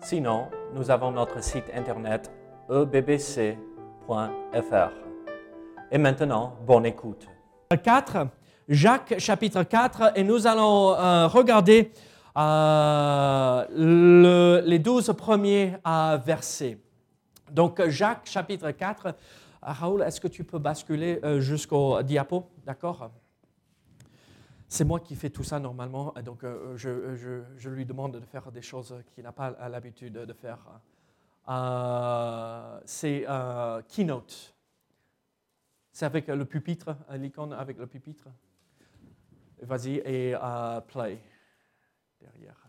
Sinon, 0.00 0.48
nous 0.74 0.90
avons 0.90 1.10
notre 1.10 1.42
site 1.42 1.64
internet 1.74 2.30
ebbc.fr. 2.70 3.56
Et 5.90 5.98
maintenant, 5.98 6.54
bonne 6.66 6.86
écoute. 6.86 7.26
4, 7.82 8.28
Jacques 8.68 9.14
chapitre 9.18 9.62
4, 9.62 10.12
et 10.16 10.24
nous 10.24 10.46
allons 10.46 10.92
euh, 10.94 11.26
regarder 11.26 11.92
euh, 12.36 13.64
le- 13.74 14.62
les 14.64 14.78
douze 14.78 15.12
premiers 15.16 15.74
euh, 15.86 16.18
versets. 16.24 16.78
Donc, 17.50 17.82
Jacques 17.88 18.26
chapitre 18.26 18.70
4, 18.70 19.06
Euh, 19.08 19.72
Raoul, 19.72 20.02
est-ce 20.02 20.20
que 20.20 20.28
tu 20.28 20.44
peux 20.44 20.60
basculer 20.60 21.18
jusqu'au 21.40 22.00
diapo, 22.04 22.44
d'accord? 22.64 23.10
C'est 24.68 24.84
moi 24.84 25.00
qui 25.00 25.16
fais 25.16 25.30
tout 25.30 25.44
ça 25.44 25.58
normalement, 25.58 26.12
donc 26.24 26.44
euh, 26.44 26.76
je, 26.76 27.14
je- 27.14 27.70
lui 27.70 27.86
demande 27.86 28.20
de 28.20 28.26
faire 28.26 28.52
des 28.52 28.60
choses 28.60 28.94
qu'il 29.14 29.24
n'a 29.24 29.32
pas 29.32 29.68
l'habitude 29.68 30.12
de 30.12 30.32
faire. 30.34 30.58
Euh, 31.48 32.80
C'est 32.84 33.24
euh, 33.28 33.80
Keynote. 33.88 34.54
C'est 35.90 36.04
avec 36.04 36.28
le 36.28 36.44
pupitre, 36.44 36.96
l'icône 37.12 37.52
avec 37.54 37.78
le 37.78 37.86
pupitre. 37.86 38.28
Vas-y 39.62 39.96
et 40.04 40.36
play 40.86 41.18
derrière. 42.20 42.68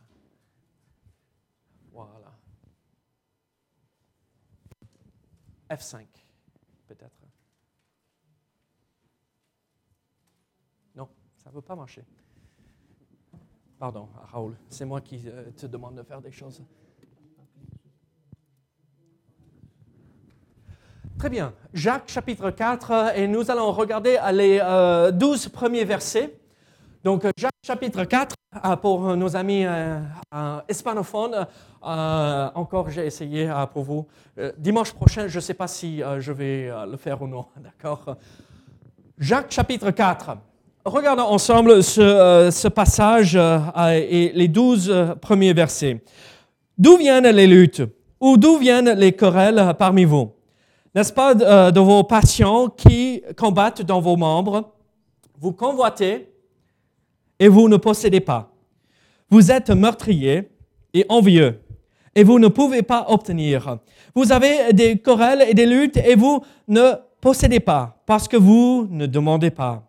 Voilà. 1.91 2.31
F5 5.69 6.07
peut-être. 6.87 7.27
Non, 10.95 11.07
ça 11.50 11.53
ne 11.53 11.55
veut 11.55 11.66
pas 11.66 11.75
marcher. 11.75 12.03
Pardon, 13.80 14.08
Raoul, 14.31 14.55
c'est 14.69 14.86
moi 14.86 15.02
qui 15.02 15.19
euh, 15.25 15.50
te 15.58 15.66
demande 15.66 15.95
de 15.95 16.03
faire 16.03 16.22
des 16.22 16.31
choses. 16.31 16.61
Très 21.17 21.31
bien. 21.31 21.52
Jacques 21.73 22.08
chapitre 22.08 22.52
4, 22.52 22.92
euh, 22.92 23.14
et 23.16 23.27
nous 23.27 23.50
allons 23.50 23.72
regarder 23.72 24.20
les 24.31 24.59
euh, 24.61 25.09
12 25.09 25.47
premiers 25.47 25.86
versets. 25.86 26.39
Donc 27.03 27.25
Jacques 27.36 27.52
chapitre 27.66 28.03
4, 28.03 28.36
euh, 28.64 28.75
pour 28.75 29.17
nos 29.17 29.36
amis 29.36 29.66
euh, 29.66 30.00
hispanophones, 30.70 31.47
encore 31.81 32.92
j'ai 32.92 33.08
essayé 33.08 33.52
pour 33.73 33.86
vous. 33.86 34.08
Dimanche 34.55 34.94
prochain, 34.94 35.27
je 35.27 35.38
ne 35.38 35.42
sais 35.42 35.55
pas 35.55 35.67
si 35.67 36.03
je 36.20 36.31
vais 36.31 36.70
le 36.86 36.97
faire 36.97 37.20
ou 37.23 37.27
non, 37.27 37.47
d'accord 37.58 38.17
Jacques 39.17 39.52
chapitre 39.52 39.89
4. 39.89 40.38
Regardons 40.89 41.21
ensemble 41.21 41.83
ce, 41.83 42.01
euh, 42.01 42.69
passage 42.71 43.35
euh, 43.35 43.59
et 43.91 44.31
les 44.33 44.47
12 44.47 44.89
euh, 44.89 45.15
premiers 45.15 45.53
versets. 45.53 46.01
D'où 46.79 46.97
viennent 46.97 47.27
les 47.27 47.45
luttes? 47.45 47.83
Ou 48.19 48.37
d'où 48.37 48.57
viennent 48.57 48.93
les 48.93 49.11
querelles 49.11 49.75
parmi 49.77 50.03
vous? 50.03 50.31
N'est-ce 50.95 51.13
pas 51.13 51.35
de 51.35 51.79
vos 51.79 52.03
passions 52.03 52.69
qui 52.69 53.21
combattent 53.37 53.83
dans 53.83 54.01
vos 54.01 54.17
membres? 54.17 54.73
Vous 55.39 55.53
convoitez 55.53 56.27
et 57.39 57.47
vous 57.47 57.69
ne 57.69 57.77
possédez 57.77 58.19
pas. 58.19 58.52
Vous 59.30 59.52
êtes 59.52 59.69
meurtrier 59.69 60.49
et 60.95 61.05
envieux 61.08 61.61
et 62.15 62.23
vous 62.23 62.39
ne 62.39 62.47
pouvez 62.47 62.81
pas 62.81 63.05
obtenir. 63.09 63.77
Vous 64.15 64.31
avez 64.31 64.73
des 64.73 64.97
querelles 64.97 65.45
et 65.47 65.53
des 65.53 65.67
luttes 65.67 65.97
et 65.97 66.15
vous 66.15 66.41
ne 66.67 66.93
possédez 67.21 67.59
pas 67.59 68.02
parce 68.08 68.27
que 68.27 68.37
vous 68.37 68.87
ne 68.89 69.05
demandez 69.05 69.52
pas. 69.52 69.89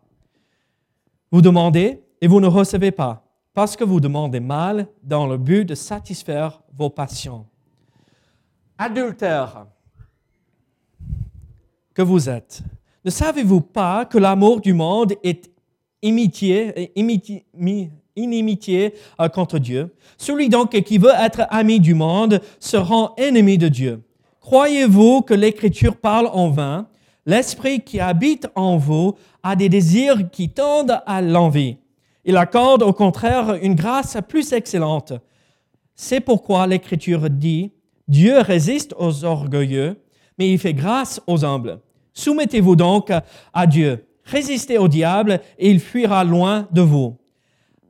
Vous 1.30 1.42
demandez 1.42 2.02
et 2.20 2.26
vous 2.26 2.41
ne 2.41 2.46
recevez 2.46 2.91
pas 2.91 3.24
parce 3.54 3.76
que 3.76 3.84
vous 3.84 4.00
demandez 4.00 4.41
mal 4.41 4.86
dans 5.02 5.26
le 5.26 5.36
but 5.36 5.64
de 5.64 5.74
satisfaire 5.74 6.62
vos 6.76 6.91
passions. 6.91 7.46
Adultère 8.78 9.66
que 11.94 12.02
vous 12.02 12.28
êtes. 12.28 12.62
Ne 13.04 13.10
savez-vous 13.10 13.60
pas 13.60 14.04
que 14.04 14.19
l'amour 14.19 14.60
du 14.60 14.72
monde 14.72 15.14
est 15.22 15.50
imitié, 16.02 16.92
imiti- 16.96 17.44
mi- 17.54 17.90
inimitié 18.16 18.94
euh, 19.20 19.28
contre 19.28 19.58
Dieu? 19.58 19.94
Celui 20.16 20.48
donc 20.48 20.70
qui 20.82 20.98
veut 20.98 21.12
être 21.19 21.46
ami 21.50 21.80
du 21.80 21.94
monde 21.94 22.40
se 22.58 22.76
rend 22.76 23.14
ennemi 23.16 23.58
de 23.58 23.69
Dieu. 23.69 24.02
Croyez-vous 24.40 25.22
que 25.22 25.34
l'Écriture 25.34 25.96
parle 25.96 26.28
en 26.32 26.50
vain 26.50 26.88
L'Esprit 27.30 27.82
qui 27.82 28.00
habite 28.00 28.48
en 28.56 28.76
vous 28.76 29.14
a 29.44 29.54
des 29.54 29.68
désirs 29.68 30.32
qui 30.32 30.48
tendent 30.48 31.00
à 31.06 31.22
l'envie. 31.22 31.76
Il 32.24 32.36
accorde 32.36 32.82
au 32.82 32.92
contraire 32.92 33.56
une 33.62 33.76
grâce 33.76 34.18
plus 34.28 34.52
excellente. 34.52 35.12
C'est 35.94 36.19
pourquoi 36.19 36.66
l'Écriture 36.66 37.30
dit, 37.30 37.70
Dieu 38.08 38.40
résiste 38.40 38.96
aux 38.98 39.24
orgueilleux, 39.24 40.02
mais 40.40 40.50
il 40.50 40.58
fait 40.58 40.74
grâce 40.74 41.20
aux 41.28 41.44
humbles. 41.44 41.78
Soumettez-vous 42.14 42.74
donc 42.74 43.12
à 43.54 43.66
Dieu. 43.69 44.08
Résistez 44.24 44.78
au 44.78 44.88
diable 44.88 45.40
et 45.56 45.70
il 45.70 45.78
fuira 45.78 46.24
loin 46.24 46.66
de 46.72 46.80
vous. 46.80 47.16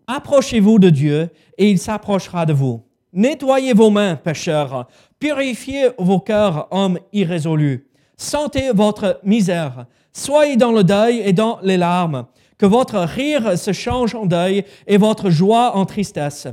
Approchez-vous 0.07 0.79
de 0.79 0.91
Dieu 0.91 1.31
et 1.57 1.71
il 1.71 1.79
s'approchera 1.79 2.45
de 2.45 2.53
vous. 2.53 2.83
Nettoyez 3.15 3.73
vos 3.73 3.89
mains, 3.89 4.17
pécheurs. 4.17 4.87
Purifiez 5.19 5.89
vos 5.97 6.21
cœurs, 6.21 6.69
hommes 6.71 6.99
irrésolus. 7.15 7.87
Sentez 8.21 8.71
votre 8.73 9.19
misère. 9.25 9.87
Soyez 10.13 10.59
dans 10.59 10.73
le 10.73 10.85
deuil 10.85 11.21
et 11.21 11.33
dans 11.33 11.59
les 11.63 11.79
larmes. 11.79 12.27
Que 12.59 12.67
votre 12.67 12.99
rire 12.99 13.57
se 13.57 13.73
change 13.73 14.15
en 14.15 14.27
deuil 14.27 14.67
et 14.87 14.99
votre 14.99 15.31
joie 15.31 15.75
en 15.75 15.87
tristesse. 15.87 16.47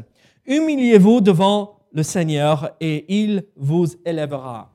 Humiliez-vous 0.46 1.20
devant 1.20 1.80
le 1.92 2.04
Seigneur 2.04 2.70
et 2.80 3.20
il 3.22 3.44
vous 3.58 3.86
élèvera. 4.06 4.72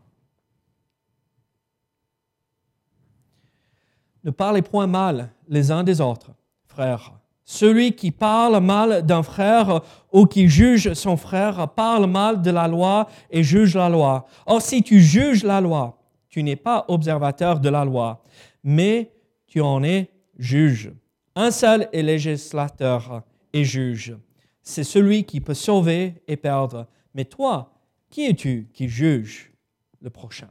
Ne 4.22 4.30
parlez 4.30 4.60
point 4.60 4.86
mal 4.86 5.30
les 5.48 5.70
uns 5.70 5.84
des 5.84 5.98
autres, 5.98 6.32
frères. 6.66 7.12
Celui 7.42 7.92
qui 7.96 8.10
parle 8.10 8.60
mal 8.62 9.00
d'un 9.00 9.22
frère 9.22 9.80
ou 10.12 10.26
qui 10.26 10.46
juge 10.46 10.92
son 10.92 11.16
frère 11.16 11.68
parle 11.68 12.04
mal 12.04 12.42
de 12.42 12.50
la 12.50 12.68
loi 12.68 13.08
et 13.30 13.42
juge 13.42 13.76
la 13.76 13.88
loi. 13.88 14.26
Or, 14.44 14.60
si 14.60 14.82
tu 14.82 15.00
juges 15.00 15.42
la 15.42 15.62
loi, 15.62 16.01
tu 16.32 16.42
n'es 16.42 16.56
pas 16.56 16.86
observateur 16.88 17.60
de 17.60 17.68
la 17.68 17.84
loi, 17.84 18.24
mais 18.64 19.12
tu 19.46 19.60
en 19.60 19.84
es 19.84 20.10
juge. 20.38 20.90
Un 21.36 21.50
seul 21.50 21.88
est 21.92 22.02
législateur 22.02 23.22
et 23.52 23.64
juge. 23.64 24.16
C'est 24.62 24.82
celui 24.82 25.24
qui 25.24 25.42
peut 25.42 25.54
sauver 25.54 26.22
et 26.26 26.38
perdre. 26.38 26.86
Mais 27.14 27.26
toi, 27.26 27.74
qui 28.08 28.24
es-tu 28.24 28.70
qui 28.72 28.88
juge 28.88 29.52
le 30.00 30.08
prochain? 30.08 30.48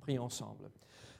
Prions 0.00 0.24
ensemble. 0.24 0.70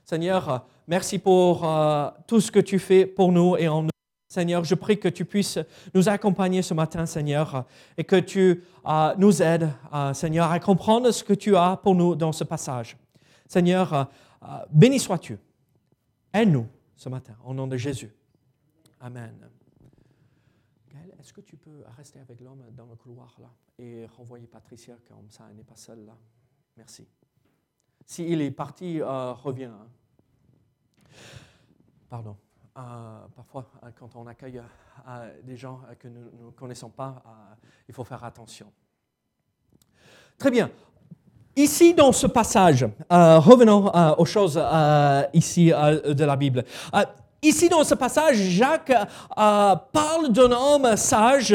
Seigneur, 0.04 0.66
merci 0.86 1.18
pour 1.18 1.66
euh, 1.66 2.10
tout 2.26 2.40
ce 2.40 2.52
que 2.52 2.60
tu 2.60 2.78
fais 2.78 3.06
pour 3.06 3.32
nous 3.32 3.56
et 3.56 3.66
en 3.66 3.84
nous. 3.84 3.88
Seigneur, 4.28 4.64
je 4.64 4.74
prie 4.74 4.98
que 4.98 5.08
tu 5.08 5.24
puisses 5.24 5.58
nous 5.94 6.10
accompagner 6.10 6.60
ce 6.60 6.74
matin, 6.74 7.06
Seigneur, 7.06 7.64
et 7.96 8.04
que 8.04 8.16
tu 8.16 8.62
euh, 8.86 9.14
nous 9.16 9.42
aides, 9.42 9.70
euh, 9.94 10.12
Seigneur, 10.12 10.50
à 10.50 10.60
comprendre 10.60 11.10
ce 11.12 11.24
que 11.24 11.34
tu 11.34 11.56
as 11.56 11.78
pour 11.82 11.94
nous 11.94 12.14
dans 12.14 12.32
ce 12.32 12.44
passage. 12.44 12.96
Seigneur, 13.56 13.92
euh, 13.92 14.04
euh, 14.44 14.64
béni 14.70 14.98
sois-tu. 14.98 15.38
Aide-nous 16.32 16.66
ce 16.96 17.10
matin, 17.10 17.36
au 17.44 17.52
nom 17.52 17.66
de 17.66 17.76
Jésus. 17.76 18.10
Amen. 18.98 19.46
Gaël, 20.88 21.14
est-ce 21.20 21.34
que 21.34 21.42
tu 21.42 21.58
peux 21.58 21.84
rester 21.98 22.18
avec 22.18 22.40
l'homme 22.40 22.64
dans 22.74 22.86
le 22.86 22.96
couloir 22.96 23.36
là 23.38 23.50
et 23.78 24.06
renvoyer 24.06 24.46
Patricia 24.46 24.96
comme 25.06 25.28
ça, 25.28 25.44
elle 25.50 25.56
n'est 25.56 25.64
pas 25.64 25.76
seule 25.76 26.06
là? 26.06 26.16
Merci. 26.78 27.06
S'il 28.06 28.40
est 28.40 28.50
parti, 28.52 29.02
euh, 29.02 29.32
reviens. 29.34 29.74
hein. 29.74 31.12
Pardon. 32.08 32.38
Parfois, 32.74 33.70
quand 33.96 34.16
on 34.16 34.26
accueille 34.26 34.62
des 35.42 35.58
gens 35.58 35.82
que 35.98 36.08
nous 36.08 36.46
ne 36.46 36.50
connaissons 36.52 36.88
pas, 36.88 37.22
il 37.86 37.92
faut 37.92 38.04
faire 38.04 38.24
attention. 38.24 38.72
Très 40.38 40.50
bien. 40.50 40.70
Ici, 41.54 41.92
dans 41.92 42.12
ce 42.12 42.26
passage, 42.26 42.86
euh, 43.12 43.38
revenons 43.38 43.94
euh, 43.94 44.14
aux 44.16 44.24
choses 44.24 44.58
euh, 44.58 45.22
ici 45.34 45.70
de 45.70 46.24
la 46.24 46.34
Bible. 46.34 46.64
Ici, 47.42 47.68
dans 47.68 47.84
ce 47.84 47.94
passage, 47.94 48.36
Jacques 48.36 48.92
parle 49.36 50.30
d'un 50.30 50.50
homme 50.50 50.96
sage 50.96 51.54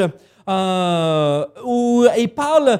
où 1.65 2.05
il 2.15 2.29
parle 2.29 2.79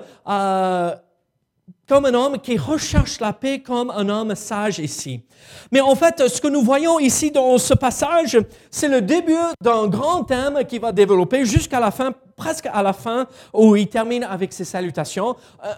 comme 1.87 2.05
un 2.05 2.13
homme 2.13 2.39
qui 2.39 2.57
recherche 2.57 3.19
la 3.19 3.33
paix 3.33 3.59
comme 3.59 3.89
un 3.89 4.09
homme 4.09 4.35
sage 4.35 4.79
ici. 4.79 5.23
Mais 5.71 5.79
en 5.81 5.95
fait, 5.95 6.27
ce 6.27 6.41
que 6.41 6.47
nous 6.47 6.61
voyons 6.61 6.99
ici 6.99 7.31
dans 7.31 7.57
ce 7.57 7.73
passage, 7.73 8.37
c'est 8.69 8.89
le 8.89 9.01
début 9.01 9.37
d'un 9.61 9.87
grand 9.87 10.23
thème 10.23 10.59
qui 10.67 10.79
va 10.79 10.91
développer 10.91 11.45
jusqu'à 11.45 11.79
la 11.79 11.91
fin, 11.91 12.11
presque 12.35 12.67
à 12.71 12.83
la 12.83 12.93
fin, 12.93 13.27
où 13.53 13.75
il 13.75 13.87
termine 13.87 14.23
avec 14.23 14.51
ses 14.51 14.65
salutations. 14.65 15.35
Euh, 15.63 15.73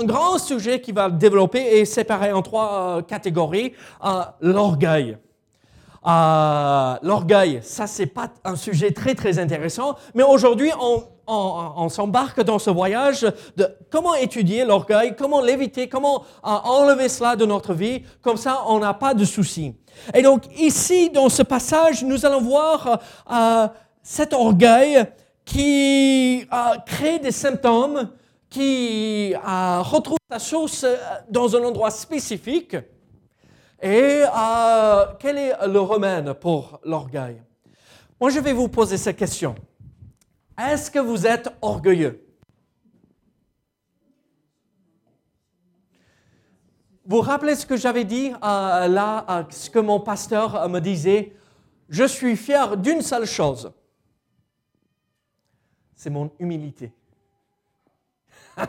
un 0.00 0.04
grand 0.04 0.38
sujet 0.38 0.80
qui 0.80 0.92
va 0.92 1.10
développer 1.10 1.78
et 1.78 1.84
séparer 1.84 2.32
en 2.32 2.42
trois 2.42 2.98
euh, 2.98 3.02
catégories. 3.02 3.72
Euh, 6.06 6.94
l'orgueil. 7.02 7.60
ça 7.62 7.86
c'est 7.86 8.04
pas 8.06 8.28
un 8.44 8.56
sujet 8.56 8.90
très 8.90 9.14
très 9.14 9.38
intéressant, 9.38 9.96
mais 10.14 10.22
aujourd'hui 10.22 10.70
on, 10.78 11.02
on, 11.26 11.88
s'embarque 11.88 12.42
dans 12.42 12.58
ce 12.58 12.70
voyage 12.70 13.26
de 13.56 13.68
comment 13.90 14.14
étudier 14.14 14.64
l'orgueil, 14.64 15.14
comment 15.16 15.40
l'éviter, 15.40 15.88
comment 15.88 16.22
euh, 16.44 16.48
enlever 16.64 17.08
cela 17.08 17.36
de 17.36 17.46
notre 17.46 17.74
vie, 17.74 18.02
comme 18.22 18.36
ça 18.36 18.64
on 18.68 18.78
n'a 18.78 18.94
pas 18.94 19.14
de 19.14 19.24
soucis. 19.24 19.74
Et 20.12 20.22
donc 20.22 20.42
ici, 20.58 21.10
dans 21.10 21.28
ce 21.28 21.42
passage, 21.42 22.04
nous 22.04 22.26
allons 22.26 22.40
voir 22.40 23.00
euh, 23.30 23.68
cet 24.02 24.32
orgueil 24.32 25.04
qui 25.44 26.46
euh, 26.52 26.78
crée 26.86 27.18
des 27.18 27.32
symptômes, 27.32 28.10
qui 28.50 29.34
retrouve 29.34 30.18
sa 30.30 30.38
source 30.38 30.86
dans 31.28 31.56
un 31.56 31.64
endroit 31.64 31.90
spécifique. 31.90 32.76
Et 33.86 34.22
quel 35.20 35.36
est 35.36 35.66
le 35.66 35.78
remède 35.78 36.32
pour 36.32 36.80
l'orgueil? 36.84 37.42
Moi, 38.18 38.30
je 38.30 38.40
vais 38.40 38.54
vous 38.54 38.68
poser 38.68 38.96
cette 38.96 39.18
question. 39.18 39.54
Est-ce 40.58 40.90
que 40.90 40.98
vous 40.98 41.26
êtes 41.26 41.50
orgueilleux? 41.60 42.24
Vous 47.06 47.16
vous 47.16 47.22
rappelez 47.22 47.54
ce 47.54 47.66
que 47.66 47.76
j'avais 47.76 48.04
dit 48.04 48.32
euh, 48.42 48.88
là, 48.88 49.26
euh, 49.28 49.42
ce 49.50 49.68
que 49.68 49.78
mon 49.78 50.00
pasteur 50.00 50.56
euh, 50.56 50.68
me 50.68 50.80
disait? 50.80 51.36
Je 51.90 52.04
suis 52.04 52.34
fier 52.34 52.78
d'une 52.78 53.02
seule 53.02 53.26
chose. 53.26 53.70
C'est 55.94 56.08
mon 56.08 56.30
humilité. 56.38 56.94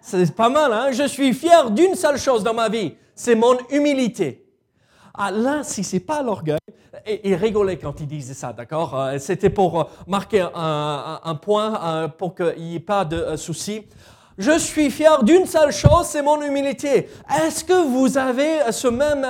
C'est 0.00 0.32
pas 0.32 0.48
mal, 0.48 0.72
hein? 0.72 0.92
Je 0.92 1.08
suis 1.08 1.34
fier 1.34 1.72
d'une 1.72 1.96
seule 1.96 2.18
chose 2.18 2.44
dans 2.44 2.54
ma 2.54 2.68
vie. 2.68 2.94
C'est 3.18 3.34
mon 3.34 3.56
humilité. 3.70 4.44
Ah, 5.14 5.30
là, 5.30 5.64
si 5.64 5.82
c'est 5.82 6.00
pas 6.00 6.22
l'orgueil, 6.22 6.58
il 7.24 7.34
rigolait 7.34 7.78
quand 7.78 7.98
il 7.98 8.06
disait 8.06 8.34
ça, 8.34 8.52
d'accord? 8.52 8.94
Euh, 8.94 9.18
C'était 9.18 9.48
pour 9.48 9.80
euh, 9.80 9.84
marquer 10.06 10.46
un, 10.54 11.34
point, 11.40 11.82
euh, 11.82 12.08
pour 12.08 12.34
qu'il 12.34 12.62
n'y 12.62 12.76
ait 12.76 12.80
pas 12.80 13.06
de 13.06 13.34
souci. 13.36 13.86
Je 14.38 14.58
suis 14.58 14.90
fier 14.90 15.22
d'une 15.22 15.46
seule 15.46 15.72
chose, 15.72 16.06
c'est 16.06 16.22
mon 16.22 16.40
humilité. 16.42 17.08
Est-ce 17.42 17.64
que 17.64 17.86
vous 17.86 18.18
avez 18.18 18.70
ce 18.70 18.88
même 18.88 19.26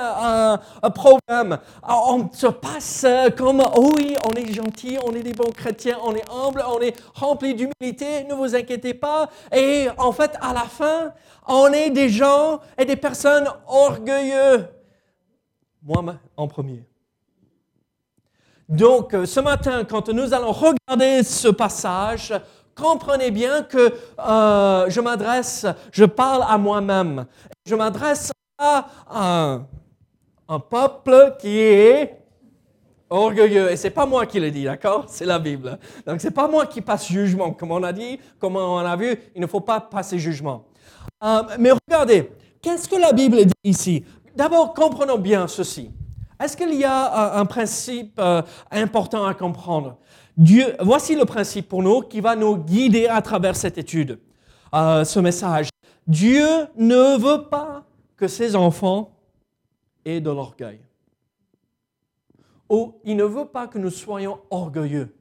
problème? 0.94 1.58
On 1.88 2.28
se 2.32 2.48
passe 2.48 3.06
comme, 3.36 3.62
oui, 3.76 4.16
on 4.24 4.34
est 4.34 4.52
gentil, 4.52 4.98
on 5.04 5.14
est 5.14 5.22
des 5.22 5.32
bons 5.32 5.52
chrétiens, 5.52 5.98
on 6.02 6.14
est 6.14 6.28
humble, 6.30 6.64
on 6.66 6.80
est 6.80 6.94
rempli 7.14 7.54
d'humilité, 7.54 8.24
ne 8.24 8.34
vous 8.34 8.56
inquiétez 8.56 8.94
pas. 8.94 9.28
Et 9.54 9.88
en 9.96 10.12
fait, 10.12 10.32
à 10.40 10.52
la 10.52 10.64
fin, 10.64 11.12
on 11.46 11.72
est 11.72 11.90
des 11.90 12.08
gens 12.08 12.60
et 12.76 12.84
des 12.84 12.96
personnes 12.96 13.48
orgueilleux 13.68 14.66
moi 15.86 16.16
en 16.36 16.48
premier. 16.48 16.84
Donc, 18.68 19.14
euh, 19.14 19.26
ce 19.26 19.38
matin, 19.38 19.84
quand 19.84 20.08
nous 20.08 20.34
allons 20.34 20.50
regarder 20.50 21.22
ce 21.22 21.46
passage, 21.48 22.34
comprenez 22.76 23.30
bien 23.30 23.62
que 23.62 23.92
euh, 24.18 24.88
je 24.88 25.00
m'adresse, 25.00 25.66
je 25.90 26.04
parle 26.04 26.44
à 26.46 26.58
moi-même. 26.58 27.26
Je 27.64 27.74
m'adresse 27.74 28.30
à 28.58 28.86
un, 29.10 30.60
peuple 30.70 31.34
qui 31.40 31.58
est 31.58 32.18
orgueilleux. 33.10 33.72
Et 33.72 33.76
c'est 33.76 33.90
pas 33.90 34.06
moi 34.06 34.26
qui 34.26 34.38
le 34.38 34.50
dis, 34.50 34.64
d'accord? 34.64 35.06
C'est 35.08 35.24
la 35.24 35.38
Bible. 35.38 35.78
Donc, 36.06 36.20
c'est 36.20 36.30
pas 36.30 36.46
moi 36.46 36.66
qui 36.66 36.80
passe 36.80 37.08
jugement. 37.08 37.52
Comme 37.52 37.72
on 37.72 37.82
a 37.82 37.92
dit, 37.92 38.20
comme 38.38 38.56
on 38.56 38.78
a 38.78 38.96
vu, 38.96 39.16
il 39.34 39.40
ne 39.40 39.46
faut 39.46 39.60
pas 39.60 39.80
passer 39.80 40.18
jugement. 40.18 40.66
Euh, 41.24 41.42
mais 41.58 41.70
regardez, 41.88 42.30
qu'est-ce 42.62 42.88
que 42.88 42.96
la 42.96 43.12
Bible 43.12 43.44
dit 43.44 43.52
ici? 43.64 44.04
D'abord, 44.36 44.74
comprenons 44.74 45.18
bien 45.18 45.48
ceci. 45.48 45.90
Est-ce 46.38 46.56
qu'il 46.56 46.74
y 46.74 46.84
a 46.84 47.38
un 47.38 47.46
principe 47.46 48.18
euh, 48.18 48.42
important 48.70 49.24
à 49.24 49.32
comprendre? 49.32 49.96
Voici 50.36 51.16
le 51.16 51.24
principe 51.24 51.68
pour 51.68 51.82
nous 51.82 52.02
qui 52.02 52.20
va 52.20 52.36
nous 52.36 52.56
guider 52.58 53.06
à 53.06 53.22
travers 53.22 53.56
cette 53.56 53.78
étude, 53.78 54.18
euh, 54.74 55.04
ce 55.04 55.18
message. 55.18 55.70
Dieu 56.06 56.46
ne 56.76 57.18
veut 57.18 57.48
pas 57.48 57.84
que 58.16 58.28
ses 58.28 58.54
enfants 58.54 59.12
aient 60.04 60.20
de 60.20 60.30
l'orgueil. 60.30 60.80
Ou 62.68 62.94
il 63.04 63.16
ne 63.16 63.24
veut 63.24 63.46
pas 63.46 63.66
que 63.66 63.78
nous 63.78 63.90
soyons 63.90 64.38
orgueilleux. 64.50 65.14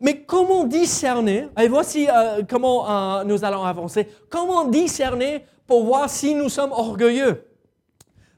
Mais 0.00 0.22
comment 0.22 0.64
discerner, 0.64 1.48
et 1.58 1.68
voici 1.68 2.08
euh, 2.08 2.42
comment 2.48 3.24
nous 3.24 3.44
allons 3.44 3.64
avancer, 3.64 4.08
comment 4.28 4.66
discerner 4.66 5.44
pour 5.66 5.84
voir 5.84 6.08
si 6.08 6.34
nous 6.34 6.48
sommes 6.48 6.72
orgueilleux? 6.72 7.44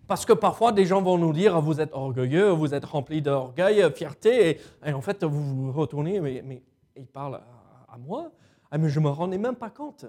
Parce 0.07 0.27
que 0.27 0.33
parfois, 0.33 0.73
des 0.73 0.85
gens 0.85 1.03
vont 1.03 1.19
nous 1.19 1.33
dire, 1.33 1.61
vous 1.61 1.81
êtes 1.81 1.93
orgueilleux, 1.93 2.51
vous 2.51 2.75
êtes 2.75 2.85
rempli 2.85 3.23
d'orgueil, 3.23 3.85
fierté, 3.95 4.61
et, 4.85 4.93
en 4.93 5.01
fait, 5.01 5.25
vous 5.25 5.73
vous 5.73 5.73
retournez, 5.73 6.21
mais, 6.21 6.43
mais 6.45 6.63
il 6.97 7.07
parle 7.07 7.41
à, 7.89 7.97
moi, 7.99 8.33
ah, 8.71 8.79
mais 8.79 8.89
je 8.89 8.99
ne 8.99 9.05
me 9.05 9.11
rendais 9.11 9.39
même 9.39 9.57
pas 9.57 9.71
compte. 9.71 10.07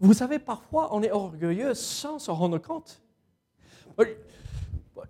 Vous 0.00 0.12
savez, 0.12 0.38
parfois, 0.38 0.94
on 0.94 1.02
est 1.02 1.10
orgueilleux 1.10 1.74
sans 1.74 2.18
se 2.18 2.30
rendre 2.30 2.58
compte 2.58 3.00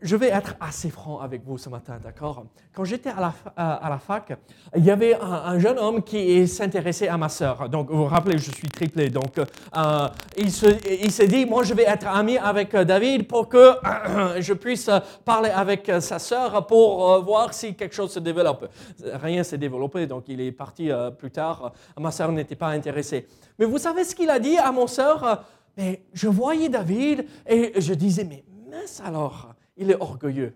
je 0.03 0.17
vais 0.17 0.29
être 0.29 0.55
assez 0.61 0.91
franc 0.91 1.21
avec 1.21 1.43
vous 1.44 1.59
ce 1.59 1.69
matin, 1.69 1.99
d'accord? 2.03 2.44
Quand 2.75 2.85
j'étais 2.85 3.11
à 3.11 3.21
la, 3.56 3.88
la, 3.88 3.99
fac, 3.99 4.37
il 4.77 4.85
y 4.85 4.91
avait 4.91 5.15
un, 5.15 5.59
jeune 5.59 5.79
homme 5.79 6.03
qui 6.03 6.47
s'intéressait 6.47 7.09
à 7.09 7.17
ma 7.17 7.29
sœur. 7.29 7.69
Donc, 7.69 7.91
vous 7.91 7.99
vous 7.99 8.05
rappelez, 8.05 8.38
je 8.38 8.50
suis 8.50 8.69
triplé. 8.69 9.09
Donc, 9.09 9.38
euh, 9.38 10.09
il 10.37 10.50
s'est 10.50 11.27
dit, 11.27 11.47
moi, 11.47 11.62
je 11.62 11.75
vais 11.75 11.85
être 11.85 12.06
ami 12.06 12.37
avec 12.37 12.75
euh, 12.75 12.85
David 12.85 13.27
pour 13.27 13.49
que 13.49 13.75
je 14.41 14.53
puisse 14.53 14.91
parler 15.25 15.50
avec 15.50 15.89
euh, 15.89 16.00
sa 16.00 16.19
sœur 16.19 16.67
pour 16.67 17.23
voir 17.25 17.55
si 17.55 17.75
quelque 17.75 17.94
chose 17.94 18.12
se 18.12 18.19
développe. 18.19 18.69
Rien 19.03 19.43
s'est 19.43 19.59
développé, 19.59 20.06
donc 20.06 20.25
il 20.29 20.41
est 20.41 20.53
parti 20.53 20.91
plus 21.19 21.31
tard. 21.31 21.73
Ma 21.99 22.11
sœur 22.11 22.32
n'était 22.32 22.56
pas 22.56 22.69
intéressée. 22.69 23.27
Mais 23.59 23.65
vous 23.65 23.79
savez 23.79 24.05
ce 24.05 24.15
qu'il 24.15 24.31
a 24.31 24.39
dit 24.39 24.59
à 24.59 24.73
mon 24.73 24.87
sœur? 24.87 25.44
Mais 25.77 26.03
je 26.12 26.29
voyais 26.29 26.69
David 26.69 27.27
et 27.47 27.81
je 27.81 27.94
disais, 27.94 28.25
mais 28.25 28.44
mince 28.70 29.03
alors 29.05 29.56
il 29.77 29.91
est 29.91 30.01
orgueilleux. 30.01 30.55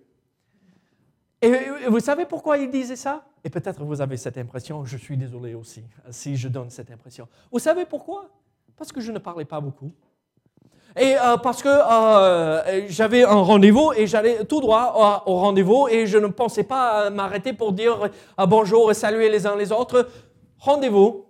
Et 1.43 1.53
vous 1.89 2.01
savez 2.01 2.27
pourquoi 2.27 2.59
il 2.59 2.71
disait 2.71 2.97
ça? 2.97 3.25
Et 3.45 3.51
peut-être 3.51 3.83
vous 3.83 4.01
avez 4.01 4.17
cette 4.19 4.37
impression, 4.37 4.85
je 4.85 4.97
suis 4.99 5.17
désolé 5.17 5.55
aussi 5.55 5.83
si 6.11 6.37
je 6.37 6.49
donne 6.49 6.69
cette 6.69 6.91
impression. 6.91 7.27
Vous 7.51 7.59
savez 7.59 7.87
pourquoi? 7.87 8.29
Parce 8.77 8.93
que 8.93 9.01
je 9.01 9.11
ne 9.11 9.19
parlais 9.19 9.47
pas 9.47 9.61
beaucoup. 9.61 9.91
Et 10.97 11.17
euh, 11.17 11.37
parce 11.37 11.63
que 11.63 11.69
euh, 11.69 12.89
j'avais 12.89 13.23
un 13.23 13.37
rendez-vous 13.37 13.93
et 13.97 14.07
j'allais 14.07 14.45
tout 14.45 14.61
droit 14.61 15.23
au, 15.27 15.37
rendez-vous 15.37 15.87
et 15.89 16.07
je 16.07 16.19
ne 16.19 16.27
pensais 16.27 16.65
pas 16.65 17.11
m'arrêter 17.11 17.53
pour 17.53 17.73
dire 17.73 18.11
euh, 18.39 18.47
bonjour 18.47 18.91
et 18.91 18.95
saluer 18.95 19.31
les 19.31 19.47
uns 19.47 19.57
les 19.57 19.71
autres. 19.71 20.09
Rendez-vous. 20.59 21.27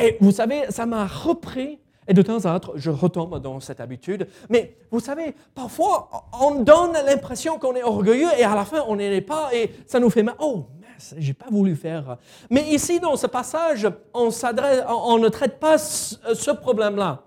Et 0.00 0.16
vous 0.20 0.32
savez, 0.32 0.64
ça 0.70 0.86
m'a 0.86 1.06
repris 1.06 1.78
et 2.06 2.14
de 2.14 2.22
temps 2.22 2.44
à 2.44 2.54
autre, 2.54 2.72
je 2.76 2.90
retombe 2.90 3.40
dans 3.40 3.60
cette 3.60 3.80
habitude. 3.80 4.26
Mais 4.50 4.76
vous 4.90 5.00
savez, 5.00 5.34
parfois, 5.54 6.10
on 6.40 6.56
donne 6.62 6.92
l'impression 7.06 7.58
qu'on 7.58 7.74
est 7.74 7.82
orgueilleux 7.82 8.28
et 8.38 8.44
à 8.44 8.54
la 8.54 8.64
fin, 8.64 8.84
on 8.88 8.96
n'est 8.96 9.20
pas 9.20 9.54
et 9.54 9.70
ça 9.86 10.00
nous 10.00 10.10
fait 10.10 10.22
mal. 10.22 10.34
Oh, 10.38 10.66
je 10.98 11.16
j'ai 11.18 11.34
pas 11.34 11.50
voulu 11.50 11.74
faire. 11.74 12.18
Mais 12.50 12.62
ici, 12.62 13.00
dans 13.00 13.16
ce 13.16 13.26
passage, 13.26 13.88
on 14.12 15.18
ne 15.18 15.28
traite 15.28 15.58
pas 15.58 15.78
ce 15.78 16.50
problème-là. 16.50 17.22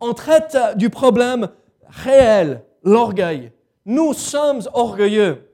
On 0.00 0.14
traite 0.14 0.56
du 0.76 0.90
problème 0.90 1.48
réel, 1.88 2.64
l'orgueil. 2.82 3.52
Nous 3.84 4.12
sommes 4.12 4.62
orgueilleux. 4.72 5.51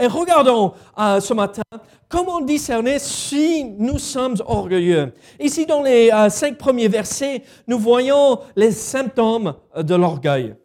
Et 0.00 0.06
regardons 0.06 0.72
euh, 0.98 1.20
ce 1.20 1.34
matin 1.34 1.62
comment 2.08 2.40
discerner 2.40 2.98
si 2.98 3.64
nous 3.78 3.98
sommes 3.98 4.36
orgueilleux. 4.46 5.12
Ici, 5.38 5.66
dans 5.66 5.82
les 5.82 6.10
euh, 6.10 6.28
cinq 6.30 6.56
premiers 6.56 6.88
versets, 6.88 7.42
nous 7.66 7.78
voyons 7.78 8.40
les 8.56 8.72
symptômes 8.72 9.54
de 9.76 9.94
l'orgueil. 9.94 10.56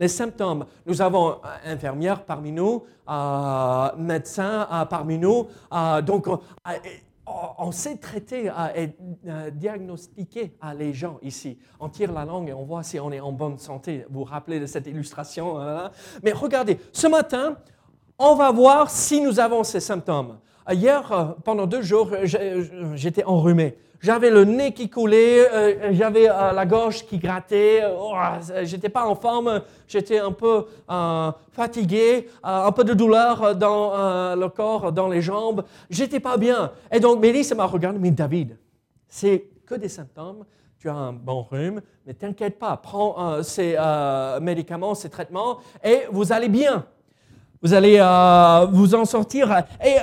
Les 0.00 0.08
symptômes. 0.08 0.66
Nous 0.86 1.00
avons 1.00 1.32
euh, 1.32 1.72
infirmières 1.72 2.24
parmi 2.24 2.50
nous, 2.50 2.82
médecins 3.96 4.66
parmi 4.90 5.18
nous. 5.18 5.46
donc, 6.04 6.26
on 7.26 7.72
sait 7.72 7.96
traiter 7.96 8.50
et 8.74 8.90
diagnostiquer 9.52 10.56
les 10.76 10.92
gens 10.92 11.18
ici. 11.22 11.58
On 11.78 11.88
tire 11.88 12.12
la 12.12 12.24
langue 12.24 12.48
et 12.48 12.52
on 12.52 12.64
voit 12.64 12.82
si 12.82 12.98
on 12.98 13.12
est 13.12 13.20
en 13.20 13.32
bonne 13.32 13.58
santé. 13.58 14.04
Vous 14.10 14.20
vous 14.20 14.24
rappelez 14.24 14.58
de 14.58 14.66
cette 14.66 14.86
illustration 14.86 15.58
hein? 15.58 15.90
Mais 16.22 16.32
regardez, 16.32 16.78
ce 16.92 17.06
matin, 17.06 17.56
on 18.18 18.34
va 18.34 18.50
voir 18.52 18.90
si 18.90 19.20
nous 19.20 19.40
avons 19.40 19.64
ces 19.64 19.80
symptômes. 19.80 20.38
Hier, 20.70 21.12
euh, 21.12 21.24
pendant 21.44 21.66
deux 21.66 21.82
jours, 21.82 22.10
j'étais 22.94 23.24
enrhumé. 23.24 23.76
j'avais 24.00 24.30
le 24.30 24.44
nez 24.44 24.72
qui 24.72 24.88
coulait, 24.88 25.50
euh, 25.52 25.92
j'avais 25.92 26.28
euh, 26.28 26.52
la 26.52 26.64
gorge 26.64 27.04
qui 27.06 27.18
grattait, 27.18 27.82
oh, 27.98 28.14
j'étais 28.62 28.88
pas 28.88 29.06
en 29.06 29.14
forme, 29.14 29.62
j'étais 29.86 30.18
un 30.18 30.32
peu 30.32 30.66
fatigué, 31.52 32.30
un 32.42 32.72
peu 32.72 32.84
de 32.84 32.94
douleur 32.94 33.56
dans 33.56 34.34
le 34.34 34.48
corps, 34.48 34.92
dans 34.92 35.08
les 35.08 35.20
jambes, 35.20 35.64
j'étais 35.90 36.20
pas 36.20 36.38
bien. 36.38 36.72
Et 36.90 37.00
donc 37.00 37.20
Mélisse 37.20 37.54
m'a 37.54 37.66
regardé, 37.66 37.98
mais 37.98 38.10
David, 38.10 38.56
c'est 39.08 39.44
que 39.66 39.74
des 39.74 39.88
symptômes, 39.88 40.44
tu 40.78 40.88
as 40.88 40.94
un 40.94 41.12
bon 41.12 41.42
rhume, 41.42 41.80
mais 42.06 42.14
t'inquiète 42.14 42.58
pas, 42.58 42.76
prends 42.78 43.42
ces 43.42 43.76
médicaments, 44.40 44.94
ces 44.94 45.10
traitements, 45.10 45.58
et 45.82 46.02
vous 46.10 46.32
allez 46.32 46.48
bien. 46.48 46.86
Vous 47.64 47.72
allez 47.72 47.98
vous 48.72 48.94
en 48.94 49.06
sortir. 49.06 49.64
Et 49.82 49.96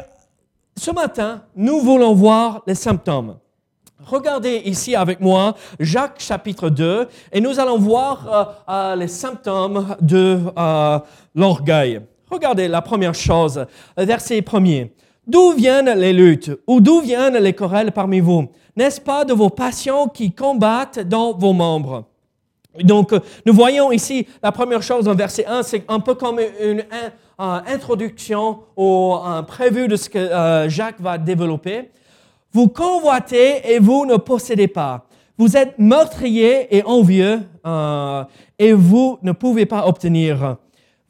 ce 0.76 0.90
matin, 0.90 1.44
nous 1.56 1.80
voulons 1.80 2.16
voir 2.16 2.64
les 2.66 2.74
symptômes. 2.74 3.38
Regardez 4.04 4.64
ici 4.66 4.96
avec 4.96 5.20
moi 5.20 5.54
Jacques 5.80 6.20
chapitre 6.20 6.70
2 6.70 7.08
et 7.32 7.40
nous 7.40 7.60
allons 7.60 7.78
voir 7.78 8.28
euh, 8.28 8.72
euh, 8.74 8.96
les 8.96 9.08
symptômes 9.08 9.96
de 10.02 10.40
euh, 10.58 11.00
l'orgueil. 11.36 12.02
Regardez 12.32 12.68
la 12.68 12.82
première 12.82 13.14
chose, 13.14 13.64
verset 13.96 14.42
premier. 14.42 14.92
D'où 15.28 15.52
viennent 15.52 15.94
les 16.00 16.14
luttes 16.14 16.50
ou 16.66 16.82
d'où 16.82 17.02
viennent 17.02 17.38
les 17.38 17.54
querelles 17.54 17.92
parmi 17.92 18.22
vous? 18.22 18.50
N'est-ce 18.76 19.00
pas 19.00 19.24
de 19.24 19.34
vos 19.34 19.52
passions 19.52 20.08
qui 20.08 20.32
combattent 20.32 21.08
dans 21.08 21.38
vos 21.38 21.54
membres? 21.54 22.06
Donc, 22.80 23.14
nous 23.46 23.54
voyons 23.54 23.92
ici 23.92 24.26
la 24.42 24.52
première 24.52 24.82
chose 24.82 25.08
en 25.08 25.14
verset 25.14 25.46
1, 25.46 25.62
c'est 25.62 25.84
un 25.90 26.00
peu 26.00 26.16
comme 26.16 26.40
une, 26.62 26.84
introduction 27.42 28.60
au 28.76 29.20
prévu 29.48 29.88
de 29.88 29.96
ce 29.96 30.10
que 30.10 30.18
euh, 30.18 30.70
Jacques 30.70 31.00
va 31.00 31.18
développer. 31.18 31.90
Vous 32.54 32.68
convoitez 32.68 33.74
et 33.74 33.80
vous 33.80 34.06
ne 34.06 34.18
possédez 34.18 34.68
pas. 34.68 35.06
Vous 35.38 35.58
êtes 35.58 35.80
meurtrier 35.80 36.76
et 36.76 36.84
envieux 36.84 37.42
euh, 37.66 38.24
et 38.60 38.74
vous 38.74 39.18
ne 39.24 39.32
pouvez 39.32 39.66
pas 39.66 39.88
obtenir. 39.88 40.58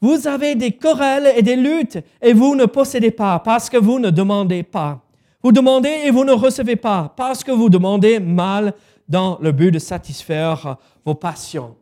Vous 0.00 0.26
avez 0.26 0.54
des 0.54 0.72
querelles 0.72 1.32
et 1.36 1.42
des 1.42 1.56
luttes 1.56 1.98
et 2.20 2.32
vous 2.32 2.54
ne 2.54 2.64
possédez 2.64 3.10
pas 3.10 3.38
parce 3.40 3.68
que 3.68 3.76
vous 3.76 3.98
ne 3.98 4.10
demandez 4.10 4.62
pas. 4.62 5.00
Vous 5.42 5.52
demandez 5.52 5.94
et 6.04 6.10
vous 6.10 6.24
ne 6.24 6.32
recevez 6.32 6.76
pas 6.76 7.12
parce 7.16 7.42
que 7.42 7.50
vous 7.50 7.68
demandez 7.68 8.20
mal 8.20 8.74
dans 9.08 9.38
le 9.40 9.52
but 9.52 9.72
de 9.72 9.78
satisfaire 9.78 10.76
vos 11.04 11.14
passions. 11.14 11.76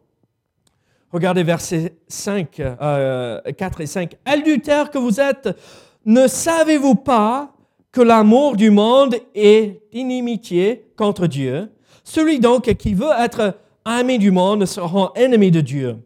Regardez 1.12 1.42
versets 1.42 1.96
5, 2.06 2.50
4 2.50 2.78
euh, 2.80 3.40
et 3.80 3.86
5. 3.86 4.16
Adultère 4.24 4.90
que 4.90 4.98
vous 4.98 5.20
êtes, 5.20 5.48
ne 6.04 6.28
savez-vous 6.28 6.94
pas 6.94 7.52
que 7.90 8.00
l'amour 8.00 8.56
du 8.56 8.70
monde 8.70 9.16
est 9.34 9.82
inimitié 9.92 10.92
contre 10.96 11.26
Dieu? 11.26 11.72
Celui 12.04 12.38
donc 12.38 12.72
qui 12.74 12.94
veut 12.94 13.10
être 13.18 13.56
ami 13.84 14.18
du 14.18 14.30
monde 14.30 14.66
sera 14.66 15.12
ennemi 15.16 15.50
de 15.50 15.60
Dieu. 15.60 15.96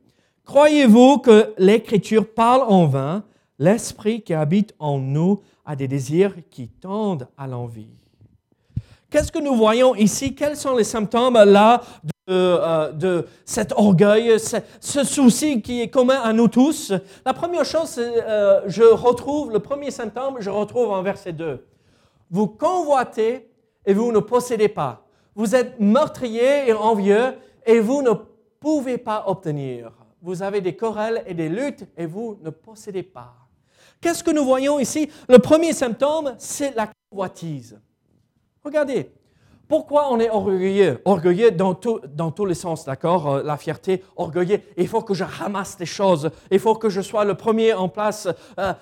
Croyez-vous 0.46 1.18
que 1.18 1.52
l'Écriture 1.58 2.26
parle 2.32 2.62
en 2.62 2.87
vain? 2.87 3.25
L'Esprit 3.58 4.23
qui 4.23 4.34
habite 4.34 4.75
en 4.78 4.99
nous 4.99 5.42
a 5.66 5.76
des 5.76 5.88
désirs 5.88 6.34
qui 6.50 6.68
tendent 6.68 7.28
à 7.37 7.46
l'envie. 7.46 7.88
Qu'est-ce 9.11 9.30
que 9.30 9.38
nous 9.38 9.54
voyons 9.54 9.94
ici? 9.94 10.34
Quels 10.34 10.56
sont 10.56 10.75
les 10.75 10.84
symptômes 10.84 11.38
là 11.44 11.82
euh, 12.31 12.90
de, 12.93 13.26
cet 13.45 13.73
orgueil, 13.73 14.38
ce, 14.40 15.04
souci 15.04 15.61
qui 15.61 15.83
est 15.83 15.88
commun 15.88 16.21
à 16.23 16.33
nous 16.33 16.49
tous. 16.49 16.93
La 17.26 17.35
première 17.35 17.66
chose, 17.66 17.97
euh, 17.99 18.62
je 18.66 18.83
retrouve, 18.83 19.52
le 19.52 19.59
premier 19.59 19.90
symptôme, 19.90 20.37
je 20.40 20.49
retrouve 20.49 20.90
en 20.90 21.02
verset 21.02 21.35
2. 21.35 21.66
Vous 22.31 22.47
convoitez 22.47 23.50
et 23.85 23.93
vous 23.93 24.11
ne 24.11 24.21
possédez 24.21 24.69
pas. 24.69 25.07
Vous 25.35 25.54
êtes 25.54 25.78
meurtrier 25.81 26.66
et 26.69 26.73
envieux 26.73 27.35
et 27.66 27.81
vous 27.81 28.00
ne 28.00 28.12
pouvez 28.59 28.97
pas 28.97 29.25
obtenir. 29.26 29.93
Vous 30.23 30.43
avez 30.43 30.62
des 30.62 30.75
querelles 30.75 31.23
et 31.26 31.35
des 31.35 31.50
luttes 31.50 31.85
et 31.99 32.07
vous 32.07 32.38
ne 32.40 32.49
possédez 32.49 33.02
pas. 33.02 33.35
Qu'est-ce 34.00 34.25
que 34.25 34.31
nous 34.31 34.45
voyons 34.47 34.78
ici? 34.78 35.11
Le 35.28 35.38
premier 35.38 35.75
symptôme, 35.75 36.35
c'est 36.38 36.75
la 36.75 36.90
convoitise. 37.11 37.78
Regardez, 38.64 39.11
pourquoi 39.68 40.12
on 40.12 40.21
est 40.21 40.30
orgueilleux? 40.30 41.00
Orgueilleux 41.04 41.50
dans, 41.50 41.75
tous 41.75 42.47
les 42.47 42.54
sens, 42.54 42.85
d'accord? 42.85 43.28
Euh, 43.28 43.42
La 43.42 43.56
fierté, 43.56 44.02
orgueilleux. 44.16 44.61
Il 44.76 44.88
faut 44.88 45.02
que 45.02 45.14
je 45.14 45.25
ramasse 45.25 45.76
des 45.76 45.87
choses. 45.87 46.30
Il 46.50 46.59
faut 46.59 46.75
que 46.75 46.88
je 46.88 47.00
sois 47.00 47.25
le 47.25 47.35
premier 47.35 47.73
en 47.73 47.88
place. 47.88 48.28
Euh, 48.59 48.75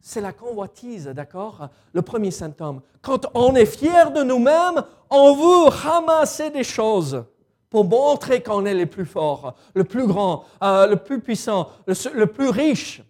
c'est 0.00 0.20
la 0.20 0.32
convoitise, 0.32 1.06
d'accord? 1.06 1.68
Le 1.92 2.02
premier 2.02 2.30
symptôme. 2.30 2.80
Quand 3.02 3.26
on 3.34 3.54
est 3.54 3.66
fier 3.66 4.10
de 4.10 4.22
nous-mêmes, 4.22 4.82
on 5.10 5.34
veut 5.34 5.68
ramasser 5.68 6.50
des 6.50 6.64
choses 6.64 7.24
pour 7.68 7.84
montrer 7.84 8.42
qu'on 8.42 8.66
est 8.66 8.74
le 8.74 8.86
plus 8.86 9.06
fort, 9.06 9.54
le 9.74 9.84
plus 9.84 10.06
grand, 10.06 10.44
euh, 10.62 10.86
le 10.86 10.96
plus 10.96 11.20
puissant, 11.20 11.68
le 11.86 12.26
plus 12.26 12.48
riche. 12.48 13.02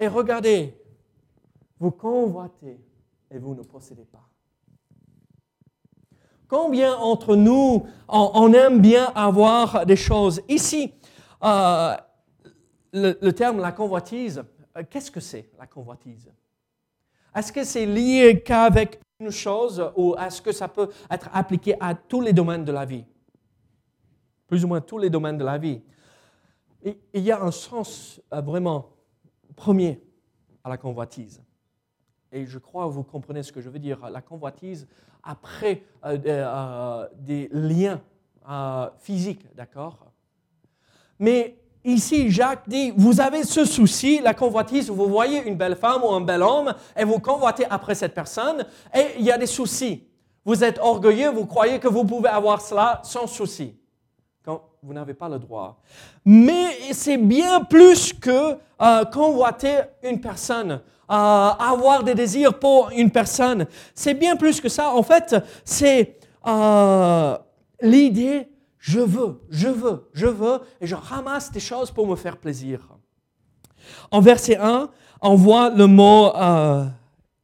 Et 0.00 0.08
regardez, 0.08 0.74
vous 1.78 1.90
convoitez 1.90 2.80
et 3.30 3.38
vous 3.38 3.54
ne 3.54 3.62
possédez 3.62 4.04
pas. 4.04 4.25
Combien 6.48 6.94
entre 6.96 7.34
nous, 7.34 7.86
on, 8.08 8.52
aime 8.52 8.80
bien 8.80 9.06
avoir 9.14 9.84
des 9.84 9.96
choses? 9.96 10.40
Ici, 10.48 10.92
euh, 11.42 11.94
le, 12.92 13.30
terme 13.32 13.60
la 13.60 13.72
convoitise, 13.72 14.44
euh, 14.76 14.82
qu'est-ce 14.88 15.10
que 15.10 15.20
c'est 15.20 15.50
la 15.58 15.66
convoitise? 15.66 16.30
Est-ce 17.34 17.52
que 17.52 17.64
c'est 17.64 17.84
lié 17.84 18.42
qu'avec 18.44 19.00
une 19.18 19.30
chose 19.30 19.90
ou 19.96 20.14
est-ce 20.16 20.40
que 20.40 20.52
ça 20.52 20.68
peut 20.68 20.88
être 21.10 21.28
appliqué 21.32 21.74
à 21.80 21.94
tous 21.94 22.20
les 22.20 22.32
domaines 22.32 22.64
de 22.64 22.72
la 22.72 22.84
vie? 22.84 23.04
Plus 24.46 24.64
ou 24.64 24.68
moins 24.68 24.80
tous 24.80 24.98
les 24.98 25.10
domaines 25.10 25.38
de 25.38 25.44
la 25.44 25.58
vie. 25.58 25.82
il 26.84 27.22
y 27.22 27.32
a 27.32 27.42
un 27.42 27.50
sens 27.50 28.20
euh, 28.32 28.40
vraiment 28.40 28.90
premier 29.56 30.00
à 30.62 30.68
la 30.68 30.76
convoitise. 30.76 31.42
Et 32.36 32.44
je 32.44 32.58
crois 32.58 32.84
que 32.84 32.90
vous 32.90 33.02
comprenez 33.02 33.42
ce 33.42 33.50
que 33.50 33.62
je 33.62 33.70
veux 33.70 33.78
dire. 33.78 34.10
La 34.10 34.20
convoitise 34.20 34.86
après 35.22 35.84
euh, 36.04 36.18
euh, 36.26 37.08
des 37.18 37.48
liens 37.50 38.02
euh, 38.46 38.90
physiques, 38.98 39.46
d'accord? 39.54 40.04
Mais 41.18 41.56
ici, 41.82 42.30
Jacques 42.30 42.68
dit, 42.68 42.92
vous 42.94 43.22
avez 43.22 43.42
ce 43.42 43.64
souci, 43.64 44.20
la 44.20 44.34
convoitise, 44.34 44.90
vous 44.90 45.08
voyez 45.08 45.48
une 45.48 45.56
belle 45.56 45.76
femme 45.76 46.02
ou 46.04 46.10
un 46.10 46.20
bel 46.20 46.42
homme 46.42 46.74
et 46.94 47.04
vous 47.04 47.20
convoitez 47.20 47.64
après 47.70 47.94
cette 47.94 48.12
personne 48.12 48.66
et 48.94 49.06
il 49.18 49.24
y 49.24 49.32
a 49.32 49.38
des 49.38 49.46
soucis. 49.46 50.06
Vous 50.44 50.62
êtes 50.62 50.78
orgueilleux, 50.78 51.30
vous 51.30 51.46
croyez 51.46 51.78
que 51.78 51.88
vous 51.88 52.04
pouvez 52.04 52.28
avoir 52.28 52.60
cela 52.60 53.00
sans 53.02 53.26
souci. 53.26 53.80
Quand 54.44 54.60
vous 54.82 54.92
n'avez 54.92 55.14
pas 55.14 55.30
le 55.30 55.38
droit. 55.38 55.80
Mais 56.22 56.92
c'est 56.92 57.16
bien 57.16 57.64
plus 57.64 58.12
que 58.12 58.58
convoiter 59.10 59.78
une 60.02 60.20
personne 60.20 60.82
avoir 61.08 62.02
des 62.02 62.14
désirs 62.14 62.58
pour 62.58 62.90
une 62.90 63.10
personne. 63.10 63.66
C'est 63.94 64.14
bien 64.14 64.36
plus 64.36 64.60
que 64.60 64.68
ça. 64.68 64.90
En 64.90 65.02
fait, 65.02 65.36
c'est 65.64 66.18
euh, 66.46 67.36
l'idée, 67.80 68.48
je 68.78 69.00
veux, 69.00 69.40
je 69.50 69.68
veux, 69.68 70.08
je 70.12 70.26
veux, 70.26 70.60
et 70.80 70.86
je 70.86 70.94
ramasse 70.94 71.50
des 71.50 71.60
choses 71.60 71.90
pour 71.90 72.06
me 72.06 72.16
faire 72.16 72.36
plaisir. 72.36 72.88
En 74.10 74.20
verset 74.20 74.56
1, 74.56 74.88
on 75.22 75.34
voit 75.34 75.70
le 75.70 75.86
mot, 75.86 76.34
euh, 76.36 76.84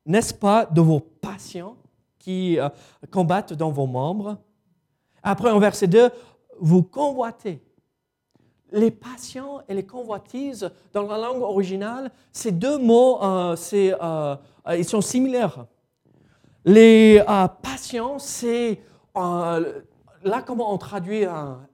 n'est-ce 0.06 0.34
pas, 0.34 0.66
de 0.66 0.80
vos 0.80 1.00
passions 1.00 1.76
qui 2.18 2.58
euh, 2.58 2.68
combattent 3.10 3.52
dans 3.52 3.70
vos 3.70 3.86
membres. 3.86 4.38
Après, 5.22 5.50
en 5.50 5.58
verset 5.58 5.88
2, 5.88 6.10
vous 6.60 6.82
convoitez 6.82 7.62
les 8.72 8.90
passions 8.90 9.62
et 9.68 9.74
les 9.74 9.86
convoitises, 9.86 10.70
dans 10.92 11.02
la 11.02 11.18
langue 11.18 11.42
originale, 11.42 12.10
ces 12.32 12.52
deux 12.52 12.78
mots, 12.78 13.22
euh, 13.22 13.56
euh, 13.72 14.36
ils 14.76 14.84
sont 14.84 15.00
similaires. 15.00 15.66
Les 16.64 17.22
euh, 17.28 17.48
passions, 17.48 18.18
c'est 18.18 18.80
là 19.14 20.42
comment 20.46 20.72
on 20.72 20.78
traduit 20.78 21.24
un, 21.24 21.68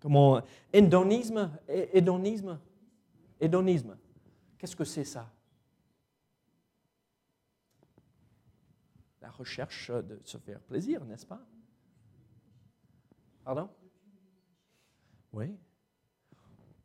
comment, 0.00 0.40
hédonisme, 0.72 1.50
hédonisme, 1.68 2.58
hédonisme. 3.40 3.96
Qu'est-ce 4.58 4.76
que 4.76 4.84
c'est 4.84 5.04
ça? 5.04 5.28
La 9.20 9.30
recherche 9.30 9.90
de 9.90 10.20
se 10.24 10.38
faire 10.38 10.60
plaisir, 10.60 11.04
n'est-ce 11.04 11.26
pas? 11.26 11.40
Pardon? 13.44 13.68
Oui. 15.32 15.56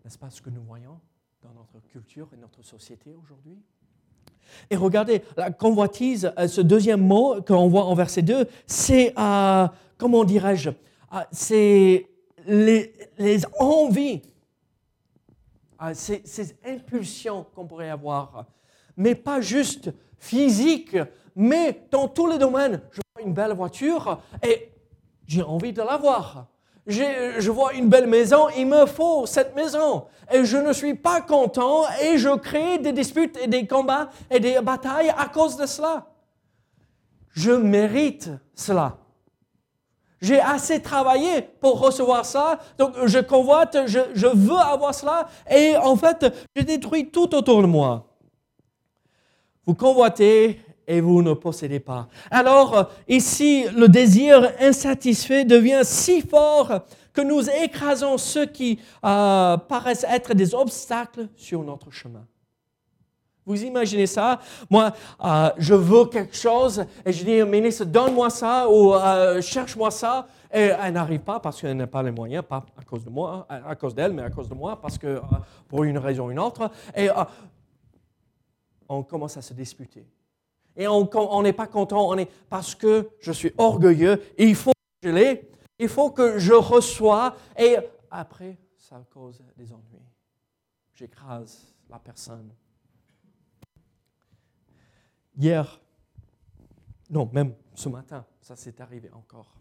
N'est-ce 0.03 0.17
pas 0.17 0.29
ce 0.29 0.41
que 0.41 0.49
nous 0.49 0.63
voyons 0.63 0.99
dans 1.41 1.53
notre 1.53 1.79
culture 1.87 2.29
et 2.33 2.37
notre 2.37 2.61
société 2.61 3.13
aujourd'hui? 3.13 3.57
Et 4.69 4.75
regardez, 4.75 5.23
la 5.37 5.51
convoitise, 5.51 6.31
euh, 6.37 6.47
ce 6.47 6.61
deuxième 6.61 7.05
mot 7.05 7.41
qu'on 7.41 7.67
voit 7.67 7.85
en 7.85 7.95
verset 7.95 8.21
2, 8.21 8.47
c'est, 8.67 9.13
euh, 9.17 9.67
comment 9.97 10.23
dirais-je, 10.23 10.69
euh, 10.69 11.19
c'est 11.31 12.07
les, 12.45 12.93
envies, 13.59 14.21
ces 15.93 16.55
impulsions 16.63 17.45
qu'on 17.55 17.65
pourrait 17.65 17.89
avoir, 17.89 18.45
mais 18.95 19.15
pas 19.15 19.41
juste 19.41 19.91
physiques, 20.19 20.97
mais 21.35 21.87
dans 21.91 22.07
tous 22.07 22.27
les 22.27 22.37
domaines, 22.37 22.81
je 22.91 23.01
vois 23.15 23.25
une 23.25 23.33
belle 23.33 23.53
voiture 23.53 24.21
et 24.43 24.71
j'ai 25.25 25.41
envie 25.41 25.73
de 25.73 25.81
l'avoir. 25.81 26.47
Je 26.87 27.49
vois 27.49 27.73
une 27.73 27.89
belle 27.89 28.07
maison, 28.07 28.47
il 28.55 28.67
me 28.67 28.85
faut 28.85 29.25
cette 29.25 29.55
maison. 29.55 30.05
Et 30.31 30.45
je 30.45 30.57
ne 30.57 30.73
suis 30.73 30.93
pas 30.93 31.21
content 31.21 31.83
et 32.01 32.17
je 32.17 32.35
crée 32.35 32.77
des 32.77 32.91
disputes 32.91 33.37
et 33.41 33.47
des 33.47 33.65
combats 33.65 34.09
et 34.29 34.39
des 34.39 34.59
batailles 34.61 35.13
à 35.17 35.25
cause 35.27 35.57
de 35.57 35.65
cela. 35.65 36.07
Je 37.31 37.51
mérite 37.51 38.29
cela. 38.53 38.97
J'ai 40.21 40.39
assez 40.39 40.81
travaillé 40.81 41.41
pour 41.41 41.79
recevoir 41.79 42.25
ça, 42.25 42.59
donc 42.77 42.93
je 43.05 43.19
convoite, 43.19 43.77
je, 43.85 43.99
je, 44.13 44.27
veux 44.27 44.57
avoir 44.57 44.95
cela, 44.95 45.27
et 45.51 45.75
en 45.75 45.95
fait, 45.95 46.25
je 46.55 46.63
détruis 46.63 47.11
tout 47.11 47.35
autour 47.35 47.61
de 47.61 47.67
moi. 47.67 48.07
Vous 49.67 49.75
convoitez 49.75 50.61
et 50.87 51.01
vous 51.01 51.21
ne 51.21 51.33
possédez 51.33 51.79
pas. 51.79 52.07
Alors, 52.29 52.89
ici, 53.07 53.65
le 53.75 53.87
désir 53.87 54.51
insatisfait 54.59 55.45
devient 55.45 55.81
si 55.83 56.21
fort 56.21 56.81
que 57.15 57.21
nous 57.21 57.49
écrasons 57.49 58.17
ceux 58.17 58.45
qui 58.45 58.79
euh, 59.03 59.57
paraissent 59.57 60.05
être 60.07 60.33
des 60.33 60.53
obstacles 60.53 61.29
sur 61.35 61.63
notre 61.63 61.89
chemin. 61.89 62.25
Vous 63.45 63.63
imaginez 63.63 64.07
ça? 64.07 64.39
Moi, 64.69 64.91
euh, 65.23 65.49
je 65.57 65.75
veux 65.75 66.05
quelque 66.05 66.35
chose 66.35 66.83
et 67.05 67.13
je 67.13 67.23
dis 67.23 67.43
ministre, 67.43 67.85
donne-moi 67.85 68.29
ça 68.29 68.67
ou 68.69 68.93
euh, 68.93 69.39
cherche-moi 69.41 69.91
ça. 69.91 70.27
Et 70.51 70.71
elle 70.81 70.93
n'arrive 70.93 71.19
pas 71.19 71.39
parce 71.39 71.61
qu'elle 71.61 71.77
n'a 71.77 71.87
pas 71.87 72.01
les 72.01 72.11
moyens, 72.11 72.43
pas 72.47 72.65
à 72.77 72.83
cause 72.83 73.03
de 73.03 73.09
moi, 73.09 73.45
à 73.49 73.75
cause 73.75 73.93
d'elle, 73.93 74.13
mais 74.13 74.23
à 74.23 74.29
cause 74.29 74.47
de 74.47 74.53
moi, 74.53 74.79
parce 74.81 74.97
que 74.97 75.21
pour 75.67 75.83
une 75.83 75.97
raison 75.97 76.27
ou 76.27 76.31
une 76.31 76.39
autre. 76.39 76.71
Et 76.95 77.09
on 78.87 79.03
commence 79.03 79.35
à 79.35 79.41
se 79.41 79.53
disputer. 79.53 80.05
Et 80.77 80.87
on 80.87 81.41
n'est 81.41 81.53
pas 81.53 81.67
content, 81.67 82.09
on 82.09 82.17
est 82.17 82.29
parce 82.49 82.75
que 82.75 83.09
je 83.19 83.31
suis 83.31 83.53
orgueilleux 83.57 84.21
et 84.37 84.45
il 84.45 84.55
faut 84.55 84.71
que 85.01 85.09
je 85.09 85.13
l'ai, 85.13 85.49
il 85.79 85.87
faut 85.87 86.11
que 86.11 86.37
je 86.37 86.53
reçois 86.53 87.35
et 87.57 87.77
après, 88.11 88.57
ça 88.77 89.01
cause 89.09 89.43
des 89.57 89.71
ennuis. 89.71 90.01
J'écrase 90.93 91.73
la 91.89 91.99
personne. 91.99 92.53
Hier, 95.37 95.79
non, 97.09 97.29
même 97.33 97.53
ce 97.73 97.89
matin, 97.89 98.25
ça 98.41 98.55
s'est 98.55 98.79
arrivé 98.81 99.09
encore. 99.11 99.53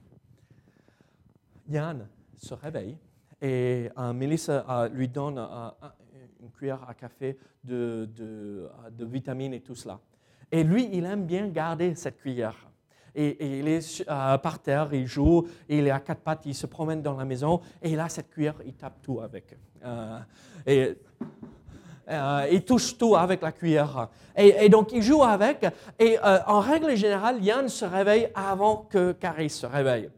Yann 1.69 2.09
se 2.37 2.55
réveille 2.55 2.97
et 3.41 3.91
euh, 3.99 4.13
Mélissa 4.13 4.65
euh, 4.69 4.89
lui 4.89 5.09
donne 5.09 5.39
euh, 5.39 5.71
une 6.41 6.51
cuillère 6.51 6.89
à 6.89 6.95
café 6.95 7.39
de, 7.63 8.09
de 8.15 9.05
vitamines 9.05 9.55
et 9.55 9.61
tout 9.61 9.75
cela. 9.75 10.01
Et 10.51 10.65
lui, 10.65 10.89
il 10.93 11.05
aime 11.05 11.25
bien 11.25 11.49
garder 11.49 11.95
cette 11.95 12.19
cuillère. 12.19 12.57
Et, 13.15 13.59
il 13.61 13.69
est 13.69 14.05
par 14.07 14.59
terre, 14.59 14.89
il 14.93 15.07
joue, 15.07 15.47
il 15.69 15.87
est 15.87 15.91
à 15.91 16.01
quatre 16.01 16.21
pattes, 16.21 16.47
il 16.47 16.55
se 16.55 16.67
promène 16.67 17.01
dans 17.01 17.17
la 17.17 17.25
maison, 17.25 17.61
et 17.81 17.91
il 17.91 18.01
a 18.01 18.09
cette 18.09 18.29
cuillère, 18.31 18.57
il 18.67 18.75
tape 18.75 19.01
tout 19.03 19.21
avec. 19.21 19.57
et 20.67 20.97
il 22.51 22.65
touche 22.65 22.99
tout 22.99 23.15
avec 23.15 23.41
la 23.41 23.53
cuillère. 23.53 24.09
Et, 24.37 24.69
donc, 24.69 24.93
il 24.93 25.03
joue 25.03 25.23
avec. 25.23 25.65
Et 25.99 26.19
en 26.21 26.61
règle 26.61 26.97
générale, 26.97 27.43
Yann 27.43 27.69
se 27.69 27.85
réveille 27.85 28.29
avant 28.35 28.89
que 28.91 29.13
Caris 29.13 29.51
se 29.51 29.67
réveille. 29.67 30.11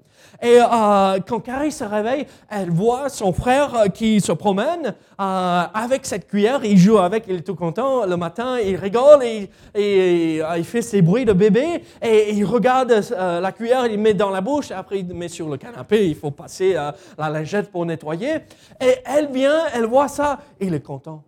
Et 0.42 0.58
euh, 0.60 1.18
quand 1.26 1.40
Carrie 1.40 1.72
se 1.72 1.84
réveille, 1.84 2.26
elle 2.48 2.70
voit 2.70 3.08
son 3.08 3.32
frère 3.32 3.74
euh, 3.74 3.88
qui 3.88 4.20
se 4.20 4.32
promène 4.32 4.94
euh, 5.20 5.62
avec 5.72 6.04
cette 6.04 6.26
cuillère. 6.26 6.60
Il 6.64 6.76
joue 6.76 6.98
avec, 6.98 7.24
il 7.28 7.36
est 7.36 7.42
tout 7.42 7.54
content. 7.54 8.04
Le 8.06 8.16
matin, 8.16 8.58
il 8.58 8.76
rigole 8.76 9.22
et, 9.24 9.50
il 9.74 10.64
fait 10.64 10.82
ses 10.82 11.02
bruits 11.02 11.24
de 11.24 11.32
bébé. 11.32 11.82
Et 12.02 12.32
il 12.34 12.44
regarde 12.44 12.92
la 13.10 13.52
cuillère, 13.52 13.86
il 13.86 13.98
met 13.98 14.14
dans 14.14 14.30
la 14.30 14.40
bouche. 14.40 14.70
Après, 14.70 15.00
il 15.00 15.14
met 15.14 15.28
sur 15.28 15.48
le 15.48 15.56
canapé. 15.56 16.08
Il 16.08 16.16
faut 16.16 16.30
passer 16.30 16.74
la 17.18 17.30
lingette 17.30 17.70
pour 17.70 17.86
nettoyer. 17.86 18.36
Et 18.80 18.96
elle 19.04 19.28
vient, 19.32 19.64
elle 19.74 19.86
voit 19.86 20.08
ça. 20.08 20.38
Il 20.60 20.74
est 20.74 20.80
content. 20.80 21.22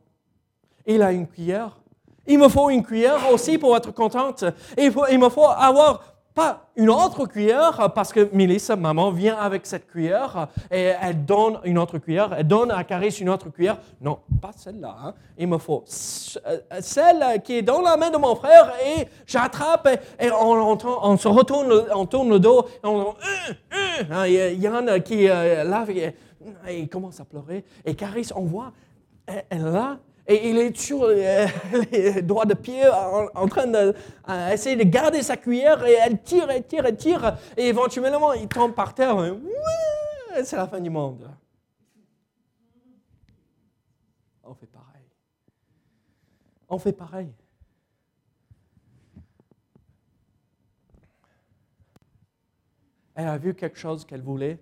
Il 0.87 1.03
a 1.03 1.12
une 1.12 1.27
cuillère. 1.27 1.79
Il 2.31 2.38
me 2.38 2.48
faut 2.48 2.68
une 2.68 2.85
cuillère 2.85 3.33
aussi 3.33 3.57
pour 3.57 3.74
être 3.74 3.90
contente. 3.92 4.44
Il, 4.77 5.18
me 5.18 5.31
faut 5.31 5.46
avoir 5.46 6.08
pas 6.38 6.68
une 6.77 6.88
autre 6.88 7.27
cuillère, 7.27 7.92
parce 7.92 8.12
que 8.12 8.29
Mélissa, 8.33 8.77
maman, 8.77 9.11
vient 9.11 9.37
avec 9.37 9.66
cette 9.66 9.88
cuillère 9.88 10.46
et 10.70 10.92
elle 11.03 11.24
donne 11.24 11.59
une 11.64 11.79
autre 11.79 11.98
cuillère, 11.98 12.33
elle 12.38 12.46
donne 12.46 12.70
à 12.70 12.85
Caris 12.85 13.16
une 13.20 13.29
autre 13.29 13.51
cuillère. 13.51 13.79
Non, 14.01 14.20
pas 14.40 14.53
celle-là. 14.57 14.94
Hein. 15.03 15.14
Il 15.37 15.48
me 15.48 15.59
faut 15.59 15.83
celle 15.87 17.42
qui 17.42 17.55
est 17.55 17.62
dans 17.62 17.81
la 17.81 17.96
main 17.96 18.11
de 18.11 18.18
mon 18.18 18.37
frère 18.37 18.72
et 18.87 19.09
j'attrape 19.27 19.88
et, 20.20 20.31
on, 20.31 21.16
se 21.18 21.27
retourne, 21.27 21.72
on 21.92 22.07
tourne 22.07 22.31
le 22.31 22.38
dos 22.38 22.66
et 22.85 22.87
on 22.87 23.14
hein, 24.12 24.27
Il 24.29 24.61
y 24.61 24.68
en 24.68 24.87
a 24.87 25.01
qui 25.01 25.29
euh, 25.29 25.85
et, 26.68 26.79
il 26.79 26.88
commence 26.88 27.18
à 27.18 27.24
pleurer. 27.24 27.64
Et 27.85 27.96
Caris, 27.96 28.29
on 28.37 28.42
voit, 28.42 28.72
elle, 29.27 29.44
elle 29.51 29.64
là, 29.64 29.98
et 30.30 30.50
il 30.50 30.58
est 30.58 30.76
sur 30.76 31.04
euh, 31.04 31.46
les 31.90 32.20
doigts 32.20 32.44
de 32.44 32.52
pied 32.52 32.86
en, 32.86 33.48
train 33.48 33.66
d'essayer 33.66 34.76
de, 34.76 34.84
garder 34.84 35.22
sa 35.22 35.38
cuillère 35.38 35.82
et 35.86 35.94
elle 35.94 36.22
tire, 36.22 36.50
et 36.50 36.62
tire, 36.62 36.84
et 36.84 36.94
tire. 36.94 37.38
Et 37.56 37.68
éventuellement, 37.68 38.34
il 38.34 38.46
tombe 38.46 38.74
par 38.74 38.94
terre. 38.94 39.16
C'est 40.44 40.56
la 40.56 40.68
fin 40.68 40.80
du 40.80 40.90
monde. 40.90 41.30
On 44.44 44.54
fait 44.54 44.66
pareil. 44.66 45.06
On 46.68 46.78
fait 46.78 46.92
pareil. 46.92 47.32
Elle 53.14 53.28
a 53.28 53.38
vu 53.38 53.54
quelque 53.54 53.78
chose 53.78 54.04
qu'elle 54.04 54.22
voulait, 54.22 54.60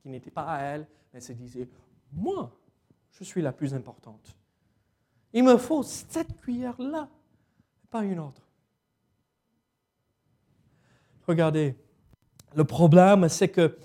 qui 0.00 0.08
n'était 0.08 0.30
pas 0.30 0.44
à 0.44 0.62
elle. 0.62 0.86
Elle 1.12 1.22
se 1.22 1.32
disait, 1.32 1.68
moi, 2.12 2.56
je 3.10 3.24
suis 3.24 3.42
la 3.42 3.52
plus 3.52 3.74
importante. 3.74 4.36
Il 5.34 5.42
me 5.42 5.58
faut 5.58 5.82
cette 5.82 6.40
cuillère-là, 6.40 7.08
pas 7.90 8.04
une 8.04 8.20
autre. 8.20 8.40
Regardez, 11.26 11.74
le 12.54 12.64
problème, 12.64 13.28
c'est 13.28 13.48
que 13.48 13.76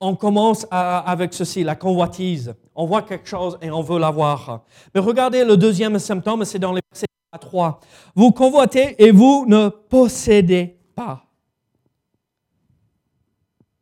on 0.00 0.16
commence 0.16 0.66
avec 0.70 1.34
ceci, 1.34 1.62
la 1.62 1.76
convoitise. 1.76 2.54
On 2.74 2.86
voit 2.86 3.02
quelque 3.02 3.28
chose 3.28 3.58
et 3.60 3.70
on 3.70 3.82
veut 3.82 3.98
l'avoir. 3.98 4.64
Mais 4.94 5.00
regardez 5.00 5.44
le 5.44 5.56
deuxième 5.56 5.98
symptôme, 5.98 6.44
c'est 6.44 6.58
dans 6.58 6.72
les 6.72 6.80
versets 6.90 7.06
3. 7.38 7.80
Vous 8.14 8.32
convoitez 8.32 9.02
et 9.02 9.10
vous 9.10 9.44
ne 9.46 9.68
possédez 9.68 10.78
pas. 10.94 11.26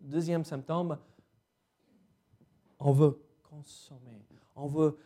Deuxième 0.01 0.45
symptôme, 0.45 0.99
on 2.79 2.93
veut 2.93 3.19
consommer. 3.43 4.27
On 4.55 4.67
veut 4.67 4.97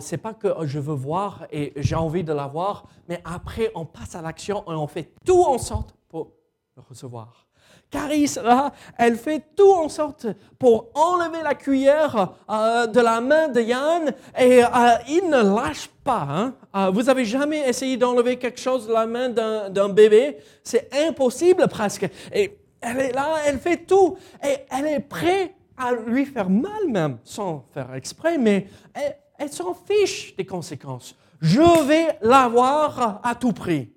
c'est 0.00 0.18
pas 0.18 0.34
que 0.34 0.48
je 0.62 0.78
veux 0.78 0.94
voir 0.94 1.46
et 1.50 1.72
j'ai 1.76 1.96
envie 1.96 2.24
de 2.24 2.32
l'avoir, 2.32 2.84
mais 3.08 3.22
après 3.24 3.70
on 3.74 3.84
passe 3.84 4.14
à 4.14 4.22
l'action 4.22 4.64
et 4.68 4.74
on 4.74 4.86
fait 4.86 5.12
tout 5.24 5.42
en 5.42 5.58
sorte 5.58 5.94
pour 6.08 6.32
le 6.76 6.82
recevoir. 6.88 7.46
Caris, 7.90 8.34
là, 8.42 8.72
elle 8.98 9.16
fait 9.16 9.42
tout 9.56 9.70
en 9.72 9.88
sorte 9.88 10.26
pour 10.58 10.88
enlever 10.94 11.42
la 11.42 11.54
cuillère 11.54 12.34
euh, 12.50 12.86
de 12.86 13.00
la 13.00 13.20
main 13.20 13.48
de 13.48 13.60
Yann 13.60 14.12
et 14.36 14.64
euh, 14.64 14.68
il 15.08 15.28
ne 15.30 15.54
lâche 15.54 15.88
pas. 16.02 16.26
Hein. 16.28 16.54
Euh, 16.74 16.90
vous 16.90 17.08
avez 17.08 17.24
jamais 17.24 17.68
essayé 17.68 17.96
d'enlever 17.96 18.38
quelque 18.38 18.58
chose 18.58 18.88
de 18.88 18.92
la 18.92 19.06
main 19.06 19.28
d'un 19.28 19.88
bébé? 19.88 20.38
C'est 20.64 20.90
impossible 21.08 21.68
presque. 21.68 22.08
Et 22.34 22.58
elle 22.80 22.98
est 22.98 23.12
là, 23.12 23.36
elle 23.46 23.58
fait 23.58 23.86
tout 23.86 24.16
et 24.44 24.56
elle 24.70 24.86
est 24.86 25.00
prête 25.00 25.54
à 25.78 25.92
lui 25.92 26.24
faire 26.24 26.50
mal 26.50 26.88
même, 26.88 27.18
sans 27.22 27.66
faire 27.72 27.94
exprès, 27.94 28.36
mais 28.36 28.66
elle, 28.94 29.16
elle 29.38 29.52
s'en 29.52 29.74
fiche 29.74 30.34
des 30.36 30.46
conséquences. 30.46 31.14
Je 31.40 31.86
vais 31.86 32.18
l'avoir 32.22 33.20
à 33.22 33.34
tout 33.34 33.52
prix. 33.52 33.92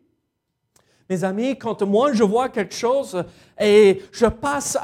Mes 1.10 1.23
amis, 1.23 1.58
quand 1.58 1.82
moi 1.82 2.13
je 2.13 2.23
vois 2.23 2.49
quelque 2.49 2.75
chose 2.75 3.23
et 3.60 4.02
je 4.12 4.28
passe 4.28 4.78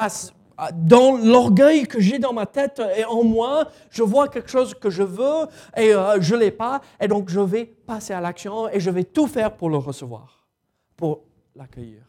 dans 0.74 1.18
l'orgueil 1.18 1.86
que 1.86 2.00
j'ai 2.00 2.20
dans 2.20 2.34
ma 2.34 2.46
tête 2.46 2.82
et 2.98 3.06
en 3.06 3.24
moi, 3.24 3.70
je 3.92 4.04
vois 4.04 4.28
quelque 4.28 4.50
chose 4.50 4.74
que 4.74 4.90
je 4.90 5.04
veux 5.04 5.48
et 5.76 5.94
euh, 5.94 6.20
je 6.22 6.36
ne 6.36 6.40
l'ai 6.40 6.52
pas, 6.52 6.82
et 7.00 7.08
donc 7.08 7.30
je 7.30 7.40
vais 7.40 7.66
passer 7.66 8.14
à 8.14 8.22
l'action 8.22 8.70
et 8.70 8.80
je 8.80 8.90
vais 8.90 9.04
tout 9.04 9.28
faire 9.28 9.56
pour 9.56 9.70
le 9.70 9.78
recevoir, 9.78 10.48
pour 10.96 11.24
l'accueillir. 11.56 12.02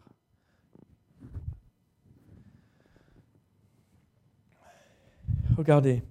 Regardez, 5.57 6.03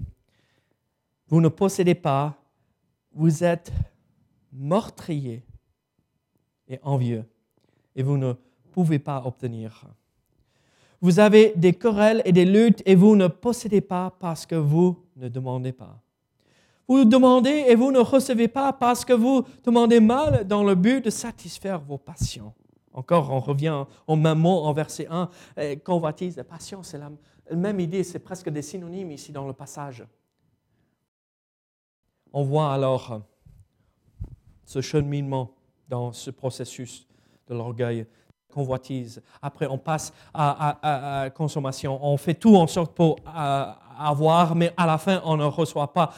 vous 1.28 1.40
ne 1.40 1.48
possédez 1.48 1.94
pas, 1.94 2.34
vous 3.12 3.44
êtes 3.44 3.72
meurtrier 4.52 5.44
et 6.68 6.78
envieux, 6.82 7.24
et 7.94 8.02
vous 8.02 8.16
ne 8.16 8.34
pouvez 8.72 8.98
pas 8.98 9.22
obtenir. 9.24 9.86
Vous 11.00 11.18
avez 11.18 11.52
des 11.56 11.74
querelles 11.74 12.22
et 12.24 12.32
des 12.32 12.44
luttes, 12.44 12.82
et 12.86 12.94
vous 12.94 13.16
ne 13.16 13.28
possédez 13.28 13.80
pas 13.80 14.14
parce 14.18 14.46
que 14.46 14.54
vous 14.54 14.96
ne 15.16 15.28
demandez 15.28 15.72
pas. 15.72 16.00
Vous 16.88 17.04
demandez 17.04 17.64
et 17.68 17.74
vous 17.74 17.90
ne 17.90 17.98
recevez 17.98 18.48
pas 18.48 18.72
parce 18.72 19.04
que 19.04 19.12
vous 19.12 19.44
demandez 19.64 19.98
mal 19.98 20.46
dans 20.46 20.62
le 20.62 20.76
but 20.76 21.04
de 21.04 21.10
satisfaire 21.10 21.80
vos 21.80 21.98
passions. 21.98 22.54
Encore, 22.92 23.30
on 23.30 23.40
revient 23.40 23.84
au 24.06 24.16
même 24.16 24.38
mot 24.38 24.62
en 24.62 24.72
verset 24.72 25.08
1. 25.10 25.28
Convoitise, 25.84 26.42
passion, 26.48 26.82
c'est 26.82 26.98
la 26.98 27.10
même 27.54 27.80
idée, 27.80 28.04
c'est 28.04 28.20
presque 28.20 28.48
des 28.48 28.62
synonymes 28.62 29.10
ici 29.10 29.32
dans 29.32 29.46
le 29.46 29.52
passage. 29.52 30.04
On 32.32 32.42
voit 32.42 32.72
alors 32.72 33.20
ce 34.64 34.80
cheminement 34.80 35.52
dans 35.88 36.12
ce 36.12 36.30
processus 36.30 37.06
de 37.48 37.54
l'orgueil, 37.54 38.06
convoitise. 38.52 39.22
Après, 39.40 39.66
on 39.66 39.78
passe 39.78 40.12
à, 40.34 41.22
à, 41.22 41.30
consommation. 41.30 41.98
On 42.02 42.16
fait 42.16 42.34
tout 42.34 42.56
en 42.56 42.66
sorte 42.66 42.94
pour 42.94 43.16
avoir, 43.24 44.54
mais 44.54 44.72
à 44.76 44.86
la 44.86 44.98
fin, 44.98 45.20
on 45.24 45.36
ne 45.36 45.44
reçoit 45.44 45.92
pas, 45.92 46.12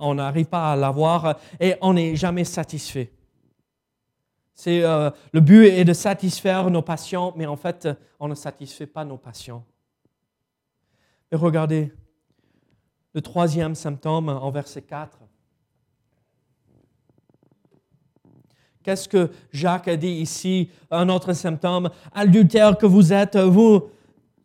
on 0.00 0.14
n'arrive 0.14 0.46
pas 0.46 0.72
à 0.72 0.76
l'avoir 0.76 1.38
et 1.58 1.74
on 1.80 1.94
n'est 1.94 2.16
jamais 2.16 2.44
satisfait. 2.44 3.12
Euh, 4.66 5.10
le 5.32 5.40
but 5.40 5.66
est 5.66 5.84
de 5.84 5.92
satisfaire 5.92 6.70
nos 6.70 6.82
passions, 6.82 7.32
mais 7.36 7.46
en 7.46 7.56
fait, 7.56 7.88
on 8.20 8.28
ne 8.28 8.34
satisfait 8.34 8.86
pas 8.86 9.04
nos 9.04 9.16
passions. 9.16 9.64
Et 11.32 11.36
regardez, 11.36 11.92
le 13.14 13.20
troisième 13.20 13.74
symptôme 13.74 14.28
en 14.28 14.50
verset 14.50 14.82
4. 14.82 15.18
Qu'est-ce 18.84 19.08
que 19.08 19.30
Jacques 19.50 19.88
a 19.88 19.96
dit 19.96 20.12
ici 20.12 20.68
Un 20.90 21.08
autre 21.08 21.32
symptôme, 21.32 21.88
adultère 22.14 22.76
que 22.76 22.84
vous 22.84 23.14
êtes, 23.14 23.36
vous 23.36 23.84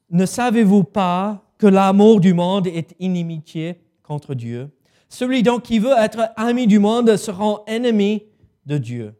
ne 0.09 0.25
savez-vous 0.25 0.85
pas 0.85 1.43
que 1.57 1.67
l'amour 1.67 2.21
du 2.21 2.33
monde 2.33 2.65
est 2.65 2.95
inimitié 2.99 3.81
contre 4.01 4.33
Dieu? 4.33 4.69
Celui 5.09 5.43
donc 5.43 5.63
qui 5.63 5.77
veut 5.77 5.93
être 5.97 6.29
ami 6.37 6.67
du 6.67 6.79
monde 6.79 7.17
sera 7.17 7.63
ennemi 7.67 8.23
de 8.65 8.77
Dieu. 8.77 9.13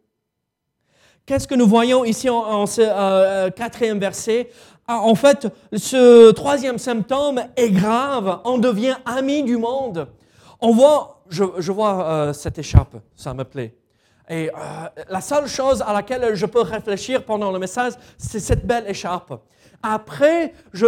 Qu'est-ce 1.26 1.48
que 1.48 1.56
nous 1.56 1.68
voyons 1.68 2.06
ici 2.06 2.30
en, 2.30 2.66
ce 2.66 2.82
euh, 2.82 2.88
euh, 2.88 3.50
quatrième 3.50 4.00
verset? 4.00 4.50
Ah, 4.88 5.02
En 5.02 5.16
fait, 5.16 5.48
ce 5.74 6.32
troisième 6.32 6.78
symptôme 6.78 7.42
est 7.58 7.72
grave. 7.72 8.40
On 8.46 8.58
devient 8.58 8.96
ami 9.06 9.44
du 9.44 9.58
monde. 9.58 10.08
On 10.62 10.72
voit, 10.72 11.24
je, 11.30 11.72
vois 11.72 12.06
euh, 12.06 12.34
cette 12.34 12.58
écharpe, 12.58 12.96
ça 13.16 13.34
me 13.34 13.44
plaît. 13.44 13.76
Et 14.30 14.52
la 15.10 15.22
seule 15.22 15.48
chose 15.48 15.84
à 15.86 15.92
laquelle 15.92 16.36
je 16.36 16.46
peux 16.46 16.62
réfléchir 16.62 17.24
pendant 17.24 17.52
le 17.52 17.58
message, 17.58 17.94
c'est 18.18 18.40
cette 18.40 18.66
belle 18.66 18.88
écharpe. 18.88 19.34
Après, 19.82 20.54
je, 20.72 20.86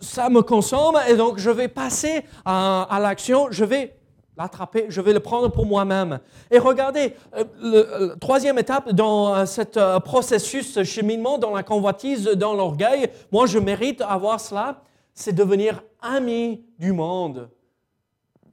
ça 0.00 0.28
me 0.28 0.42
consomme 0.42 0.98
et 1.08 1.16
donc 1.16 1.38
je 1.38 1.50
vais 1.50 1.68
passer 1.68 2.24
à, 2.44 2.98
l'action, 3.00 3.48
je 3.50 3.64
vais 3.64 3.96
l'attraper, 4.36 4.86
je 4.88 5.00
vais 5.00 5.12
le 5.12 5.20
prendre 5.20 5.48
pour 5.48 5.64
moi-même. 5.64 6.20
Et 6.50 6.58
regardez, 6.58 7.14
euh, 7.36 8.08
la 8.10 8.16
troisième 8.16 8.58
étape 8.58 8.92
dans 8.92 9.34
euh, 9.34 9.46
ce 9.46 9.62
euh, 9.76 9.98
processus, 10.00 10.74
ce 10.74 10.84
cheminement, 10.84 11.38
dans 11.38 11.54
la 11.54 11.62
convoitise, 11.62 12.24
dans 12.24 12.54
l'orgueil, 12.54 13.08
moi 13.32 13.46
je 13.46 13.58
mérite 13.58 14.02
avoir 14.02 14.40
cela, 14.40 14.82
c'est 15.14 15.32
devenir 15.32 15.82
ami 16.02 16.62
du 16.78 16.92
monde 16.92 17.48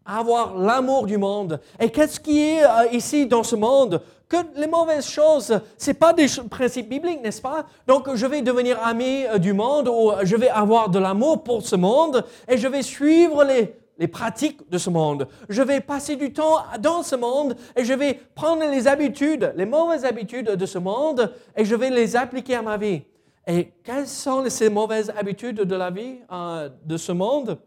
avoir 0.05 0.57
l'amour 0.57 1.05
du 1.05 1.17
monde. 1.17 1.59
Et 1.79 1.89
qu'est-ce 1.89 2.19
qui 2.19 2.39
est 2.39 2.63
ici 2.91 3.25
dans 3.25 3.43
ce 3.43 3.55
monde? 3.55 4.01
Que 4.27 4.37
les 4.55 4.67
mauvaises 4.67 5.07
choses, 5.07 5.59
ce 5.77 5.87
n'est 5.87 5.93
pas 5.93 6.13
des 6.13 6.25
principes 6.49 6.89
bibliques, 6.89 7.21
n'est-ce 7.21 7.41
pas? 7.41 7.65
Donc 7.85 8.13
je 8.15 8.25
vais 8.25 8.41
devenir 8.41 8.79
ami 8.83 9.25
euh, 9.25 9.37
du 9.37 9.53
monde 9.53 9.87
ou 9.87 10.11
je 10.23 10.35
vais 10.35 10.49
avoir 10.49 10.89
de 10.89 10.97
l'amour 10.97 11.43
pour 11.43 11.61
ce 11.61 11.75
monde 11.75 12.25
et 12.47 12.57
je 12.57 12.67
vais 12.67 12.81
suivre 12.81 13.43
les, 13.43 13.75
les 13.97 14.07
pratiques 14.07 14.67
de 14.69 14.77
ce 14.77 14.89
monde. 14.89 15.27
Je 15.49 15.61
vais 15.61 15.81
passer 15.81 16.15
du 16.15 16.33
temps 16.33 16.63
dans 16.79 17.03
ce 17.03 17.15
monde 17.15 17.55
et 17.75 17.83
je 17.83 17.93
vais 17.93 18.19
prendre 18.33 18.63
les 18.63 18.87
habitudes, 18.87 19.53
les 19.55 19.65
mauvaises 19.67 20.05
habitudes 20.05 20.49
de 20.49 20.65
ce 20.65 20.79
monde 20.79 21.31
et 21.55 21.63
je 21.63 21.75
vais 21.75 21.91
les 21.91 22.15
appliquer 22.15 22.55
à 22.55 22.61
ma 22.63 22.77
vie. 22.77 23.03
Et 23.45 23.73
quelles 23.83 24.07
sont 24.07 24.49
ces 24.49 24.69
mauvaises 24.69 25.13
habitudes 25.15 25.61
de 25.61 25.75
la 25.75 25.91
vie 25.91 26.19
euh, 26.31 26.69
de 26.85 26.97
ce 26.97 27.11
monde? 27.11 27.59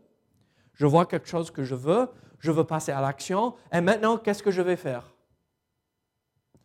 Je 0.73 0.87
vois 0.87 1.07
quelque 1.07 1.29
chose 1.29 1.51
que 1.51 1.63
je 1.63 1.75
veux, 1.75 2.09
je 2.39 2.51
veux 2.51 2.65
passer 2.65 2.93
à 2.93 3.01
l'action 3.01 3.55
et 3.73 3.81
maintenant 3.81 4.19
qu'est-ce 4.19 4.43
que 4.43 4.51
je 4.51 4.63
vais 4.63 4.77
faire? 4.77 5.15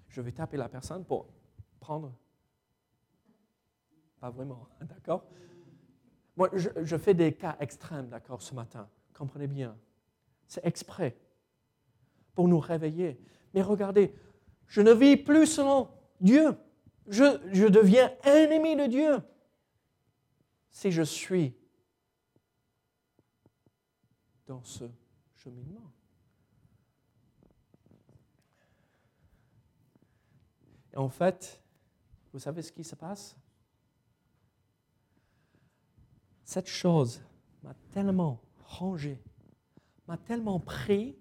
Je 0.10 0.22
vais 0.22 0.32
taper 0.32 0.58
la 0.58 0.70
personne 0.70 1.06
pour 1.06 1.28
prendre. 1.80 2.14
Pas 4.20 4.30
vraiment, 4.30 4.68
d'accord? 4.82 5.24
Moi, 6.36 6.50
je, 6.54 6.98
fais 6.98 7.14
des 7.14 7.34
cas 7.34 7.56
extrêmes, 7.60 8.10
d'accord, 8.10 8.42
ce 8.42 8.54
matin. 8.54 8.90
Comprenez 9.14 9.48
bien. 9.48 9.78
C'est 10.48 10.66
exprès 10.66 11.18
pour 12.36 12.48
nous 12.48 12.60
réveiller. 12.60 13.20
Mais 13.54 13.62
regardez, 13.62 14.14
je 14.68 14.82
ne 14.82 14.92
vis 14.92 15.18
plus 15.18 15.48
selon 15.48 15.90
Dieu. 16.20 16.58
Je, 17.08 17.40
je 17.52 17.66
deviens 17.66 18.12
ennemi 18.24 18.76
de 18.76 18.88
Dieu 18.88 19.18
si 20.72 20.92
je 20.92 21.02
suis 21.02 21.54
dans 24.48 24.64
ce 24.64 24.86
Et 30.94 30.98
en 30.98 31.10
fait, 31.10 31.62
vous 32.34 32.40
savez 32.40 32.62
ce 32.62 32.72
qui 32.72 32.84
se 32.84 32.96
passe? 32.96 33.36
Cette 36.44 36.68
chose 36.68 37.24
m'a 37.64 37.74
tellement 37.92 38.42
rangé, 38.66 39.22
m'a 40.08 40.18
tellement 40.18 40.60
pris 40.60 41.18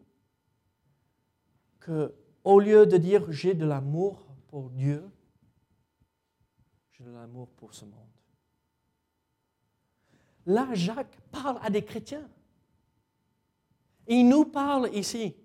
que 1.79 2.15
au 2.43 2.59
lieu 2.59 2.87
de 2.87 2.97
dire 2.97 3.31
j'ai 3.31 3.55
de 3.55 3.65
l'amour 3.65 4.27
pour 4.49 4.71
Dieu, 4.71 5.09
j'ai 6.93 7.05
de 7.05 7.11
l'amour 7.11 7.49
pour 7.51 7.75
ce 7.75 7.85
monde. 7.85 7.95
Là, 10.47 10.69
Jacques 10.75 11.21
parle 11.31 11.59
à 11.63 11.71
des 11.71 11.85
chrétiens. 11.85 12.29
Il 14.11 14.29
nous 14.29 14.45
parle 14.45 14.91
ici. 14.93 15.37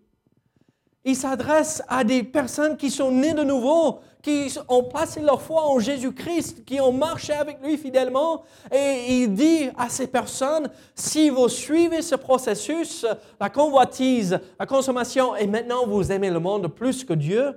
Il 1.04 1.15
s'adresse 1.15 1.84
à 1.88 2.04
des 2.04 2.23
personnes 2.23 2.78
qui 2.78 2.89
sont 2.89 3.12
nées 3.12 3.36
de 3.36 3.43
nouveau, 3.43 3.99
qui 4.23 4.51
ont 4.67 4.84
passé 4.86 5.21
leur 5.21 5.39
foi 5.39 5.67
en 5.67 5.78
Jésus-Christ, 5.78 6.65
qui 6.65 6.82
ont 6.82 6.91
marché 6.91 7.32
avec 7.32 7.62
lui 7.62 7.78
fidèlement. 7.78 8.41
Et 8.71 9.21
il 9.21 9.36
dit 9.36 9.69
à 9.78 9.88
ces 9.88 10.08
personnes, 10.08 10.67
si 10.95 11.30
vous 11.30 11.47
suivez 11.47 12.01
ce 12.01 12.15
processus, 12.15 13.06
la 13.39 13.51
convoitise, 13.51 14.39
la 14.60 14.65
consommation, 14.65 15.36
et 15.36 15.45
maintenant 15.45 15.86
vous 15.86 16.12
aimez 16.12 16.32
le 16.32 16.39
monde 16.39 16.67
plus 16.67 17.06
que 17.06 17.13
Dieu, 17.13 17.54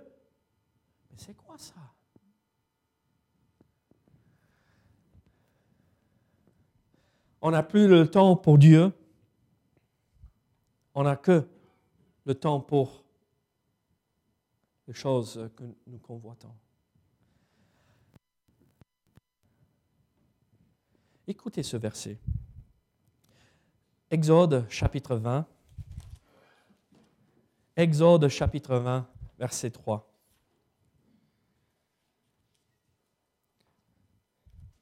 c'est 1.17 1.35
quoi 1.35 1.55
ça? 1.57 1.73
On 7.41 7.51
n'a 7.51 7.63
plus 7.63 7.89
le 7.89 8.07
temps 8.11 8.37
pour 8.37 8.59
Dieu. 8.59 8.93
On 11.01 11.05
n'a 11.05 11.15
que 11.15 11.49
le 12.25 12.35
temps 12.35 12.59
pour 12.59 13.05
les 14.89 14.95
choses 14.95 15.49
que 15.55 15.63
nous 15.87 15.99
convoitons. 16.01 16.53
Écoutez 21.29 21.63
ce 21.63 21.77
verset. 21.77 22.19
Exode 24.11 24.69
chapitre 24.69 25.15
20. 25.15 25.47
Exode 27.77 28.27
chapitre 28.27 28.79
20, 28.79 29.09
verset 29.39 29.71
3. 29.71 30.13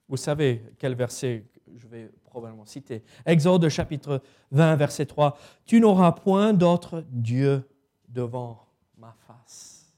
Vous 0.09 0.17
savez 0.17 0.65
quel 0.79 0.95
verset 0.95 1.47
je 1.75 1.87
vais 1.87 2.11
probablement 2.37 2.67
citer. 2.67 3.03
Exode 3.25 3.67
chapitre 3.71 4.21
20, 4.51 4.77
verset 4.77 5.07
3. 5.07 5.39
Tu 5.65 5.81
n'auras 5.81 6.13
point 6.13 6.53
d'autre 6.53 7.03
Dieu 7.09 7.67
devant 8.07 8.67
ma 8.99 9.15
face. 9.27 9.91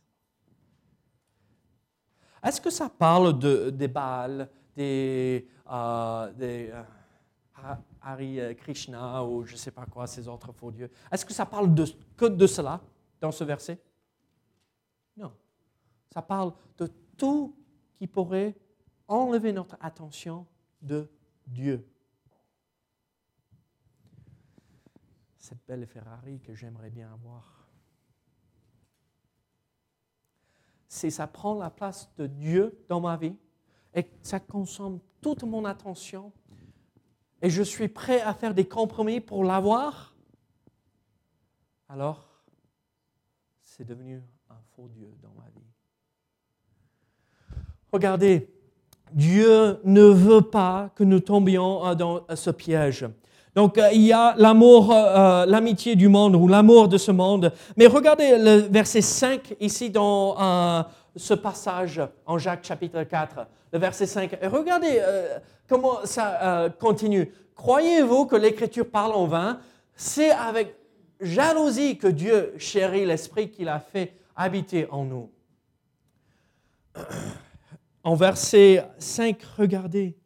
Est-ce 2.44 2.60
que 2.60 2.70
ça 2.70 2.88
parle 2.88 3.36
de, 3.40 3.70
des 3.70 3.88
Baals, 3.88 4.48
des, 4.76 5.48
euh, 5.68 6.32
euh, 6.40 6.82
Hari 8.00 8.38
Krishna 8.58 9.24
ou 9.24 9.44
je 9.44 9.54
ne 9.54 9.58
sais 9.58 9.72
pas 9.72 9.86
quoi, 9.86 10.06
ces 10.06 10.28
autres 10.28 10.52
faux 10.52 10.70
dieux? 10.70 10.88
Est-ce 11.10 11.26
que 11.26 11.34
ça 11.34 11.44
parle 11.44 11.74
de, 11.74 11.86
que 12.16 12.26
de 12.26 12.46
cela 12.46 12.80
dans 13.20 13.32
ce 13.32 13.42
verset? 13.42 13.82
Non. 15.16 15.32
Ça 16.14 16.22
parle 16.22 16.52
de 16.78 16.88
tout 17.16 17.56
qui 17.96 18.06
pourrait 18.06 18.54
enlever 19.08 19.52
notre 19.52 19.76
attention 19.80 20.46
de 20.80 21.10
Dieu. 21.44 21.84
Cette 25.48 25.66
belle 25.66 25.86
Ferrari 25.86 26.40
que 26.40 26.54
j'aimerais 26.54 26.90
bien 26.90 27.10
avoir. 27.10 27.66
c'est 30.88 31.08
ça 31.08 31.26
prend 31.26 31.54
la 31.54 31.70
place 31.70 32.10
de 32.18 32.26
Dieu 32.26 32.84
dans 32.86 33.00
ma 33.00 33.16
vie 33.16 33.34
et 33.94 34.06
ça 34.22 34.40
consomme 34.40 35.00
toute 35.22 35.42
mon 35.42 35.64
attention 35.64 36.32
et 37.40 37.48
je 37.48 37.62
suis 37.62 37.88
prêt 37.88 38.20
à 38.20 38.34
faire 38.34 38.52
des 38.52 38.68
compromis 38.68 39.20
pour 39.20 39.42
l'avoir, 39.42 40.14
alors 41.88 42.28
c'est 43.62 43.86
devenu 43.86 44.22
un 44.50 44.60
faux 44.76 44.88
Dieu 44.88 45.10
dans 45.22 45.32
ma 45.32 45.48
vie. 45.48 45.64
Regardez, 47.90 48.52
Dieu 49.12 49.80
ne 49.82 50.02
veut 50.02 50.42
pas 50.42 50.90
que 50.94 51.04
nous 51.04 51.20
tombions 51.20 51.94
dans 51.94 52.26
ce 52.36 52.50
piège. 52.50 53.08
Donc 53.58 53.76
euh, 53.76 53.88
il 53.92 54.02
y 54.02 54.12
a 54.12 54.36
l'amour, 54.36 54.94
l'amitié 54.94 55.96
du 55.96 56.06
monde 56.06 56.36
ou 56.36 56.46
l'amour 56.46 56.86
de 56.86 56.96
ce 56.96 57.10
monde. 57.10 57.52
Mais 57.76 57.88
regardez 57.88 58.38
le 58.38 58.68
verset 58.70 59.00
5 59.00 59.56
ici 59.58 59.90
dans 59.90 60.86
ce 61.16 61.34
passage 61.34 62.00
en 62.24 62.38
Jacques 62.38 62.64
chapitre 62.64 63.02
4, 63.02 63.48
le 63.72 63.78
verset 63.80 64.06
5. 64.06 64.38
Et 64.40 64.46
regardez 64.46 65.02
comment 65.68 65.96
ça 66.04 66.68
continue. 66.78 67.32
Croyez-vous 67.56 68.26
que 68.26 68.36
l'Écriture 68.36 68.88
parle 68.88 69.10
en 69.10 69.26
vain? 69.26 69.58
C'est 69.96 70.30
avec 70.30 70.76
jalousie 71.20 71.98
que 71.98 72.06
Dieu 72.06 72.54
chérit 72.58 73.06
l'Esprit 73.06 73.50
qu'il 73.50 73.68
a 73.68 73.80
fait 73.80 74.12
habiter 74.36 74.86
en 74.92 75.02
nous. 75.02 75.32
En 78.04 78.14
verset 78.14 78.84
5, 78.98 79.36
regardez. 79.58 80.16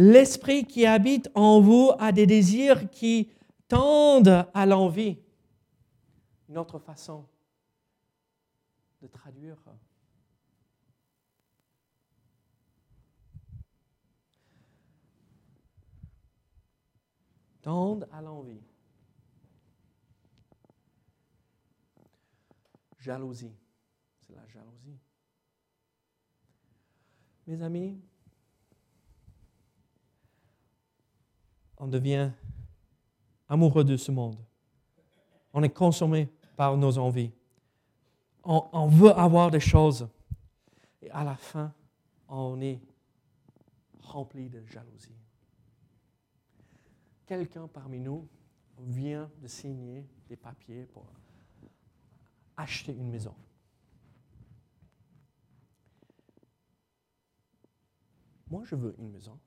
L'Esprit 0.00 0.64
qui 0.64 0.86
habite 0.86 1.28
en 1.34 1.60
vous 1.60 1.90
a 1.98 2.12
des 2.12 2.24
désirs 2.24 2.88
qui 2.88 3.32
tendent 3.66 4.48
à 4.54 4.64
l'envie. 4.64 5.18
Une 6.48 6.56
autre 6.56 6.78
façon 6.78 7.26
de 9.02 9.08
traduire 9.08 9.56
tendent 17.60 18.08
à 18.12 18.22
l'envie. 18.22 18.62
Jalousie, 23.00 23.56
c'est 24.20 24.36
la 24.36 24.46
jalousie. 24.46 25.00
Mes 27.48 27.60
amis, 27.60 28.00
on 31.78 31.86
devient 31.86 32.30
amoureux 33.48 33.84
de 33.84 33.96
ce 33.96 34.10
monde. 34.10 34.36
On 35.52 35.62
est 35.62 35.70
consommé 35.74 36.28
par 36.56 36.76
nos 36.76 36.98
envies. 36.98 37.32
On, 38.44 38.86
veut 38.88 39.12
avoir 39.12 39.50
des 39.50 39.60
choses. 39.60 40.08
Et 41.02 41.10
à 41.10 41.22
la 41.22 41.36
fin, 41.36 41.72
on 42.28 42.60
est 42.60 42.80
rempli 44.00 44.48
de 44.48 44.64
jalousie 44.66 45.18
quelqu'un 47.28 47.68
parmi 47.68 48.00
nous 48.00 48.26
vient 48.78 49.30
de 49.42 49.46
signer 49.46 50.04
des 50.28 50.36
papiers 50.36 50.86
pour 50.86 51.06
acheter 52.56 52.92
une 52.92 53.10
maison. 53.10 53.34
Moi, 58.50 58.62
je 58.64 58.74
veux 58.74 58.94
une 58.98 59.10
maison. 59.10 59.38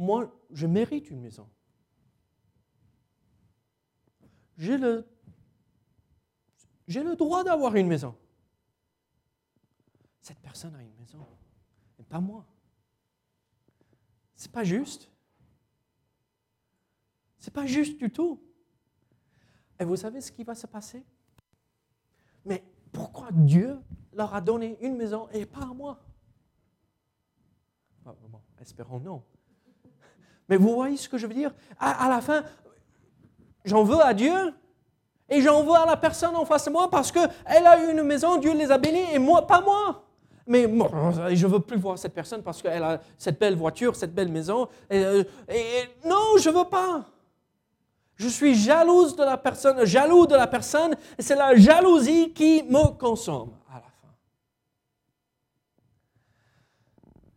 Moi, 0.00 0.32
je 0.52 0.68
mérite 0.68 1.10
une 1.10 1.20
maison. 1.20 1.50
J'ai 4.56 4.78
le, 4.78 5.04
le 6.86 7.16
droit 7.16 7.42
d'avoir 7.42 7.74
une 7.74 7.88
maison. 7.88 8.16
Cette 10.20 10.38
personne 10.38 10.76
a 10.76 10.82
une 10.84 10.94
maison, 10.94 11.26
mais 11.98 12.04
pas 12.04 12.20
moi. 12.20 12.46
C'est 14.36 14.52
pas 14.52 14.62
juste. 14.62 15.10
C'est 17.40 17.52
pas 17.52 17.66
juste 17.66 17.98
du 17.98 18.08
tout. 18.08 18.40
Et 19.80 19.84
vous 19.84 19.96
savez 19.96 20.20
ce 20.20 20.30
qui 20.30 20.44
va 20.44 20.54
se 20.54 20.68
passer? 20.68 21.04
Mais 22.44 22.62
pourquoi 22.92 23.32
Dieu 23.32 23.80
leur 24.12 24.32
a 24.32 24.40
donné 24.40 24.78
une 24.80 24.94
maison 24.94 25.28
et 25.30 25.44
pas 25.44 25.62
à 25.62 25.74
moi 25.74 26.00
Espérons 28.60 29.00
non. 29.00 29.24
Mais 30.48 30.56
vous 30.56 30.74
voyez 30.74 30.96
ce 30.96 31.08
que 31.08 31.18
je 31.18 31.26
veux 31.26 31.34
dire? 31.34 31.52
À, 31.78 32.08
la 32.08 32.20
fin, 32.20 32.42
j'en 33.64 33.84
veux 33.84 34.00
à 34.00 34.14
Dieu 34.14 34.54
et 35.28 35.40
j'en 35.42 35.62
veux 35.62 35.74
à 35.74 35.86
la 35.86 35.96
personne 35.96 36.34
en 36.36 36.44
face 36.44 36.64
de 36.64 36.70
moi 36.70 36.90
parce 36.90 37.12
qu'elle 37.12 37.66
a 37.66 37.82
eu 37.82 37.92
une 37.92 38.02
maison, 38.02 38.38
Dieu 38.38 38.54
les 38.54 38.70
a 38.70 38.78
bénis 38.78 39.12
et 39.12 39.18
moi, 39.18 39.46
pas 39.46 39.60
moi 39.60 40.04
mais 40.48 40.62
je 40.62 41.46
ne 41.46 41.52
veux 41.52 41.60
plus 41.60 41.76
voir 41.76 41.98
cette 41.98 42.14
personne 42.14 42.42
parce 42.42 42.62
qu'elle 42.62 42.82
a 42.82 43.00
cette 43.18 43.38
belle 43.38 43.54
voiture, 43.54 43.94
cette 43.94 44.14
belle 44.14 44.30
maison. 44.30 44.66
Et, 44.90 45.04
euh, 45.04 45.22
non, 46.06 46.38
je 46.40 46.48
ne 46.48 46.54
veux 46.54 46.64
pas. 46.64 47.04
Je 48.16 48.28
suis 48.28 48.54
jalouse 48.54 49.14
de 49.14 49.22
la 49.22 49.36
personne, 49.36 49.84
jaloux 49.84 50.26
de 50.26 50.34
la 50.34 50.46
personne, 50.46 50.96
c'est 51.18 51.36
la 51.36 51.54
jalousie 51.54 52.32
qui 52.32 52.64
me 52.64 52.92
consomme 52.96 53.50
à 53.70 53.74
la 53.74 53.82
fin. 53.82 54.08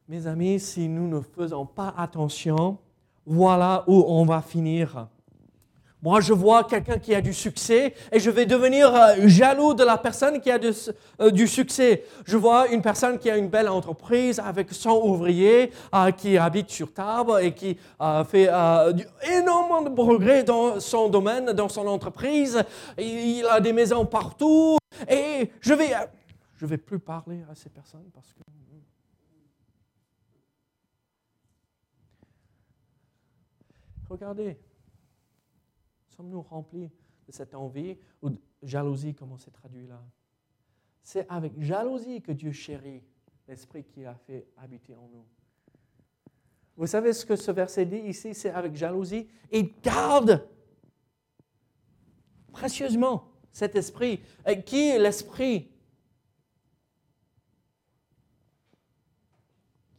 Mes 0.07 0.25
amis, 0.25 0.59
si 0.59 0.87
nous 0.87 1.07
ne 1.07 1.21
faisons 1.21 1.65
pas 1.65 1.93
attention, 1.97 2.79
voilà 3.31 3.85
où 3.87 4.03
on 4.07 4.25
va 4.25 4.41
finir. 4.41 5.07
Moi, 6.03 6.19
je 6.19 6.33
vois 6.33 6.63
quelqu'un 6.63 6.97
qui 6.97 7.13
a 7.13 7.21
du 7.21 7.31
succès 7.31 7.93
et 8.11 8.19
je 8.19 8.29
vais 8.31 8.47
devenir 8.47 8.93
euh, 8.93 9.27
jaloux 9.27 9.75
de 9.75 9.83
la 9.83 9.97
personne 9.97 10.41
qui 10.41 10.49
a 10.49 10.59
euh, 11.21 11.29
du 11.29 11.47
succès. 11.47 12.03
Je 12.25 12.37
vois 12.37 12.69
une 12.69 12.81
personne 12.81 13.19
qui 13.19 13.29
a 13.29 13.37
une 13.37 13.49
belle 13.49 13.69
entreprise 13.69 14.39
avec 14.39 14.73
son 14.73 14.99
ouvrier 15.03 15.71
euh, 15.93 16.11
qui 16.11 16.37
habite 16.37 16.71
sur 16.71 16.91
table 16.91 17.33
et 17.41 17.53
qui 17.53 17.77
fait 18.29 18.49
énormément 19.31 19.83
de 19.83 19.89
progrès 19.89 20.43
dans 20.43 20.79
son 20.79 21.07
domaine, 21.07 21.53
dans 21.53 21.69
son 21.69 21.85
entreprise. 21.87 22.61
Il 22.97 23.45
a 23.49 23.61
des 23.61 23.71
maisons 23.71 24.05
partout 24.05 24.77
et 25.07 25.51
je 25.61 25.73
vais, 25.73 25.91
je 26.57 26.65
vais 26.65 26.77
plus 26.77 26.99
parler 26.99 27.43
à 27.49 27.55
ces 27.55 27.69
personnes 27.69 28.09
parce 28.13 28.33
que 28.33 28.41
Regardez, 34.11 34.59
sommes-nous 36.09 36.41
remplis 36.41 36.91
de 37.27 37.31
cette 37.31 37.55
envie 37.55 37.97
ou 38.21 38.29
de 38.29 38.37
jalousie, 38.61 39.15
comme 39.15 39.31
on 39.31 39.37
s'est 39.37 39.51
traduit 39.51 39.87
là? 39.87 40.03
C'est 41.01 41.25
avec 41.29 41.57
jalousie 41.61 42.21
que 42.21 42.33
Dieu 42.33 42.51
chérit 42.51 43.01
l'esprit 43.47 43.85
qui 43.85 44.03
a 44.03 44.13
fait 44.13 44.49
habiter 44.57 44.97
en 44.97 45.07
nous. 45.07 45.25
Vous 46.75 46.87
savez 46.87 47.13
ce 47.13 47.25
que 47.25 47.37
ce 47.37 47.51
verset 47.51 47.85
dit 47.85 47.99
ici? 47.99 48.35
C'est 48.35 48.49
avec 48.49 48.75
jalousie. 48.75 49.29
Il 49.49 49.79
garde 49.79 50.45
précieusement 52.51 53.31
cet 53.53 53.77
esprit. 53.77 54.19
Et 54.45 54.61
qui 54.61 54.89
est 54.89 54.99
l'esprit 54.99 55.71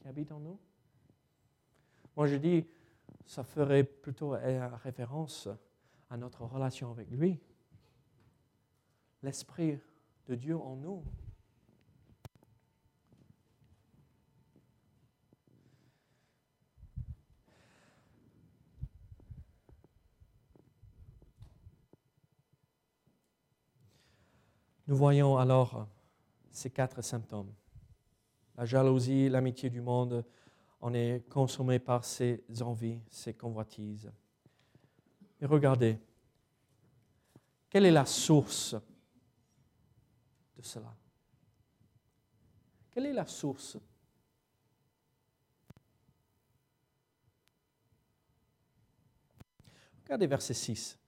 qui 0.02 0.06
habite 0.06 0.30
en 0.32 0.38
nous? 0.38 0.58
Moi, 2.14 2.26
je 2.26 2.36
dis, 2.36 2.66
ça 3.32 3.44
ferait 3.44 3.84
plutôt 3.84 4.36
référence 4.84 5.48
à 6.10 6.18
notre 6.18 6.42
relation 6.44 6.90
avec 6.90 7.10
lui. 7.10 7.40
L'Esprit 9.22 9.80
de 10.26 10.34
Dieu 10.34 10.54
en 10.54 10.76
nous. 10.76 11.02
Nous 24.86 24.94
voyons 24.94 25.38
alors 25.38 25.88
ces 26.50 26.68
quatre 26.68 27.00
symptômes. 27.00 27.54
La 28.58 28.66
jalousie, 28.66 29.30
l'amitié 29.30 29.70
du 29.70 29.80
monde, 29.80 30.22
on 30.82 30.92
est 30.94 31.22
consommé 31.28 31.78
par 31.78 32.04
ses 32.04 32.42
envies, 32.60 32.98
ses 33.08 33.32
convoitises. 33.32 34.10
Et 35.40 35.46
regardez, 35.46 35.96
quelle 37.70 37.86
est 37.86 37.92
la 37.92 38.04
source 38.04 38.74
de 40.56 40.62
cela? 40.62 40.92
Quelle 42.90 43.06
est 43.06 43.12
la 43.12 43.26
source? 43.26 43.78
Regardez 50.02 50.26
verset 50.26 50.54
6. 50.54 50.98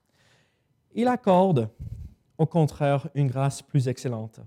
Il 0.93 1.09
accorde, 1.09 1.69
au 2.37 2.45
contraire, 2.45 3.09
une 3.13 3.27
grâce 3.27 3.61
plus 3.61 3.89
excellente. 3.89 4.39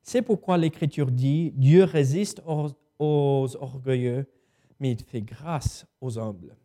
C'est 0.00 0.22
pourquoi 0.22 0.56
l'Écriture 0.56 1.10
dit, 1.10 1.50
Dieu 1.56 1.82
résiste 1.82 2.40
aux, 2.46 2.70
aux 3.00 3.56
orgueilleux, 3.56 4.30
mais 4.80 4.92
il 4.92 5.02
fait 5.02 5.22
grâce 5.22 5.86
aux 6.00 6.18
humbles. 6.18 6.56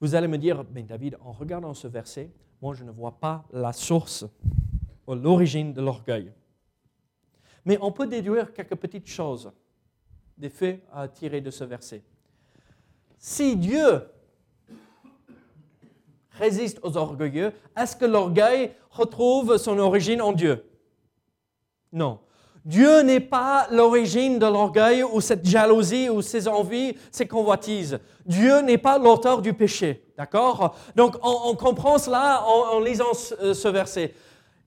Vous 0.00 0.14
allez 0.14 0.28
me 0.28 0.38
dire, 0.38 0.64
mais 0.72 0.82
David, 0.82 1.18
en 1.20 1.32
regardant 1.32 1.74
ce 1.74 1.88
verset, 1.88 2.30
moi 2.62 2.74
je 2.74 2.84
ne 2.84 2.90
vois 2.90 3.18
pas 3.18 3.44
la 3.52 3.72
source 3.72 4.24
ou 5.06 5.14
l'origine 5.14 5.72
de 5.72 5.80
l'orgueil. 5.80 6.32
Mais 7.64 7.78
on 7.80 7.92
peut 7.92 8.06
déduire 8.06 8.52
quelques 8.52 8.76
petites 8.76 9.08
choses, 9.08 9.50
des 10.36 10.48
faits 10.48 10.82
à 10.92 11.08
tirer 11.08 11.40
de 11.40 11.50
ce 11.50 11.64
verset. 11.64 12.02
Si 13.18 13.56
Dieu 13.56 14.02
résiste 16.30 16.78
aux 16.82 16.96
orgueilleux, 16.96 17.52
est-ce 17.76 17.96
que 17.96 18.04
l'orgueil 18.04 18.72
retrouve 18.90 19.56
son 19.56 19.78
origine 19.78 20.22
en 20.22 20.32
Dieu? 20.32 20.64
Non. 21.92 22.20
Dieu 22.68 23.00
n'est 23.00 23.18
pas 23.18 23.66
l'origine 23.70 24.38
de 24.38 24.44
l'orgueil 24.44 25.02
ou 25.02 25.22
cette 25.22 25.46
jalousie 25.46 26.10
ou 26.10 26.20
ces 26.20 26.46
envies, 26.46 26.94
ces 27.10 27.26
convoitises. 27.26 27.98
Dieu 28.26 28.60
n'est 28.60 28.76
pas 28.76 28.98
l'auteur 28.98 29.40
du 29.40 29.54
péché. 29.54 30.04
D'accord? 30.18 30.76
Donc 30.94 31.16
on, 31.22 31.54
comprend 31.54 31.96
cela 31.96 32.44
en, 32.46 32.78
lisant 32.78 33.14
ce, 33.14 33.54
ce 33.54 33.68
verset. 33.68 34.12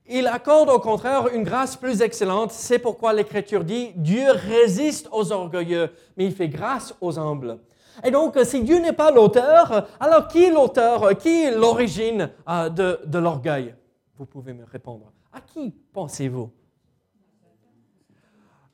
Il 0.10 0.26
accorde 0.26 0.70
au 0.70 0.80
contraire 0.80 1.28
une 1.32 1.44
grâce 1.44 1.76
plus 1.76 2.02
excellente. 2.02 2.52
C'est 2.52 2.80
pourquoi 2.80 3.14
l'Écriture 3.14 3.64
dit, 3.64 3.92
Dieu 3.96 4.32
résiste 4.32 5.08
aux 5.12 5.32
orgueilleux, 5.32 5.92
mais 6.18 6.26
il 6.26 6.34
fait 6.34 6.50
grâce 6.50 6.96
aux 7.02 7.20
humbles. 7.20 7.60
Et 8.04 8.10
donc, 8.10 8.36
si 8.46 8.64
Dieu 8.64 8.80
n'est 8.80 8.94
pas 8.94 9.12
l'auteur, 9.12 9.88
alors 10.00 10.28
qui 10.28 10.46
est 10.46 10.50
l'auteur 10.50 11.16
Qui 11.20 11.44
est 11.44 11.56
l'origine 11.56 12.32
euh, 12.50 12.68
de, 12.68 13.00
de 13.06 13.20
l'orgueil? 13.20 13.76
Vous 14.18 14.26
pouvez 14.26 14.54
me 14.54 14.66
répondre. 14.66 15.12
À 15.32 15.40
qui 15.40 15.72
pensez-vous? 15.94 16.50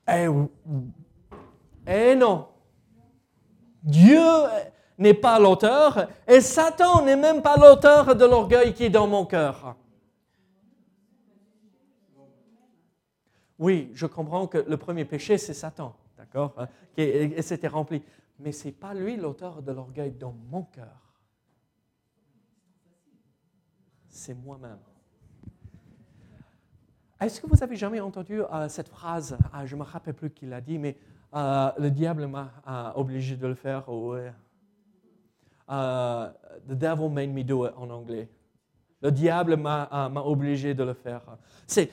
Eh, 0.08 0.28
eh 1.86 2.14
non. 2.14 2.48
Dieu 3.82 4.22
n'est 4.98 5.14
pas 5.14 5.38
l'auteur 5.38 6.08
et 6.26 6.40
Satan 6.40 7.02
n'est 7.02 7.16
même 7.16 7.42
pas 7.42 7.56
l'auteur 7.56 8.16
de 8.16 8.24
l'orgueil 8.24 8.74
qui 8.74 8.84
est 8.84 8.90
dans 8.90 9.06
mon 9.06 9.24
cœur. 9.24 9.76
Oui, 13.58 13.90
je 13.94 14.06
comprends 14.06 14.46
que 14.46 14.58
le 14.58 14.76
premier 14.76 15.04
péché, 15.04 15.36
c'est 15.36 15.54
Satan, 15.54 15.96
d'accord 16.16 16.54
hein, 16.58 16.68
Et 16.96 17.42
c'était 17.42 17.68
rempli. 17.68 18.02
Mais 18.38 18.52
ce 18.52 18.66
n'est 18.66 18.72
pas 18.72 18.94
lui 18.94 19.16
l'auteur 19.16 19.62
de 19.62 19.72
l'orgueil 19.72 20.12
dans 20.12 20.32
mon 20.32 20.62
cœur. 20.62 21.08
C'est 24.08 24.34
moi-même. 24.34 24.78
Est-ce 27.20 27.40
que 27.40 27.46
vous 27.46 27.62
avez 27.62 27.76
jamais 27.76 28.00
entendu 28.00 28.42
euh, 28.42 28.68
cette 28.68 28.88
phrase 28.88 29.36
ah, 29.52 29.66
Je 29.66 29.74
ne 29.74 29.80
me 29.80 29.84
rappelle 29.84 30.14
plus 30.14 30.30
qui 30.30 30.46
l'a 30.46 30.60
dit, 30.60 30.78
mais 30.78 30.96
euh, 31.34 31.70
le 31.78 31.90
diable 31.90 32.26
m'a 32.26 32.52
euh, 32.66 32.92
obligé 32.94 33.36
de 33.36 33.46
le 33.46 33.54
faire. 33.54 33.84
the 35.68 36.74
devil 36.74 37.08
made 37.10 37.30
me 37.30 37.42
do 37.42 37.66
it 37.66 37.72
en 37.76 37.90
anglais. 37.90 38.28
Le 39.02 39.10
diable 39.10 39.56
m'a 39.56 40.10
obligé 40.24 40.74
de 40.74 40.84
le 40.84 40.94
faire. 40.94 41.22
C'est 41.66 41.90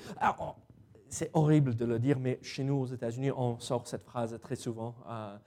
c'est 1.08 1.32
horrible 1.34 1.76
de 1.76 1.86
le 1.86 1.98
dire, 1.98 2.20
mais 2.20 2.40
chez 2.42 2.64
nous 2.64 2.76
aux 2.76 2.88
États-Unis, 2.88 3.32
on 3.32 3.58
sort 3.60 3.88
cette 3.88 4.04
phrase 4.04 4.38
très 4.42 4.56
souvent. 4.56 4.96
Euh, 5.08 5.38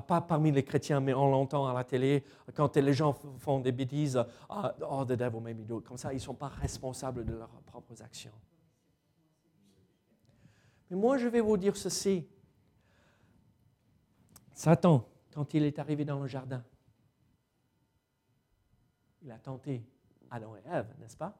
pas 0.00 0.20
parmi 0.20 0.50
les 0.50 0.62
chrétiens, 0.62 1.00
mais 1.00 1.12
on 1.14 1.30
l'entend 1.30 1.66
à 1.66 1.74
la 1.74 1.84
télé, 1.84 2.24
quand 2.54 2.76
les 2.76 2.92
gens 2.92 3.14
font 3.38 3.60
des 3.60 3.72
bêtises, 3.72 4.22
oh, 4.48 5.04
the 5.04 5.12
devil 5.12 5.40
made 5.40 5.58
me 5.58 5.64
do 5.64 5.80
it. 5.80 5.84
Comme 5.86 5.96
ça, 5.96 6.12
ils 6.12 6.16
ne 6.16 6.20
sont 6.20 6.34
pas 6.34 6.48
responsables 6.48 7.24
de 7.24 7.34
leurs 7.34 7.60
propres 7.66 8.02
actions. 8.02 8.32
Mais 10.90 10.96
moi, 10.96 11.18
je 11.18 11.28
vais 11.28 11.40
vous 11.40 11.56
dire 11.56 11.76
ceci. 11.76 12.26
Satan, 14.52 15.08
quand 15.32 15.54
il 15.54 15.62
est 15.64 15.78
arrivé 15.78 16.04
dans 16.04 16.20
le 16.20 16.26
jardin, 16.26 16.64
il 19.22 19.30
a 19.30 19.38
tenté 19.38 19.82
Adam 20.30 20.56
et 20.56 20.62
Ève, 20.68 20.88
n'est-ce 20.98 21.16
pas? 21.16 21.36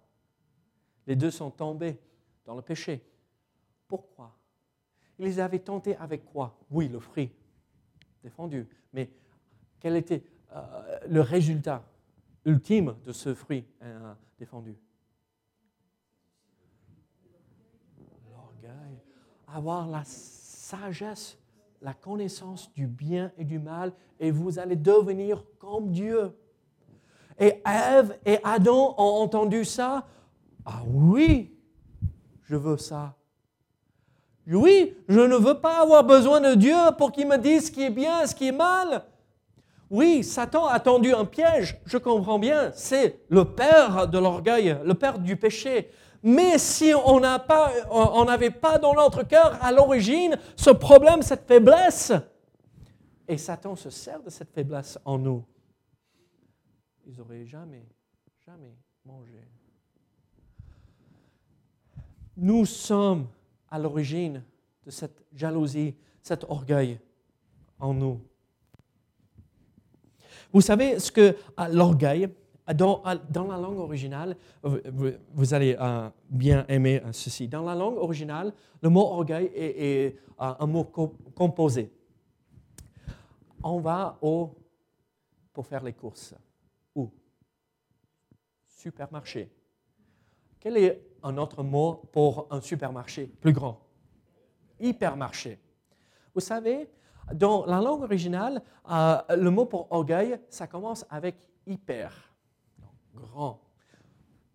Les 1.06 1.16
deux 1.16 1.30
sont 1.30 1.50
tombés 1.50 1.98
dans 2.44 2.54
le 2.54 2.62
péché. 2.62 3.02
Pourquoi? 3.86 4.36
Il 5.18 5.24
les 5.24 5.40
avait 5.40 5.58
tentés 5.58 5.96
avec 5.96 6.24
quoi? 6.26 6.58
Oui, 6.70 6.88
le 6.88 7.00
fruit 7.00 7.32
défendu. 8.22 8.68
Mais 8.92 9.10
quel 9.80 9.96
était 9.96 10.22
euh, 10.52 10.98
le 11.08 11.20
résultat 11.20 11.84
ultime 12.44 12.96
de 13.04 13.12
ce 13.12 13.34
fruit 13.34 13.64
euh, 13.82 14.14
défendu 14.38 14.76
L'orgueil. 18.30 18.98
Avoir 19.54 19.88
la 19.88 20.02
sagesse, 20.04 21.38
la 21.80 21.94
connaissance 21.94 22.72
du 22.74 22.86
bien 22.86 23.32
et 23.38 23.44
du 23.44 23.58
mal, 23.58 23.92
et 24.20 24.30
vous 24.30 24.58
allez 24.58 24.76
devenir 24.76 25.44
comme 25.58 25.90
Dieu. 25.90 26.32
Et 27.38 27.62
Ève 27.64 28.18
et 28.26 28.38
Adam 28.44 28.94
ont 28.98 29.22
entendu 29.22 29.64
ça. 29.64 30.06
Ah 30.64 30.82
oui, 30.86 31.54
je 32.42 32.56
veux 32.56 32.76
ça. 32.76 33.14
Oui, 34.46 34.96
je 35.08 35.20
ne 35.20 35.36
veux 35.36 35.60
pas 35.60 35.82
avoir 35.82 36.04
besoin 36.04 36.40
de 36.40 36.54
Dieu 36.54 36.76
pour 36.96 37.12
qu'il 37.12 37.28
me 37.28 37.36
dise 37.36 37.66
ce 37.66 37.70
qui 37.70 37.82
est 37.82 37.90
bien, 37.90 38.26
ce 38.26 38.34
qui 38.34 38.48
est 38.48 38.52
mal. 38.52 39.04
Oui, 39.90 40.22
Satan 40.22 40.66
a 40.66 40.80
tendu 40.80 41.14
un 41.14 41.24
piège, 41.24 41.80
je 41.86 41.96
comprends 41.96 42.38
bien, 42.38 42.70
c'est 42.74 43.20
le 43.30 43.44
père 43.44 44.06
de 44.06 44.18
l'orgueil, 44.18 44.76
le 44.84 44.94
père 44.94 45.18
du 45.18 45.36
péché. 45.36 45.90
Mais 46.22 46.58
si 46.58 46.92
on 46.94 47.20
n'avait 47.20 48.50
pas, 48.50 48.78
dans 48.78 48.94
notre 48.94 49.22
cœur 49.22 49.56
à 49.62 49.70
l'origine 49.70 50.36
ce 50.56 50.70
problème, 50.70 51.22
cette 51.22 51.46
faiblesse, 51.46 52.12
et 53.26 53.38
Satan 53.38 53.76
se 53.76 53.90
sert 53.90 54.22
de 54.22 54.30
cette 54.30 54.50
faiblesse 54.52 54.98
en 55.04 55.18
nous, 55.18 55.44
ils 57.06 57.16
n'auraient 57.16 57.46
jamais, 57.46 57.86
jamais 58.44 58.76
mangé. 59.04 59.48
Nous 62.36 62.66
sommes 62.66 63.28
à 63.70 63.78
l'origine 63.78 64.42
de 64.84 64.90
cette 64.90 65.24
jalousie, 65.32 65.94
cet 66.22 66.44
orgueil 66.44 66.98
en 67.78 67.94
nous. 67.94 68.20
Vous 70.52 70.60
savez 70.60 70.98
ce 70.98 71.12
que 71.12 71.36
l'orgueil, 71.70 72.28
dans, 72.74 73.02
dans, 73.30 73.46
la 73.46 73.56
langue 73.56 73.78
originale, 73.78 74.36
vous, 74.62 75.54
allez 75.54 75.76
euh, 75.80 76.10
bien 76.28 76.66
aimer 76.68 77.00
euh, 77.04 77.12
ceci. 77.12 77.48
Dans 77.48 77.62
la 77.62 77.74
langue 77.74 77.96
originale, 77.96 78.52
le 78.82 78.88
mot 78.90 79.06
orgueil 79.06 79.50
est, 79.54 80.16
euh, 80.40 80.54
un 80.58 80.66
mot 80.66 80.84
composé. 80.84 81.90
On 83.62 83.80
va 83.80 84.18
au, 84.20 84.54
pour 85.52 85.66
faire 85.66 85.82
les 85.82 85.94
courses. 85.94 86.34
Où 86.94 87.10
Supermarché. 88.66 89.50
Quel 90.60 90.76
est 90.76 91.02
un 91.22 91.36
autre 91.38 91.62
mot 91.62 92.02
pour 92.12 92.46
un 92.50 92.60
supermarché 92.60 93.26
plus 93.26 93.52
grand? 93.52 93.80
Hypermarché. 94.78 95.58
Vous 96.34 96.40
savez, 96.40 96.88
dans 97.32 97.66
la 97.66 97.80
langue 97.80 98.02
originale, 98.02 98.62
le 98.88 99.48
mot 99.48 99.66
pour 99.66 99.90
orgueil, 99.90 100.38
ça 100.48 100.66
commence 100.66 101.04
avec 101.10 101.36
hyper, 101.66 102.27
grand, 103.18 103.60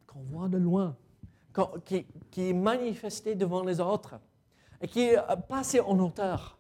qu'on 0.08 0.21
voit 0.32 0.47
de 0.47 0.58
loin, 0.58 0.95
qui, 1.86 2.06
est 2.38 2.54
manifesté 2.54 3.36
devant 3.36 3.63
les 3.63 3.80
autres 3.80 4.15
et 4.82 4.88
qui 4.88 5.02
est 5.02 5.17
euh, 5.17 5.36
passé 5.47 5.80
en 5.80 5.97
hauteur. 5.99 6.58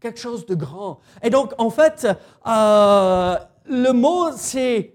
Quelque 0.00 0.20
chose 0.20 0.46
de 0.46 0.54
grand. 0.54 1.00
Et 1.22 1.30
donc, 1.30 1.52
en 1.58 1.70
fait, 1.70 2.06
euh, 2.46 3.36
le 3.66 3.92
mot, 3.92 4.32
c'est 4.32 4.94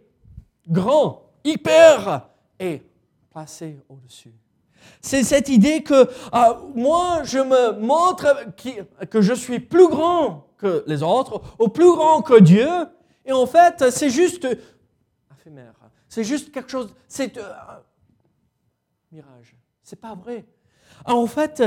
grand, 0.67 1.23
hyper 1.43 2.29
et 2.59 2.83
au-dessus. 3.87 4.33
C'est 5.01 5.23
cette 5.23 5.49
idée 5.49 5.81
que 5.81 5.93
euh, 5.93 6.07
moi, 6.75 7.21
je 7.23 7.39
me 7.39 7.79
montre 7.79 8.45
que 9.09 9.21
je 9.21 9.33
suis 9.33 9.59
plus 9.59 9.87
grand 9.87 10.47
que 10.57 10.83
les 10.87 11.03
autres, 11.03 11.41
ou 11.57 11.69
plus 11.69 11.91
grand 11.91 12.21
que 12.21 12.39
Dieu, 12.39 12.67
et 13.25 13.31
en 13.31 13.45
fait, 13.45 13.91
c'est 13.91 14.09
juste 14.09 14.47
C'est 16.07 16.23
juste 16.23 16.51
quelque 16.51 16.69
chose, 16.69 16.93
c'est 17.07 17.37
un 17.37 17.41
euh, 17.41 17.79
mirage. 19.11 19.55
C'est 19.83 19.99
pas 19.99 20.15
vrai. 20.15 20.45
En 21.05 21.27
fait, 21.27 21.63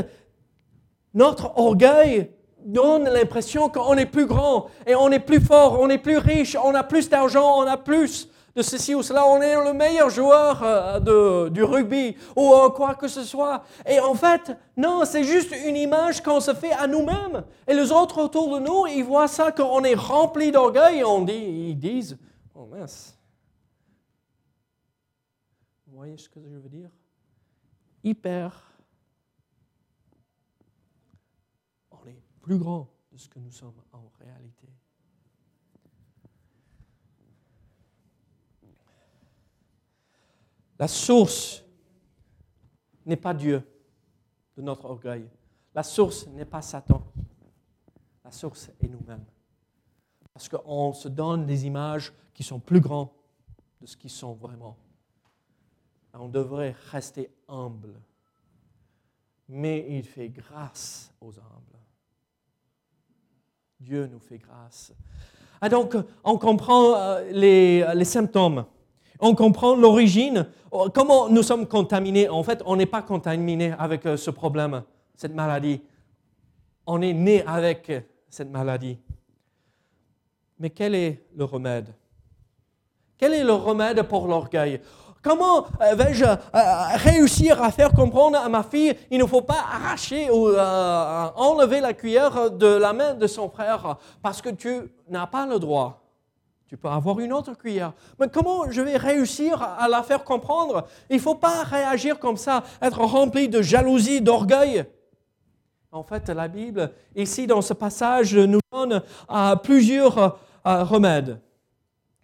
notre 1.14 1.58
orgueil 1.58 2.30
donne 2.64 3.04
l'impression 3.04 3.68
qu'on 3.68 3.96
est 3.96 4.06
plus 4.06 4.26
grand 4.26 4.66
et 4.86 4.94
on 4.94 5.10
est 5.10 5.18
plus 5.18 5.40
fort, 5.40 5.78
on 5.80 5.88
est 5.88 5.98
plus 5.98 6.18
riche, 6.18 6.56
on 6.62 6.74
a 6.74 6.84
plus 6.84 7.08
d'argent, 7.08 7.58
on 7.58 7.66
a 7.66 7.76
plus 7.76 8.28
de 8.54 8.62
ceci 8.62 8.94
ou 8.94 9.02
cela, 9.02 9.26
on 9.26 9.40
est 9.40 9.54
le 9.54 9.72
meilleur 9.72 10.10
joueur 10.10 10.62
euh, 10.62 11.00
de, 11.00 11.48
du 11.48 11.62
rugby 11.62 12.16
ou 12.36 12.52
euh, 12.52 12.68
quoi 12.68 12.94
que 12.94 13.08
ce 13.08 13.22
soit. 13.22 13.64
Et 13.88 13.98
en 13.98 14.14
fait, 14.14 14.52
non, 14.76 15.04
c'est 15.04 15.24
juste 15.24 15.54
une 15.66 15.76
image 15.76 16.22
qu'on 16.22 16.40
se 16.40 16.52
fait 16.52 16.72
à 16.72 16.86
nous-mêmes. 16.86 17.44
Et 17.66 17.74
les 17.74 17.90
autres 17.90 18.22
autour 18.22 18.54
de 18.54 18.60
nous, 18.60 18.86
ils 18.86 19.04
voient 19.04 19.28
ça 19.28 19.52
qu'on 19.52 19.82
est 19.84 19.94
rempli 19.94 20.52
d'orgueil 20.52 21.00
et 21.00 21.70
ils 21.70 21.78
disent, 21.78 22.18
oh 22.54 22.66
mince. 22.66 23.16
Vous 26.02 26.08
voyez 26.08 26.18
ce 26.18 26.28
que 26.28 26.40
je 26.44 26.56
veux 26.56 26.68
dire? 26.68 26.90
Hyper. 28.02 28.72
On 31.92 32.04
est 32.06 32.20
plus 32.40 32.58
grand 32.58 32.92
de 33.12 33.16
ce 33.16 33.28
que 33.28 33.38
nous 33.38 33.52
sommes 33.52 33.80
en 33.92 34.10
réalité. 34.18 34.66
La 40.76 40.88
source 40.88 41.62
n'est 43.06 43.14
pas 43.14 43.32
Dieu 43.32 43.64
de 44.56 44.62
notre 44.62 44.86
orgueil. 44.86 45.30
La 45.72 45.84
source 45.84 46.26
n'est 46.26 46.44
pas 46.44 46.62
Satan. 46.62 47.06
La 48.24 48.32
source 48.32 48.72
est 48.80 48.88
nous-mêmes. 48.88 49.24
Parce 50.32 50.48
qu'on 50.48 50.92
se 50.94 51.06
donne 51.06 51.46
des 51.46 51.64
images 51.64 52.12
qui 52.34 52.42
sont 52.42 52.58
plus 52.58 52.80
grandes 52.80 53.10
de 53.80 53.86
ce 53.86 53.96
qu'ils 53.96 54.10
sont 54.10 54.32
vraiment. 54.32 54.76
On 56.14 56.28
devrait 56.28 56.74
rester 56.90 57.30
humble 57.48 57.94
mais 59.52 59.84
il 59.88 60.02
fait 60.02 60.30
grâce 60.30 61.12
aux 61.20 61.30
humbles. 61.38 61.78
Dieu 63.78 64.06
nous 64.06 64.18
fait 64.18 64.38
grâce. 64.38 64.92
Ah 65.60 65.68
donc, 65.68 65.94
on 66.24 66.38
comprend 66.38 66.94
euh, 66.96 67.30
les, 67.32 68.04
symptômes, 68.04 68.64
on 69.20 69.34
comprend 69.34 69.76
l'origine, 69.76 70.48
oh, 70.70 70.88
comment 70.92 71.28
nous 71.28 71.42
sommes 71.42 71.68
contaminés? 71.68 72.28
En 72.28 72.42
fait, 72.42 72.62
on 72.64 72.76
n'est 72.76 72.86
pas 72.86 73.02
contaminé 73.02 73.72
avec 73.78 74.06
euh, 74.06 74.16
ce 74.16 74.30
problème, 74.30 74.82
cette 75.14 75.34
maladie. 75.34 75.82
On 76.86 77.02
est 77.02 77.12
né 77.12 77.44
avec 77.46 77.92
cette 78.30 78.50
maladie. 78.50 78.98
Mais 80.58 80.70
quel 80.70 80.94
est 80.94 81.26
le 81.36 81.44
remède? 81.44 81.94
Quel 83.18 83.34
est 83.34 83.44
le 83.44 83.52
remède 83.52 84.02
pour 84.04 84.26
l'orgueil? 84.26 84.80
Comment 85.22 85.66
euh, 85.80 85.94
vais-je 85.94 86.24
euh, 86.24 86.36
réussir 86.96 87.62
à 87.62 87.70
faire 87.70 87.92
comprendre 87.92 88.36
à 88.36 88.48
ma 88.48 88.64
fille, 88.64 88.92
il 89.08 89.20
ne 89.20 89.24
faut 89.24 89.40
pas 89.40 89.64
arracher 89.72 90.28
ou 90.30 90.48
euh, 90.48 91.28
enlever 91.36 91.80
la 91.80 91.92
cuillère 91.92 92.50
de 92.50 92.66
la 92.66 92.92
main 92.92 93.14
de 93.14 93.28
son 93.28 93.48
frère 93.48 93.98
parce 94.20 94.42
que 94.42 94.48
tu 94.48 94.92
n'as 95.08 95.28
pas 95.28 95.46
le 95.46 95.60
droit. 95.60 96.00
Tu 96.66 96.76
peux 96.76 96.88
avoir 96.88 97.20
une 97.20 97.32
autre 97.32 97.54
cuillère. 97.56 97.92
Mais 98.18 98.28
comment 98.28 98.68
je 98.68 98.82
vais 98.82 98.96
réussir 98.96 99.62
à 99.62 99.86
la 99.88 100.02
faire 100.02 100.24
comprendre? 100.24 100.88
Il 101.08 101.16
ne 101.16 101.20
faut 101.20 101.36
pas 101.36 101.62
réagir 101.62 102.18
comme 102.18 102.38
ça, 102.38 102.64
être 102.80 103.00
rempli 103.00 103.48
de 103.48 103.62
jalousie, 103.62 104.22
d'orgueil. 104.22 104.84
En 105.92 106.02
fait, 106.02 106.30
la 106.30 106.48
Bible, 106.48 106.90
ici 107.14 107.46
dans 107.46 107.60
ce 107.60 107.74
passage, 107.74 108.34
nous 108.34 108.60
donne 108.72 109.02
plusieurs 109.62 110.40
remèdes 110.64 111.38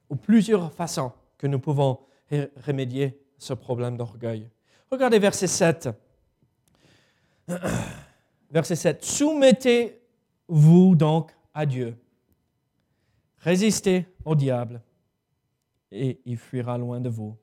ou 0.08 0.16
plusieurs 0.16 0.72
façons 0.72 1.12
que 1.36 1.46
nous 1.46 1.58
pouvons 1.58 1.98
remédier 2.30 3.18
ce 3.38 3.54
problème 3.54 3.96
d'orgueil. 3.96 4.48
Regardez 4.90 5.18
verset 5.18 5.46
7. 5.46 5.88
Verset 8.50 8.76
7. 8.76 9.04
Soumettez-vous 9.04 10.94
donc 10.94 11.32
à 11.52 11.66
Dieu. 11.66 11.96
Résistez 13.38 14.06
au 14.24 14.34
diable 14.34 14.80
et 15.92 16.20
il 16.24 16.38
fuira 16.38 16.78
loin 16.78 17.00
de 17.00 17.08
vous. 17.08 17.36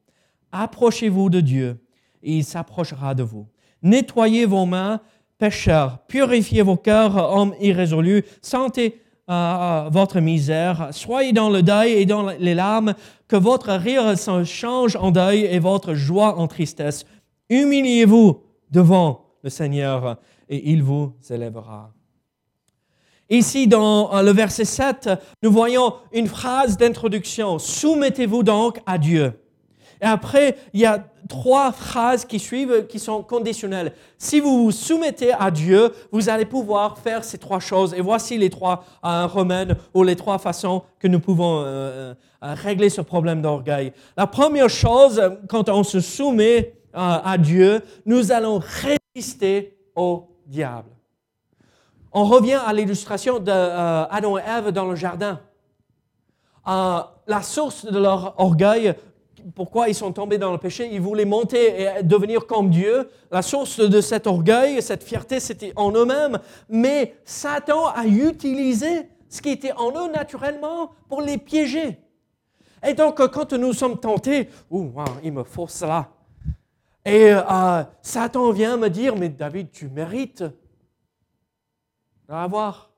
Approchez-vous 0.51 1.29
de 1.29 1.41
Dieu 1.41 1.77
et 2.23 2.37
il 2.37 2.43
s'approchera 2.43 3.13
de 3.13 3.23
vous. 3.23 3.47
Nettoyez 3.81 4.45
vos 4.45 4.65
mains, 4.65 5.01
pécheurs. 5.37 5.99
Purifiez 6.07 6.63
vos 6.63 6.77
cœurs, 6.77 7.15
hommes 7.15 7.55
irrésolus. 7.59 8.23
Sentez 8.41 9.01
votre 9.27 10.19
misère. 10.19 10.89
Soyez 10.91 11.33
dans 11.33 11.49
le 11.49 11.63
deuil 11.63 11.93
et 11.93 12.05
dans 12.05 12.29
les 12.29 12.53
larmes, 12.53 12.93
que 13.27 13.35
votre 13.35 13.71
rire 13.73 14.17
se 14.17 14.43
change 14.43 14.95
en 14.95 15.11
deuil 15.11 15.41
et 15.41 15.59
votre 15.59 15.93
joie 15.93 16.37
en 16.37 16.47
tristesse. 16.47 17.05
Humiliez-vous 17.49 18.41
devant 18.71 19.25
le 19.43 19.49
Seigneur 19.49 20.17
et 20.49 20.71
il 20.71 20.83
vous 20.83 21.13
élèvera. 21.29 21.91
Ici, 23.29 23.67
dans 23.67 24.21
le 24.21 24.31
verset 24.31 24.65
7, 24.65 25.09
nous 25.41 25.51
voyons 25.51 25.95
une 26.11 26.27
phrase 26.27 26.77
d'introduction. 26.77 27.57
Soumettez-vous 27.57 28.43
donc 28.43 28.79
à 28.85 28.99
Dieu. 28.99 29.33
Et 30.01 30.05
après, 30.05 30.57
il 30.73 30.81
y 30.81 30.85
a 30.85 31.07
trois 31.27 31.71
phrases 31.71 32.25
qui 32.25 32.39
suivent 32.39 32.85
qui 32.87 32.99
sont 32.99 33.23
conditionnelles. 33.23 33.93
Si 34.17 34.39
vous 34.39 34.65
vous 34.65 34.71
soumettez 34.71 35.33
à 35.33 35.51
Dieu, 35.51 35.91
vous 36.11 36.29
allez 36.29 36.45
pouvoir 36.45 36.97
faire 36.97 37.23
ces 37.23 37.37
trois 37.37 37.59
choses. 37.59 37.93
Et 37.93 38.01
voici 38.01 38.37
les 38.37 38.49
trois 38.49 38.83
euh, 39.03 39.25
remèdes 39.25 39.77
ou 39.93 40.03
les 40.03 40.15
trois 40.15 40.37
façons 40.37 40.83
que 40.99 41.07
nous 41.07 41.19
pouvons 41.19 41.61
euh, 41.61 42.13
euh, 42.43 42.53
régler 42.53 42.89
ce 42.89 43.01
problème 43.01 43.41
d'orgueil. 43.41 43.91
La 44.17 44.27
première 44.27 44.69
chose, 44.69 45.21
quand 45.49 45.69
on 45.69 45.83
se 45.83 45.99
soumet 45.99 46.73
à 46.93 47.37
Dieu, 47.37 47.81
nous 48.05 48.31
allons 48.31 48.61
résister 49.13 49.77
au 49.95 50.29
diable. 50.45 50.89
On 52.13 52.23
revient 52.23 52.59
à 52.65 52.71
l'illustration 52.71 53.39
d'Adam 53.39 54.37
et 54.37 54.41
Ève 54.47 54.71
dans 54.71 54.85
le 54.85 54.95
jardin. 54.95 55.41
la 56.65 57.41
source 57.41 57.85
de 57.85 57.99
leur 57.99 58.39
orgueil 58.39 58.95
pourquoi 59.53 59.89
ils 59.89 59.95
sont 59.95 60.11
tombés 60.11 60.37
dans 60.37 60.51
le 60.51 60.57
péché. 60.57 60.89
Ils 60.91 61.01
voulaient 61.01 61.25
monter 61.25 61.81
et 61.81 62.03
devenir 62.03 62.47
comme 62.47 62.69
Dieu. 62.69 63.09
La 63.31 63.41
source 63.41 63.79
de 63.79 64.01
cet 64.01 64.25
orgueil, 64.25 64.81
cette 64.81 65.03
fierté, 65.03 65.39
c'était 65.39 65.73
en 65.75 65.91
eux-mêmes. 65.91 66.39
Mais 66.69 67.15
Satan 67.25 67.87
a 67.87 68.05
utilisé 68.05 69.09
ce 69.29 69.41
qui 69.41 69.49
était 69.49 69.73
en 69.73 69.91
eux 69.91 70.11
naturellement 70.11 70.91
pour 71.09 71.21
les 71.21 71.37
piéger. 71.37 71.99
Et 72.85 72.93
donc, 72.93 73.17
quand 73.31 73.53
nous 73.53 73.73
sommes 73.73 73.99
tentés, 73.99 74.49
ouh, 74.69 74.91
il 75.23 75.33
me 75.33 75.43
faut 75.43 75.67
cela. 75.67 76.09
Et 77.03 77.31
euh, 77.31 77.83
Satan 78.01 78.51
vient 78.51 78.77
me 78.77 78.89
dire, 78.89 79.15
mais 79.15 79.29
David, 79.29 79.71
tu 79.71 79.89
mérites 79.89 80.43
d'avoir. 82.27 82.91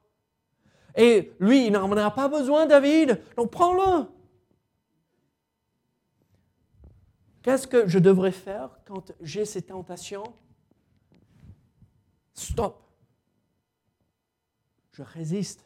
Et 0.95 1.33
lui, 1.39 1.67
il 1.67 1.73
n'en 1.73 1.91
a 1.95 2.11
pas 2.11 2.27
besoin, 2.27 2.65
David, 2.65 3.21
donc 3.35 3.51
prends-le. 3.51 4.05
Qu'est-ce 7.47 7.65
que 7.65 7.87
je 7.87 7.97
devrais 7.97 8.33
faire 8.33 8.71
quand 8.83 9.13
j'ai 9.21 9.45
ces 9.45 9.61
tentations? 9.61 10.33
Stop. 12.33 12.83
Je 14.91 15.01
résiste. 15.01 15.65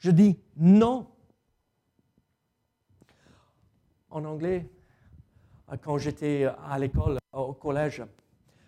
Je 0.00 0.10
dis 0.10 0.36
non. 0.56 1.06
En 4.10 4.24
anglais, 4.24 4.68
quand 5.80 5.96
j'étais 5.96 6.48
à 6.64 6.76
l'école, 6.76 7.18
au 7.32 7.52
collège, 7.52 8.02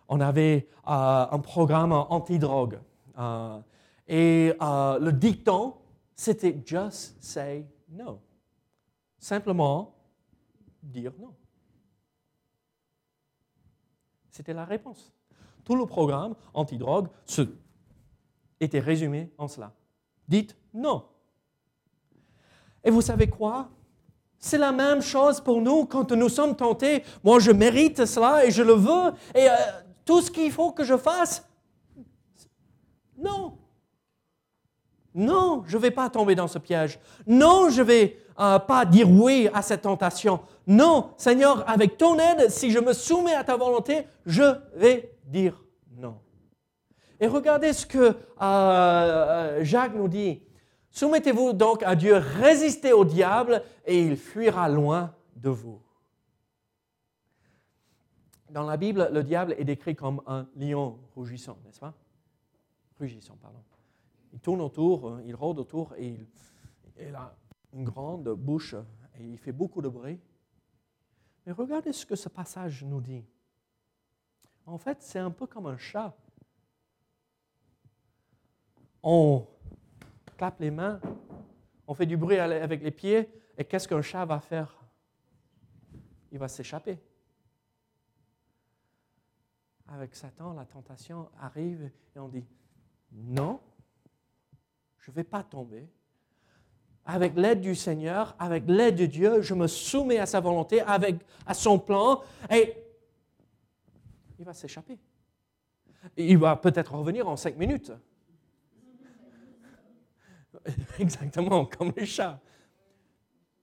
on 0.07 0.21
avait 0.21 0.69
euh, 0.87 1.27
un 1.33 1.41
programme 1.41 1.91
anti-drogue. 1.91 2.79
Euh, 3.19 3.59
et 4.07 4.55
euh, 4.63 5.01
le 5.01 5.13
dicton, 5.13 5.75
c'était 6.15 6.57
just 6.65 7.21
say 7.21 7.67
no. 7.89 8.21
Simplement 9.19 9.93
dire 10.81 11.11
non. 11.19 11.35
C'était 14.39 14.55
la 14.55 14.65
réponse. 14.65 15.13
Tout 15.65 15.75
le 15.75 15.85
programme 15.85 16.37
anti-drogue 16.55 17.09
était 18.61 18.79
résumé 18.79 19.33
en 19.37 19.49
cela. 19.49 19.73
Dites 20.29 20.57
non. 20.73 21.07
Et 22.85 22.91
vous 22.93 23.01
savez 23.01 23.29
quoi? 23.29 23.69
C'est 24.39 24.57
la 24.57 24.71
même 24.71 25.03
chose 25.03 25.41
pour 25.41 25.61
nous 25.61 25.87
quand 25.87 26.13
nous 26.13 26.29
sommes 26.29 26.55
tentés. 26.55 27.03
Moi, 27.25 27.41
je 27.41 27.51
mérite 27.51 28.07
cela 28.07 28.47
et 28.47 28.53
je 28.53 28.63
le 28.63 28.75
veux. 28.75 29.13
Et 29.35 29.51
euh, 29.51 29.55
tout 30.05 30.21
ce 30.21 30.31
qu'il 30.31 30.53
faut 30.53 30.71
que 30.71 30.85
je 30.85 30.97
fasse, 30.97 31.45
non. 33.21 33.59
Non, 35.17 35.65
je 35.67 35.77
ne 35.77 35.83
vais 35.83 35.91
pas 35.91 36.09
tomber 36.11 36.37
dans 36.37 36.47
ce 36.47 36.61
piège. 36.61 37.01
Non, 37.27 37.71
je 37.71 37.83
ne 37.83 37.87
vais 37.87 38.19
euh, 38.39 38.61
pas 38.61 38.85
dire 38.85 39.11
oui 39.11 39.49
à 39.53 39.63
cette 39.63 39.83
tentation. 39.83 40.39
Non, 40.69 41.15
Seigneur, 41.17 41.67
avec 41.67 41.97
ton 41.97 42.19
aide, 42.19 42.51
si 42.51 42.71
je 42.71 42.79
me 42.79 42.93
soumets 42.93 43.33
à 43.33 43.43
ta 43.43 43.57
volonté, 43.57 44.07
je 44.27 44.43
vais 44.75 45.19
dire 45.25 45.65
non. 45.97 46.21
Et 47.19 47.27
regardez 47.27 47.73
ce 47.73 47.87
que 47.87 47.99
euh, 47.99 48.15
euh, 48.43 49.65
Jacques 49.65 49.95
nous 49.95 50.09
dit. 50.09 50.43
Soumettez-vous 50.91 51.55
donc 51.55 51.83
à 51.85 51.97
Dieu, 51.97 52.17
résistez 52.17 52.93
au 52.93 53.07
diable 53.07 53.63
et 53.87 53.99
il 53.99 54.19
fuira 54.19 54.69
loin 54.69 55.15
de 55.37 55.49
vous. 55.49 55.81
Dans 58.51 58.65
la 58.65 58.77
Bible, 58.77 59.09
le 59.11 59.23
diable 59.23 59.55
est 59.57 59.65
décrit 59.65 59.97
comme 59.97 60.21
un 60.27 60.47
lion 60.55 60.99
rougissant, 61.15 61.57
n'est-ce 61.65 61.81
pas? 61.81 61.95
Rugissant, 63.01 63.39
pardon. 63.41 63.63
Il 64.35 64.41
tourne 64.41 64.61
autour, 64.61 65.19
il 65.25 65.35
rôde 65.35 65.61
autour 65.61 65.95
et 65.97 66.15
il 67.01 67.15
a 67.15 67.35
une 67.73 67.85
grande 67.85 68.29
bouche 68.29 68.75
et 69.19 69.25
il 69.25 69.39
fait 69.39 69.53
beaucoup 69.53 69.81
de 69.81 69.89
bruit. 69.89 70.21
Mais 71.49 71.55
regardez 71.55 71.95
ce 71.95 72.05
que 72.05 72.15
ce 72.15 72.29
passage 72.29 72.85
nous 72.85 73.01
dit. 73.01 73.25
En 74.67 74.77
fait, 74.77 75.01
c'est 75.01 75.19
un 75.19 75.31
peu 75.31 75.47
comme 75.47 75.65
un 75.65 75.79
chat. 75.79 76.15
On 79.03 79.47
clappe 80.37 80.61
les 80.61 80.71
mains, 80.71 81.01
on 81.87 81.95
fait 81.95 82.05
du 82.05 82.19
bruit 82.19 82.37
avec 82.37 82.83
les 82.83 82.91
pieds, 82.91 83.31
et 83.57 83.65
qu'est-ce 83.65 83.89
qu'un 83.89 84.03
chat 84.03 84.27
va 84.27 84.41
faire? 84.41 84.79
Il 86.31 86.39
va 86.39 86.49
s'échapper. 86.49 86.99
Avec 89.87 90.15
Satan, 90.15 90.53
la 90.53 90.67
tentation 90.67 91.31
arrive 91.41 91.91
et 92.15 92.19
on 92.19 92.29
dit, 92.29 92.45
non, 93.11 93.59
je 94.99 95.11
ne 95.11 95.15
vais 95.15 95.25
pas 95.25 95.43
tomber, 95.43 95.89
avec 97.09 97.37
l'aide 97.37 97.63
du 97.63 97.75
Seigneur, 97.75 98.37
avec 98.39 98.65
l'aide 98.67 98.97
de 98.97 99.07
Dieu, 99.07 99.41
je 99.41 99.55
me 99.55 99.67
soumets 99.67 100.19
à 100.19 100.27
sa 100.27 100.41
volonté, 100.41 100.83
avec, 100.83 101.17
à 101.47 101.55
son 101.55 101.79
plan, 101.79 102.21
et 102.51 102.75
il 104.39 104.45
va 104.45 104.53
s'échapper. 104.53 104.99
Il 106.19 106.37
va 106.37 106.55
peut-être 106.55 106.95
revenir 106.95 107.27
en 107.27 107.37
cinq 107.37 107.57
minutes. 107.57 107.93
Exactement, 110.99 111.65
comme 111.65 111.95
les 111.97 112.05
chats. 112.05 112.39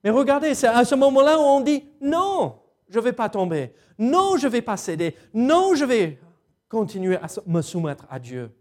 Mais 0.03 0.09
regardez, 0.09 0.55
c'est 0.55 0.67
à 0.67 0.83
ce 0.83 0.95
moment-là 0.95 1.37
où 1.37 1.43
on 1.43 1.61
dit 1.61 1.83
non, 2.01 2.59
je 2.89 2.97
ne 2.97 3.03
vais 3.03 3.13
pas 3.13 3.29
tomber. 3.29 3.75
Non, 3.99 4.37
je 4.37 4.47
ne 4.47 4.51
vais 4.51 4.63
pas 4.63 4.75
céder. 4.75 5.15
Non, 5.35 5.75
je 5.75 5.85
vais 5.85 6.19
continuer 6.67 7.17
à 7.17 7.27
me 7.45 7.61
soumettre 7.61 8.07
à 8.09 8.17
Dieu. 8.17 8.51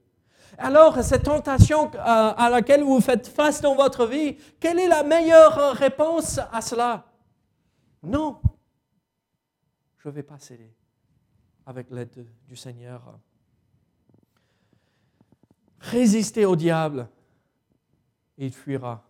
Alors, 0.58 1.02
cette 1.02 1.24
tentation 1.24 1.90
euh, 1.94 1.98
à 1.98 2.48
laquelle 2.50 2.82
vous 2.82 3.00
faites 3.00 3.26
face 3.26 3.60
dans 3.60 3.74
votre 3.74 4.06
vie, 4.06 4.36
quelle 4.60 4.78
est 4.78 4.88
la 4.88 5.02
meilleure 5.02 5.74
réponse 5.74 6.38
à 6.52 6.60
cela? 6.60 7.06
Non, 8.02 8.40
je 9.98 10.08
ne 10.08 10.14
vais 10.14 10.22
pas 10.22 10.38
céder 10.38 10.72
avec 11.66 11.90
l'aide 11.90 12.26
du 12.46 12.56
Seigneur. 12.56 13.18
Résistez 15.80 16.44
au 16.44 16.56
diable 16.56 17.08
et 18.38 18.46
il 18.46 18.52
fuira 18.52 19.02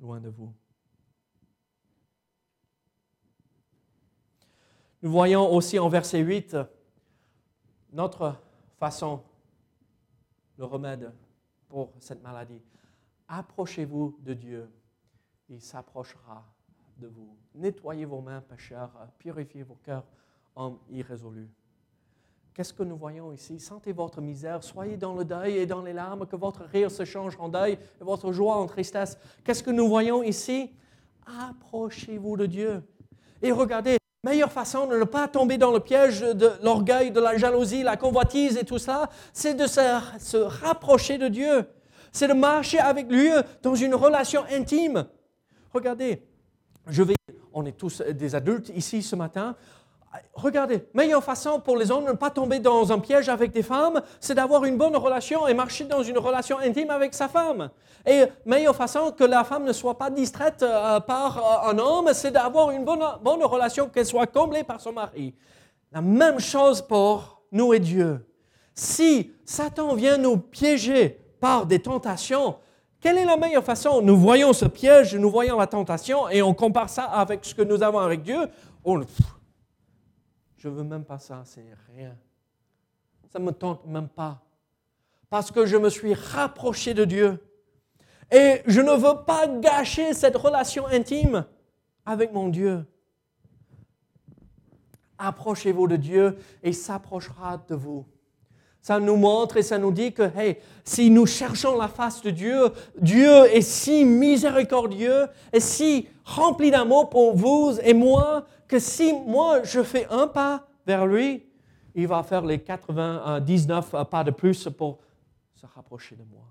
loin 0.00 0.20
de 0.20 0.28
vous. 0.28 0.52
Nous 5.02 5.10
voyons 5.10 5.52
aussi 5.52 5.78
en 5.78 5.88
verset 5.88 6.18
8 6.18 6.56
notre 7.92 8.34
façon, 8.78 9.22
le 10.58 10.64
remède 10.64 11.12
pour 11.68 11.92
cette 11.98 12.22
maladie. 12.22 12.60
Approchez-vous 13.28 14.18
de 14.20 14.34
Dieu, 14.34 14.70
il 15.48 15.60
s'approchera 15.60 16.44
de 16.98 17.06
vous. 17.06 17.36
Nettoyez 17.54 18.04
vos 18.04 18.20
mains, 18.20 18.40
pécheurs, 18.40 18.92
purifiez 19.18 19.62
vos 19.62 19.76
cœurs, 19.76 20.04
hommes 20.56 20.78
irrésolus. 20.90 21.48
Qu'est-ce 22.52 22.74
que 22.74 22.82
nous 22.82 22.96
voyons 22.96 23.32
ici? 23.32 23.60
Sentez 23.60 23.92
votre 23.92 24.20
misère, 24.20 24.64
soyez 24.64 24.96
dans 24.96 25.14
le 25.14 25.24
deuil 25.24 25.58
et 25.58 25.66
dans 25.66 25.82
les 25.82 25.92
larmes, 25.92 26.26
que 26.26 26.34
votre 26.34 26.64
rire 26.64 26.90
se 26.90 27.04
change 27.04 27.36
en 27.38 27.48
deuil 27.48 27.78
et 28.00 28.04
votre 28.04 28.32
joie 28.32 28.56
en 28.56 28.66
tristesse. 28.66 29.16
Qu'est-ce 29.44 29.62
que 29.62 29.70
nous 29.70 29.86
voyons 29.86 30.24
ici? 30.24 30.74
Approchez-vous 31.24 32.36
de 32.36 32.46
Dieu. 32.46 32.82
Et 33.42 33.52
regardez, 33.52 33.98
meilleure 34.24 34.50
façon 34.50 34.86
de 34.86 34.96
ne 34.96 35.04
pas 35.04 35.28
tomber 35.28 35.58
dans 35.58 35.70
le 35.70 35.80
piège 35.80 36.20
de 36.20 36.50
l'orgueil, 36.62 37.10
de 37.10 37.20
la 37.20 37.36
jalousie, 37.36 37.82
la 37.82 37.96
convoitise 37.96 38.56
et 38.56 38.64
tout 38.64 38.78
ça, 38.78 39.08
c'est 39.32 39.54
de 39.54 39.66
se, 39.66 39.80
se, 40.18 40.36
rapprocher 40.36 41.18
de 41.18 41.28
Dieu. 41.28 41.64
C'est 42.10 42.26
de 42.26 42.32
marcher 42.32 42.78
avec 42.78 43.10
lui 43.10 43.30
dans 43.62 43.74
une 43.74 43.94
relation 43.94 44.42
intime. 44.50 45.06
Regardez, 45.72 46.22
je 46.88 47.02
vais, 47.02 47.14
on 47.52 47.64
est 47.64 47.76
tous 47.76 48.00
des 48.00 48.34
adultes 48.34 48.72
ici 48.74 49.02
ce 49.02 49.14
matin. 49.14 49.54
Regardez, 50.34 50.86
meilleure 50.94 51.22
façon 51.22 51.60
pour 51.60 51.76
les 51.76 51.90
hommes 51.90 52.04
de 52.04 52.10
ne 52.10 52.16
pas 52.16 52.30
tomber 52.30 52.58
dans 52.58 52.92
un 52.92 52.98
piège 52.98 53.28
avec 53.28 53.50
des 53.50 53.62
femmes, 53.62 54.00
c'est 54.20 54.34
d'avoir 54.34 54.64
une 54.64 54.76
bonne 54.76 54.96
relation 54.96 55.46
et 55.46 55.54
marcher 55.54 55.84
dans 55.84 56.02
une 56.02 56.18
relation 56.18 56.58
intime 56.58 56.90
avec 56.90 57.14
sa 57.14 57.28
femme. 57.28 57.70
Et 58.06 58.24
meilleure 58.46 58.76
façon 58.76 59.12
que 59.12 59.24
la 59.24 59.44
femme 59.44 59.64
ne 59.64 59.72
soit 59.72 59.98
pas 59.98 60.10
distraite 60.10 60.62
euh, 60.62 61.00
par 61.00 61.38
euh, 61.38 61.70
un 61.70 61.78
homme, 61.78 62.10
c'est 62.12 62.30
d'avoir 62.30 62.70
une 62.70 62.84
bonne, 62.84 63.04
bonne 63.22 63.42
relation, 63.42 63.88
qu'elle 63.88 64.06
soit 64.06 64.26
comblée 64.26 64.64
par 64.64 64.80
son 64.80 64.92
mari. 64.92 65.34
La 65.92 66.00
même 66.00 66.38
chose 66.38 66.82
pour 66.82 67.42
nous 67.50 67.72
et 67.72 67.80
Dieu. 67.80 68.26
Si 68.74 69.32
Satan 69.44 69.94
vient 69.94 70.18
nous 70.18 70.36
piéger 70.36 71.20
par 71.40 71.66
des 71.66 71.80
tentations, 71.80 72.56
quelle 73.00 73.18
est 73.18 73.24
la 73.24 73.36
meilleure 73.36 73.64
façon? 73.64 74.02
Nous 74.02 74.16
voyons 74.16 74.52
ce 74.52 74.64
piège, 74.64 75.14
nous 75.14 75.30
voyons 75.30 75.56
la 75.56 75.66
tentation 75.66 76.28
et 76.28 76.42
on 76.42 76.52
compare 76.52 76.88
ça 76.88 77.04
avec 77.04 77.44
ce 77.44 77.54
que 77.54 77.62
nous 77.62 77.82
avons 77.82 78.00
avec 78.00 78.22
Dieu. 78.22 78.48
On, 78.84 79.00
je 80.58 80.68
ne 80.68 80.74
veux 80.74 80.84
même 80.84 81.04
pas 81.04 81.18
ça, 81.18 81.42
c'est 81.44 81.64
rien. 81.92 82.16
Ça 83.32 83.38
ne 83.38 83.44
me 83.44 83.52
tente 83.52 83.86
même 83.86 84.08
pas. 84.08 84.42
Parce 85.30 85.50
que 85.50 85.66
je 85.66 85.76
me 85.76 85.88
suis 85.88 86.14
rapproché 86.14 86.94
de 86.94 87.04
Dieu. 87.04 87.38
Et 88.30 88.62
je 88.66 88.80
ne 88.80 88.92
veux 88.92 89.24
pas 89.24 89.46
gâcher 89.46 90.12
cette 90.14 90.36
relation 90.36 90.86
intime 90.86 91.46
avec 92.04 92.32
mon 92.32 92.48
Dieu. 92.48 92.84
Approchez-vous 95.16 95.86
de 95.88 95.96
Dieu 95.96 96.38
et 96.62 96.68
il 96.68 96.74
s'approchera 96.74 97.58
de 97.68 97.74
vous. 97.74 98.04
Ça 98.88 98.98
nous 98.98 99.16
montre 99.16 99.58
et 99.58 99.62
ça 99.62 99.76
nous 99.76 99.92
dit 99.92 100.14
que, 100.14 100.34
hey, 100.34 100.56
si 100.82 101.10
nous 101.10 101.26
cherchons 101.26 101.76
la 101.76 101.88
face 101.88 102.22
de 102.22 102.30
Dieu, 102.30 102.72
Dieu 102.98 103.44
est 103.54 103.60
si 103.60 104.02
miséricordieux 104.02 105.26
et 105.52 105.60
si 105.60 106.08
rempli 106.24 106.70
d'amour 106.70 107.10
pour 107.10 107.36
vous 107.36 107.78
et 107.82 107.92
moi 107.92 108.46
que 108.66 108.78
si 108.78 109.12
moi 109.12 109.62
je 109.62 109.82
fais 109.82 110.06
un 110.08 110.26
pas 110.26 110.66
vers 110.86 111.04
lui, 111.04 111.46
il 111.94 112.06
va 112.06 112.22
faire 112.22 112.40
les 112.46 112.60
99 112.60 113.94
pas 114.10 114.24
de 114.24 114.30
plus 114.30 114.70
pour 114.70 115.00
se 115.54 115.66
rapprocher 115.66 116.16
de 116.16 116.24
moi. 116.24 116.46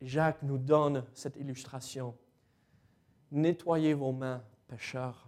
Jacques 0.00 0.44
nous 0.44 0.58
donne 0.58 1.02
cette 1.12 1.34
illustration. 1.38 2.14
Nettoyez 3.32 3.94
vos 3.94 4.12
mains, 4.12 4.44
pécheurs. 4.68 5.25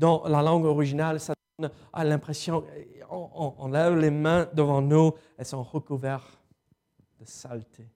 Dans 0.00 0.26
la 0.26 0.40
langue 0.40 0.64
originale, 0.64 1.20
ça 1.20 1.34
donne 1.58 1.70
l'impression, 1.92 2.64
on, 3.10 3.68
lève 3.68 3.98
les 3.98 4.10
mains 4.10 4.48
devant 4.54 4.80
nous, 4.80 5.12
elles 5.36 5.44
sont 5.44 5.62
recouvertes 5.62 6.40
de 7.20 7.26
saleté. 7.26 7.86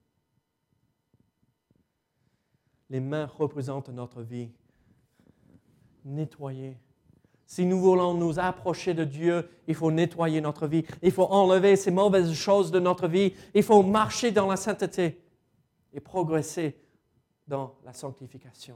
Les 2.91 2.99
mains 2.99 3.25
représentent 3.25 3.89
notre 3.89 4.21
vie. 4.21 4.51
Nettoyer. 6.03 6.77
Si 7.47 7.65
nous 7.65 7.79
voulons 7.79 8.13
nous 8.13 8.37
approcher 8.37 8.93
de 8.93 9.03
Dieu, 9.03 9.49
il 9.67 9.73
faut 9.73 9.89
nettoyer 9.89 10.41
notre 10.41 10.67
vie. 10.67 10.85
Il 11.01 11.11
faut 11.11 11.25
enlever 11.31 11.75
ces 11.75 11.89
mauvaises 11.89 12.31
choses 12.33 12.69
de 12.69 12.79
notre 12.79 13.07
vie. 13.07 13.33
Il 13.55 13.63
faut 13.63 13.81
marcher 13.81 14.29
dans 14.29 14.45
la 14.45 14.57
sainteté 14.57 15.19
et 15.91 15.99
progresser 15.99 16.79
dans 17.47 17.73
la 17.83 17.93
sanctification. 17.93 18.75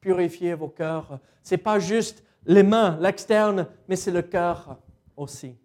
Purifier 0.00 0.54
vos 0.54 0.68
cœurs. 0.68 1.20
Ce 1.42 1.54
n'est 1.54 1.58
pas 1.58 1.78
juste 1.78 2.24
les 2.46 2.62
mains, 2.62 2.98
l'externe, 3.00 3.68
mais 3.88 3.96
c'est 3.96 4.10
le 4.10 4.22
cœur 4.22 4.78
aussi. 5.16 5.56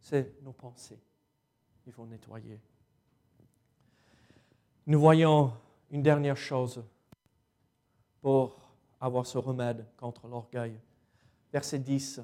C'est 0.00 0.42
nos 0.42 0.52
pensées. 0.52 1.00
Il 1.86 1.92
faut 1.92 2.06
nettoyer. 2.06 2.60
Nous 4.86 5.00
voyons 5.00 5.52
une 5.90 6.02
dernière 6.02 6.36
chose 6.36 6.82
pour 8.20 8.60
avoir 9.00 9.26
ce 9.26 9.38
remède 9.38 9.86
contre 9.96 10.26
l'orgueil. 10.26 10.78
Verset 11.52 11.78
10. 11.78 12.20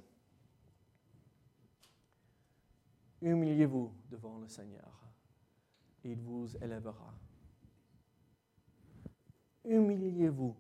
Humiliez-vous 3.20 3.92
devant 4.11 4.38
le 4.38 4.48
Seigneur 4.48 5.03
il 6.05 6.20
vous 6.20 6.48
élèvera. 6.61 7.14
Humiliez-vous. 9.64 10.57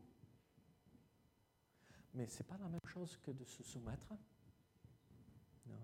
Mais 2.14 2.28
ce 2.28 2.38
n'est 2.38 2.48
pas 2.48 2.58
la 2.58 2.68
même 2.68 2.80
chose 2.84 3.16
que 3.18 3.30
de 3.30 3.44
se 3.44 3.62
soumettre. 3.62 4.12
Non. 5.66 5.76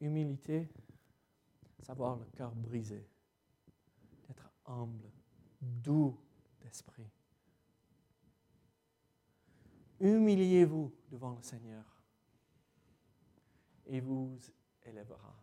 Humilité, 0.00 0.68
savoir 1.80 2.16
le 2.16 2.26
cœur 2.26 2.54
brisé 2.54 3.08
humble, 4.66 5.10
doux 5.60 6.18
d'esprit. 6.60 7.10
Humiliez-vous 10.00 10.92
devant 11.10 11.34
le 11.34 11.42
Seigneur 11.42 11.84
et 13.86 14.00
vous 14.00 14.36
élèvera. 14.82 15.36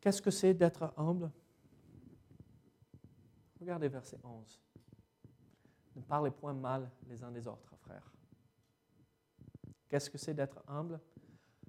Qu'est-ce 0.00 0.22
que 0.22 0.30
c'est 0.30 0.54
d'être 0.54 0.92
humble? 0.96 1.30
Regardez 3.62 3.86
verset 3.86 4.18
11. 4.24 4.60
Ne 5.94 6.02
parlez 6.02 6.32
point 6.32 6.52
mal 6.52 6.90
les 7.08 7.22
uns 7.22 7.30
des 7.30 7.46
autres, 7.46 7.76
frères. 7.76 8.12
Qu'est-ce 9.88 10.10
que 10.10 10.18
c'est 10.18 10.34
d'être 10.34 10.60
humble? 10.66 10.98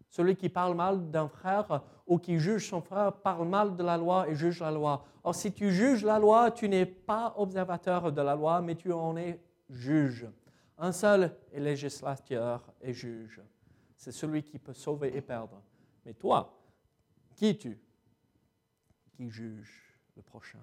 Celui 0.09 0.35
qui 0.35 0.49
parle 0.49 0.75
mal 0.75 1.11
d'un 1.11 1.27
frère 1.27 1.83
ou 2.07 2.17
qui 2.17 2.39
juge 2.39 2.67
son 2.67 2.81
frère 2.81 3.13
parle 3.13 3.47
mal 3.47 3.75
de 3.75 3.83
la 3.83 3.95
loi 3.95 4.27
et 4.27 4.33
juge 4.33 4.59
la 4.59 4.71
loi. 4.71 5.05
Or, 5.23 5.35
si 5.35 5.53
tu 5.53 5.71
juges 5.71 6.03
la 6.03 6.17
loi, 6.17 6.49
tu 6.49 6.67
n'es 6.67 6.87
pas 6.87 7.35
observateur 7.37 8.11
de 8.11 8.21
la 8.21 8.33
loi, 8.33 8.59
mais 8.61 8.73
tu 8.73 8.91
en 8.91 9.15
es 9.15 9.39
juge. 9.69 10.27
Un 10.79 10.91
seul 10.91 11.31
est 11.51 11.59
législateur 11.59 12.73
et 12.81 12.91
juge. 12.91 13.39
C'est 13.97 14.11
celui 14.11 14.41
qui 14.41 14.57
peut 14.57 14.73
sauver 14.73 15.15
et 15.15 15.21
perdre. 15.21 15.61
Mais 16.07 16.15
toi, 16.15 16.59
qui 17.35 17.49
es-tu 17.49 17.79
qui 19.11 19.29
juge 19.29 19.95
le 20.15 20.23
prochain? 20.23 20.57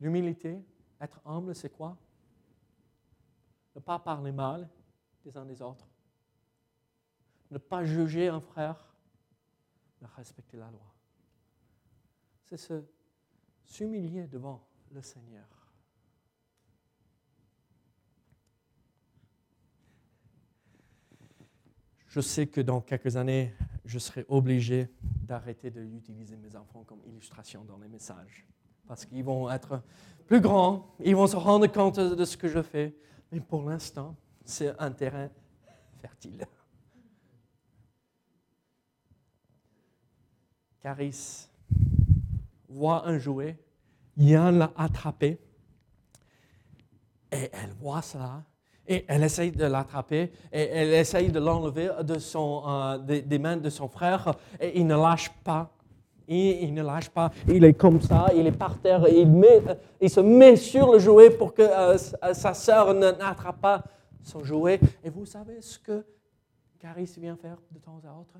L'humilité, 0.00 0.62
être 1.00 1.20
humble, 1.24 1.54
c'est 1.54 1.70
quoi? 1.70 1.96
Ne 3.74 3.80
pas 3.80 3.98
parler 3.98 4.32
mal 4.32 4.68
des 5.24 5.36
uns 5.36 5.44
des 5.44 5.60
autres 5.62 5.86
ne 7.50 7.58
pas 7.58 7.84
juger 7.84 8.28
un 8.28 8.40
frère, 8.40 8.94
mais 10.00 10.08
respecter 10.16 10.56
la 10.56 10.70
loi. 10.70 10.94
C'est 12.44 12.56
se 12.56 12.84
s'humilier 13.64 14.26
devant 14.26 14.66
le 14.92 15.02
Seigneur. 15.02 15.48
Je 22.06 22.20
sais 22.20 22.46
que 22.46 22.60
dans 22.60 22.80
quelques 22.80 23.16
années, 23.16 23.54
je 23.84 23.98
serai 23.98 24.24
obligé 24.28 24.88
d'arrêter 25.02 25.70
d'utiliser 25.70 26.36
mes 26.36 26.56
enfants 26.56 26.84
comme 26.84 27.02
illustration 27.04 27.64
dans 27.64 27.78
les 27.78 27.88
messages. 27.88 28.46
Parce 28.86 29.04
qu'ils 29.04 29.24
vont 29.24 29.50
être 29.50 29.82
plus 30.26 30.40
grands, 30.40 30.94
ils 31.00 31.14
vont 31.14 31.26
se 31.26 31.36
rendre 31.36 31.66
compte 31.66 32.00
de 32.00 32.24
ce 32.24 32.36
que 32.36 32.48
je 32.48 32.62
fais. 32.62 32.94
Mais 33.32 33.40
pour 33.40 33.68
l'instant, 33.68 34.16
c'est 34.44 34.78
un 34.78 34.90
terrain 34.90 35.28
fertile. 36.00 36.46
Caris 40.80 41.48
voit 42.68 43.06
un 43.08 43.18
jouet, 43.18 43.58
Yann 44.16 44.58
l'a 44.58 44.72
attrapé, 44.76 45.40
et 47.32 47.50
elle 47.52 47.72
voit 47.80 48.02
cela, 48.02 48.44
et 48.86 49.04
elle 49.08 49.24
essaye 49.24 49.50
de 49.50 49.64
l'attraper, 49.64 50.32
et 50.52 50.60
elle 50.60 50.94
essaye 50.94 51.30
de 51.30 51.40
l'enlever 51.40 51.90
euh, 51.90 52.98
des, 52.98 53.38
mains 53.38 53.56
de 53.56 53.70
son 53.70 53.88
frère, 53.88 54.34
et 54.60 54.78
il 54.78 54.86
ne 54.86 54.94
lâche 54.94 55.30
pas. 55.42 55.75
Il 56.28 56.74
ne 56.74 56.82
lâche 56.82 57.08
pas. 57.10 57.30
Il 57.48 57.64
est 57.64 57.74
comme 57.74 58.00
ça, 58.00 58.26
il 58.34 58.46
est 58.46 58.52
par 58.52 58.78
terre, 58.80 59.06
il, 59.08 59.28
il 60.00 60.10
se 60.10 60.20
met 60.20 60.56
sur 60.56 60.92
le 60.92 60.98
jouet 60.98 61.30
pour 61.30 61.54
que 61.54 61.62
euh, 61.62 61.96
sa 62.34 62.54
sœur 62.54 62.94
n'attrape 62.94 63.60
pas 63.60 63.84
son 64.22 64.42
jouet. 64.42 64.80
Et 65.04 65.10
vous 65.10 65.24
savez 65.24 65.60
ce 65.60 65.78
que 65.78 66.04
Caris 66.78 67.14
vient 67.18 67.36
faire 67.36 67.58
de 67.70 67.78
temps 67.78 68.00
à 68.04 68.18
autre? 68.18 68.38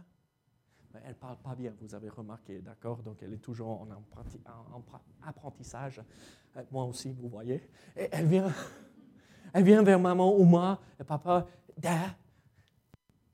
Elle 1.04 1.10
ne 1.10 1.14
parle 1.14 1.36
pas 1.36 1.54
bien, 1.54 1.72
vous 1.80 1.94
avez 1.94 2.08
remarqué, 2.08 2.60
d'accord? 2.60 2.98
Donc 3.02 3.18
elle 3.22 3.34
est 3.34 3.42
toujours 3.42 3.68
en, 3.68 3.88
apprentissage. 5.26 6.00
Euh, 6.56 6.62
moi 6.70 6.84
aussi, 6.84 7.12
vous 7.12 7.28
voyez. 7.28 7.62
Et 7.96 8.08
elle 8.10 8.26
vient, 8.26 8.50
elle 9.52 9.64
vient 9.64 9.82
vers 9.82 10.00
maman 10.00 10.36
ou 10.36 10.44
moi, 10.44 10.80
et 10.98 11.04
papa, 11.04 11.46
Dad, 11.76 12.10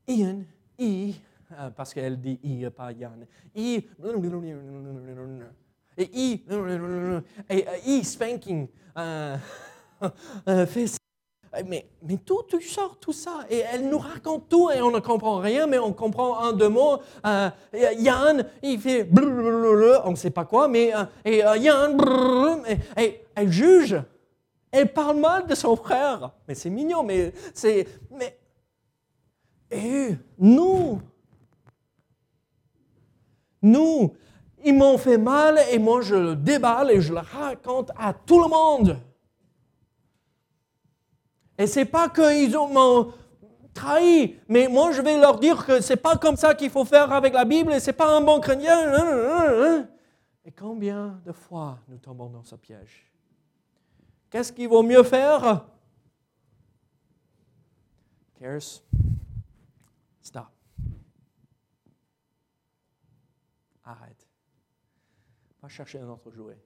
Ian, 0.08 0.42
I, 0.78 1.14
euh, 1.14 1.31
parce 1.76 1.94
qu'elle 1.94 2.20
dit 2.20 2.38
I, 2.42 2.68
pas 2.70 2.92
Yann. 2.92 3.26
I, 3.56 3.86
I, 7.86 8.04
spanking, 8.04 8.68
euh, 8.96 9.36
mais, 11.66 11.86
tout, 12.24 12.42
tu 12.48 12.60
sors 12.62 12.98
tout 12.98 13.12
ça. 13.12 13.40
Et 13.50 13.58
elle 13.58 13.88
nous 13.88 13.98
raconte 13.98 14.48
tout 14.48 14.70
et 14.70 14.80
on 14.80 14.90
ne 14.90 15.00
comprend 15.00 15.38
rien, 15.38 15.66
mais 15.66 15.78
on 15.78 15.92
comprend 15.92 16.40
un, 16.40 16.52
deux 16.52 16.68
mots. 16.68 16.98
Euh, 17.26 17.50
Yann, 17.98 18.46
il 18.62 18.80
fait 18.80 19.08
on 20.04 20.10
ne 20.10 20.16
sait 20.16 20.30
pas 20.30 20.44
quoi, 20.44 20.68
mais 20.68 20.94
euh, 20.94 21.04
euh, 21.26 22.56
et, 22.96 23.20
elle 23.34 23.50
juge. 23.50 24.00
Elle 24.70 24.92
parle 24.92 25.18
mal 25.18 25.46
de 25.46 25.54
son 25.54 25.76
frère. 25.76 26.30
Mais 26.48 26.54
c'est 26.54 26.70
mignon, 26.70 27.02
mais 27.02 27.32
c'est. 27.52 27.86
Mais. 28.10 28.38
Et 29.70 30.16
nous, 30.38 31.00
nous, 33.62 34.14
ils 34.64 34.74
m'ont 34.74 34.98
fait 34.98 35.18
mal 35.18 35.58
et 35.70 35.78
moi 35.78 36.02
je 36.02 36.14
le 36.14 36.36
déballe 36.36 36.90
et 36.90 37.00
je 37.00 37.12
le 37.12 37.20
raconte 37.20 37.90
à 37.96 38.12
tout 38.12 38.42
le 38.42 38.48
monde. 38.48 38.98
Et 41.58 41.66
c'est 41.66 41.84
pas 41.84 42.08
qu'ils 42.08 42.52
m'ont 42.52 43.12
trahi, 43.72 44.36
mais 44.48 44.68
moi 44.68 44.92
je 44.92 45.00
vais 45.00 45.18
leur 45.18 45.38
dire 45.38 45.64
que 45.64 45.80
c'est 45.80 45.96
pas 45.96 46.16
comme 46.16 46.36
ça 46.36 46.54
qu'il 46.54 46.70
faut 46.70 46.84
faire 46.84 47.12
avec 47.12 47.34
la 47.34 47.44
Bible 47.44 47.72
et 47.72 47.80
c'est 47.80 47.92
pas 47.92 48.16
un 48.16 48.20
bon 48.20 48.40
chrétien. 48.40 48.78
Hein, 48.92 49.06
hein, 49.06 49.48
hein. 49.50 49.88
Et 50.44 50.50
combien 50.50 51.20
de 51.24 51.32
fois 51.32 51.78
nous 51.88 51.98
tombons 51.98 52.28
dans 52.28 52.42
ce 52.42 52.56
piège? 52.56 53.10
Qu'est-ce 54.30 54.52
qu'il 54.52 54.68
vaut 54.68 54.82
mieux 54.82 55.02
faire? 55.02 55.66
Cares, 58.40 58.82
stop. 60.20 60.46
Arrête. 63.84 64.28
Va 65.60 65.68
chercher 65.68 65.98
un 65.98 66.08
autre 66.08 66.30
jouet. 66.30 66.58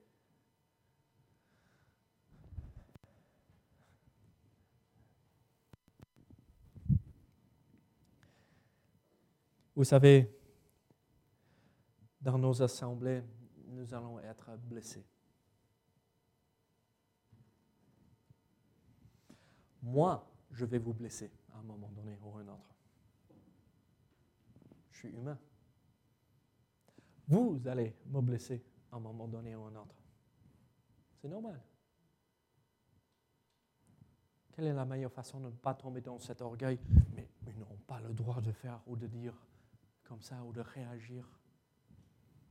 Vous 9.75 9.85
savez, 9.85 10.35
dans 12.23 12.39
nos 12.39 12.63
assemblées, 12.63 13.23
nous 13.67 13.93
allons 13.93 14.19
être 14.21 14.57
blessés. 14.57 15.07
Moi, 19.83 20.27
je 20.51 20.65
vais 20.65 20.79
vous 20.79 20.95
blesser 20.95 21.31
à 21.53 21.59
un 21.59 21.63
moment 21.63 21.91
donné 21.91 22.19
ou 22.23 22.37
un 22.39 22.49
autre. 22.49 22.75
Je 24.91 24.99
suis 24.99 25.09
humain. 25.11 25.39
Vous 27.29 27.61
allez 27.67 27.95
me 28.07 28.21
blesser 28.21 28.65
à 28.93 28.97
un 28.97 29.01
moment 29.01 29.27
donné 29.27 29.55
ou 29.57 29.65
un 29.65 29.75
autre. 29.75 29.97
C'est 31.21 31.29
normal. 31.29 31.61
Quelle 34.53 34.67
est 34.67 34.73
la 34.73 34.85
meilleure 34.85 35.13
façon 35.13 35.41
de 35.41 35.47
ne 35.47 35.51
pas 35.51 35.75
tomber 35.75 36.01
dans 36.01 36.19
cet 36.19 36.41
orgueil? 36.41 36.79
Mais 37.15 37.29
ils 37.47 37.59
n'ont 37.59 37.79
pas 37.87 38.01
le 38.01 38.15
droit 38.15 38.41
de 38.41 38.53
faire 38.53 38.81
ou 38.87 38.97
de 38.97 39.07
dire 39.07 39.35
comme 40.05 40.23
ça 40.23 40.43
ou 40.45 40.53
de 40.53 40.61
réagir, 40.61 41.29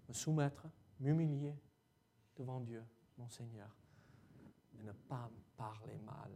me 0.07 0.13
soumettre, 0.13 0.67
m'humilier 0.99 1.55
devant 2.35 2.59
Dieu, 2.59 2.83
mon 3.17 3.29
Seigneur, 3.29 3.69
et 4.77 4.83
ne 4.83 4.91
pas 4.91 5.31
parler 5.55 5.97
mal, 6.05 6.31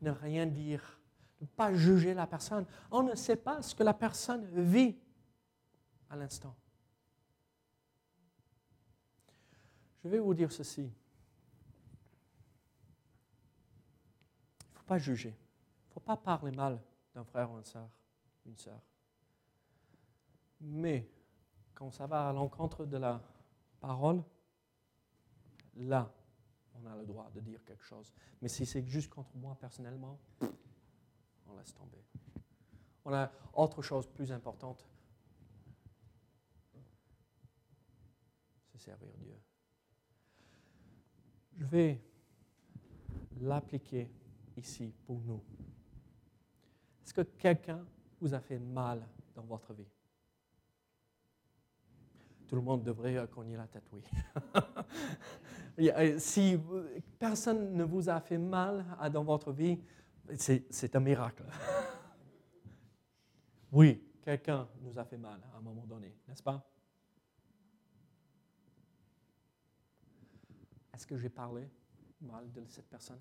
ne 0.00 0.10
rien 0.10 0.46
dire, 0.46 1.00
ne 1.40 1.46
pas 1.46 1.74
juger 1.74 2.14
la 2.14 2.26
personne. 2.26 2.66
On 2.90 3.02
ne 3.02 3.14
sait 3.14 3.36
pas 3.36 3.62
ce 3.62 3.74
que 3.74 3.82
la 3.82 3.94
personne 3.94 4.46
vit 4.62 4.96
à 6.08 6.16
l'instant. 6.16 6.54
Je 10.04 10.10
vais 10.10 10.18
vous 10.18 10.34
dire 10.34 10.52
ceci. 10.52 10.82
Il 10.82 10.86
ne 14.70 14.74
faut 14.74 14.84
pas 14.84 14.98
juger. 14.98 15.30
Il 15.30 15.88
ne 15.88 15.92
faut 15.94 16.00
pas 16.00 16.18
parler 16.18 16.52
mal 16.52 16.78
d'un 17.14 17.24
frère 17.24 17.50
ou 17.50 17.56
une 17.56 18.56
sœur. 18.56 18.80
Mais 20.60 21.08
quand 21.74 21.90
ça 21.90 22.06
va 22.06 22.28
à 22.28 22.32
l'encontre 22.34 22.84
de 22.84 22.98
la 22.98 23.22
parole, 23.80 24.22
là, 25.76 26.12
on 26.74 26.84
a 26.86 26.94
le 26.96 27.06
droit 27.06 27.30
de 27.34 27.40
dire 27.40 27.64
quelque 27.64 27.84
chose. 27.84 28.12
Mais 28.42 28.48
si 28.48 28.66
c'est 28.66 28.86
juste 28.86 29.08
contre 29.08 29.34
moi 29.36 29.56
personnellement, 29.58 30.18
on 31.48 31.56
laisse 31.56 31.72
tomber. 31.72 32.04
On 33.06 33.12
a 33.14 33.32
autre 33.54 33.80
chose 33.80 34.06
plus 34.06 34.30
importante, 34.32 34.86
c'est 38.70 38.78
servir 38.78 39.16
Dieu. 39.18 39.40
Je 41.56 41.64
vais 41.64 42.00
l'appliquer 43.40 44.10
ici 44.56 44.92
pour 45.06 45.20
nous. 45.20 45.40
Est-ce 47.04 47.14
que 47.14 47.22
quelqu'un 47.22 47.84
vous 48.20 48.34
a 48.34 48.40
fait 48.40 48.58
mal 48.58 49.06
dans 49.34 49.42
votre 49.42 49.72
vie? 49.72 49.88
Tout 52.46 52.56
le 52.56 52.62
monde 52.62 52.82
devrait 52.82 53.26
cogner 53.32 53.56
la 53.56 53.66
tête, 53.66 53.84
oui. 53.92 54.02
Euh, 55.76 56.20
si 56.20 56.56
personne 57.18 57.74
ne 57.74 57.82
vous 57.82 58.08
a 58.08 58.20
fait 58.20 58.38
mal 58.38 58.86
dans 59.12 59.24
votre 59.24 59.50
vie, 59.50 59.80
c'est 60.36 60.94
un 60.94 61.00
miracle. 61.00 61.42
Oui, 63.72 64.00
quelqu'un 64.22 64.68
nous 64.82 64.96
a 64.96 65.04
fait 65.04 65.18
mal 65.18 65.40
à 65.52 65.58
un 65.58 65.60
moment 65.60 65.84
donné, 65.84 66.16
n'est-ce 66.28 66.44
pas? 66.44 66.64
Est-ce 70.94 71.06
que 71.08 71.16
j'ai 71.18 71.28
parlé 71.28 71.68
mal 72.20 72.50
de 72.52 72.64
cette 72.66 72.88
personne? 72.88 73.20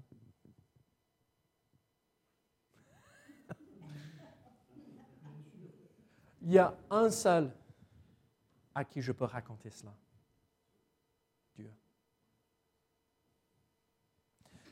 Il 6.42 6.52
y 6.52 6.60
a 6.60 6.78
un 6.92 7.10
seul 7.10 7.52
à 8.76 8.86
qui 8.86 9.02
je 9.02 9.12
peux 9.12 9.26
raconter 9.26 9.72
cela 9.72 9.98
Dieu. 11.56 11.74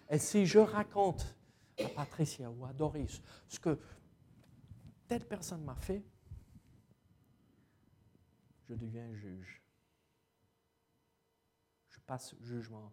Et 0.09 0.19
si 0.19 0.45
je 0.45 0.59
raconte 0.59 1.35
à 1.83 1.87
Patricia 1.89 2.51
ou 2.51 2.65
à 2.65 2.73
Doris 2.73 3.21
ce 3.47 3.59
que 3.59 3.79
telle 5.07 5.25
personne 5.25 5.63
m'a 5.63 5.75
fait, 5.75 6.03
je 8.67 8.75
deviens 8.75 9.11
juge. 9.15 9.60
Passe 12.05 12.35
jugement. 12.41 12.91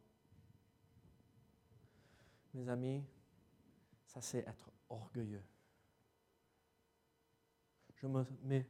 Mes 2.55 2.69
amis, 2.69 3.05
ça 4.07 4.21
c'est 4.21 4.39
être 4.39 4.71
orgueilleux. 4.89 5.45
Je 7.97 8.07
me 8.07 8.25
mets 8.43 8.67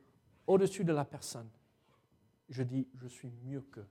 au-dessus 0.46 0.84
de 0.84 0.92
la 0.92 1.04
personne 1.04 1.50
je 2.48 2.62
dis, 2.62 2.88
je 2.94 3.06
suis 3.06 3.30
mieux 3.44 3.60
qu'eux. 3.60 3.86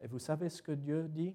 Et 0.00 0.06
vous 0.06 0.18
savez 0.18 0.50
ce 0.50 0.62
que 0.62 0.72
Dieu 0.72 1.08
dit? 1.08 1.34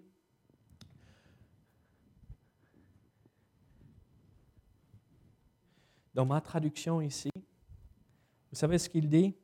Dans 6.14 6.26
ma 6.26 6.42
traduction 6.42 7.02
ici, 7.02 7.32
vous 7.34 8.56
savez 8.56 8.78
ce 8.78 8.90
qu'il 8.90 9.10
dit? 9.10 9.36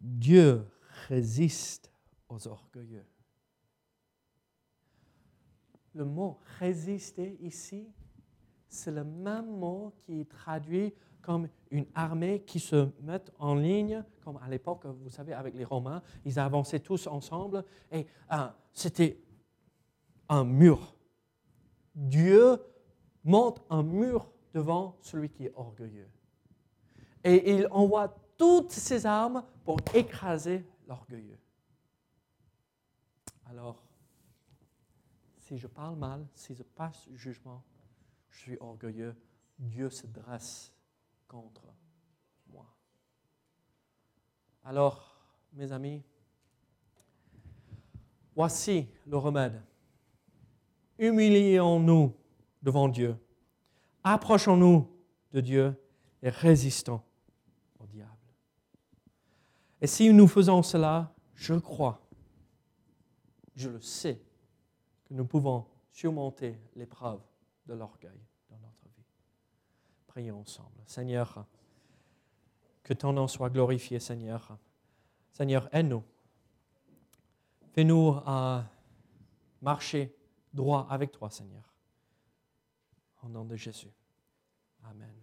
Dieu 0.00 0.66
résiste 1.08 1.92
aux 2.28 2.48
orgueilleux. 2.48 3.06
Le 5.94 6.04
mot 6.04 6.38
résister 6.58 7.36
ici, 7.40 7.86
c'est 8.68 8.92
le 8.92 9.04
même 9.04 9.58
mot 9.58 9.92
qui 10.04 10.20
est 10.20 10.30
traduit 10.30 10.94
comme 11.20 11.48
une 11.70 11.86
armée 11.94 12.42
qui 12.42 12.60
se 12.60 12.88
met 13.02 13.20
en 13.38 13.54
ligne, 13.54 14.02
comme 14.24 14.38
à 14.38 14.48
l'époque, 14.48 14.86
vous 14.86 15.10
savez, 15.10 15.32
avec 15.34 15.54
les 15.54 15.64
Romains, 15.64 16.02
ils 16.24 16.38
avançaient 16.38 16.80
tous 16.80 17.06
ensemble, 17.06 17.64
et 17.92 18.06
euh, 18.32 18.46
c'était 18.72 19.20
un 20.28 20.44
mur. 20.44 20.94
Dieu 21.94 22.58
monte 23.24 23.62
un 23.68 23.82
mur 23.82 24.30
devant 24.54 24.96
celui 25.02 25.28
qui 25.28 25.46
est 25.46 25.52
orgueilleux. 25.54 26.08
Et 27.22 27.54
il 27.54 27.68
envoie 27.70 28.16
toutes 28.40 28.72
ses 28.72 29.04
armes 29.04 29.44
pour 29.66 29.76
écraser 29.92 30.64
l'orgueilleux. 30.88 31.38
Alors, 33.50 33.84
si 35.36 35.58
je 35.58 35.66
parle 35.66 35.96
mal, 35.96 36.26
si 36.32 36.54
je 36.54 36.62
passe 36.62 37.06
jugement, 37.12 37.62
je 38.30 38.38
suis 38.38 38.56
orgueilleux, 38.58 39.14
Dieu 39.58 39.90
se 39.90 40.06
dresse 40.06 40.72
contre 41.28 41.66
moi. 42.50 42.64
Alors, 44.64 45.20
mes 45.52 45.70
amis, 45.70 46.02
voici 48.34 48.88
le 49.06 49.18
remède. 49.18 49.62
Humilions-nous 50.98 52.16
devant 52.62 52.88
Dieu. 52.88 53.18
Approchons-nous 54.02 54.90
de 55.30 55.42
Dieu 55.42 55.74
et 56.22 56.30
résistons. 56.30 57.02
Et 59.80 59.86
si 59.86 60.12
nous 60.12 60.28
faisons 60.28 60.62
cela, 60.62 61.12
je 61.34 61.54
crois, 61.54 62.00
je 63.56 63.68
le 63.68 63.80
sais, 63.80 64.20
que 65.04 65.14
nous 65.14 65.24
pouvons 65.24 65.66
surmonter 65.90 66.58
l'épreuve 66.76 67.20
de 67.66 67.74
l'orgueil 67.74 68.20
dans 68.50 68.58
notre 68.58 68.84
vie. 68.96 69.04
Prions 70.06 70.40
ensemble. 70.40 70.80
Seigneur, 70.86 71.46
que 72.82 72.92
ton 72.92 73.12
nom 73.12 73.26
soit 73.26 73.50
glorifié, 73.50 74.00
Seigneur. 74.00 74.56
Seigneur, 75.32 75.68
aide-nous. 75.72 76.02
Fais-nous 77.72 78.16
à 78.26 78.64
marcher 79.62 80.14
droit 80.52 80.86
avec 80.90 81.12
toi, 81.12 81.30
Seigneur. 81.30 81.72
Au 83.22 83.28
nom 83.28 83.44
de 83.44 83.56
Jésus. 83.56 83.92
Amen. 84.84 85.19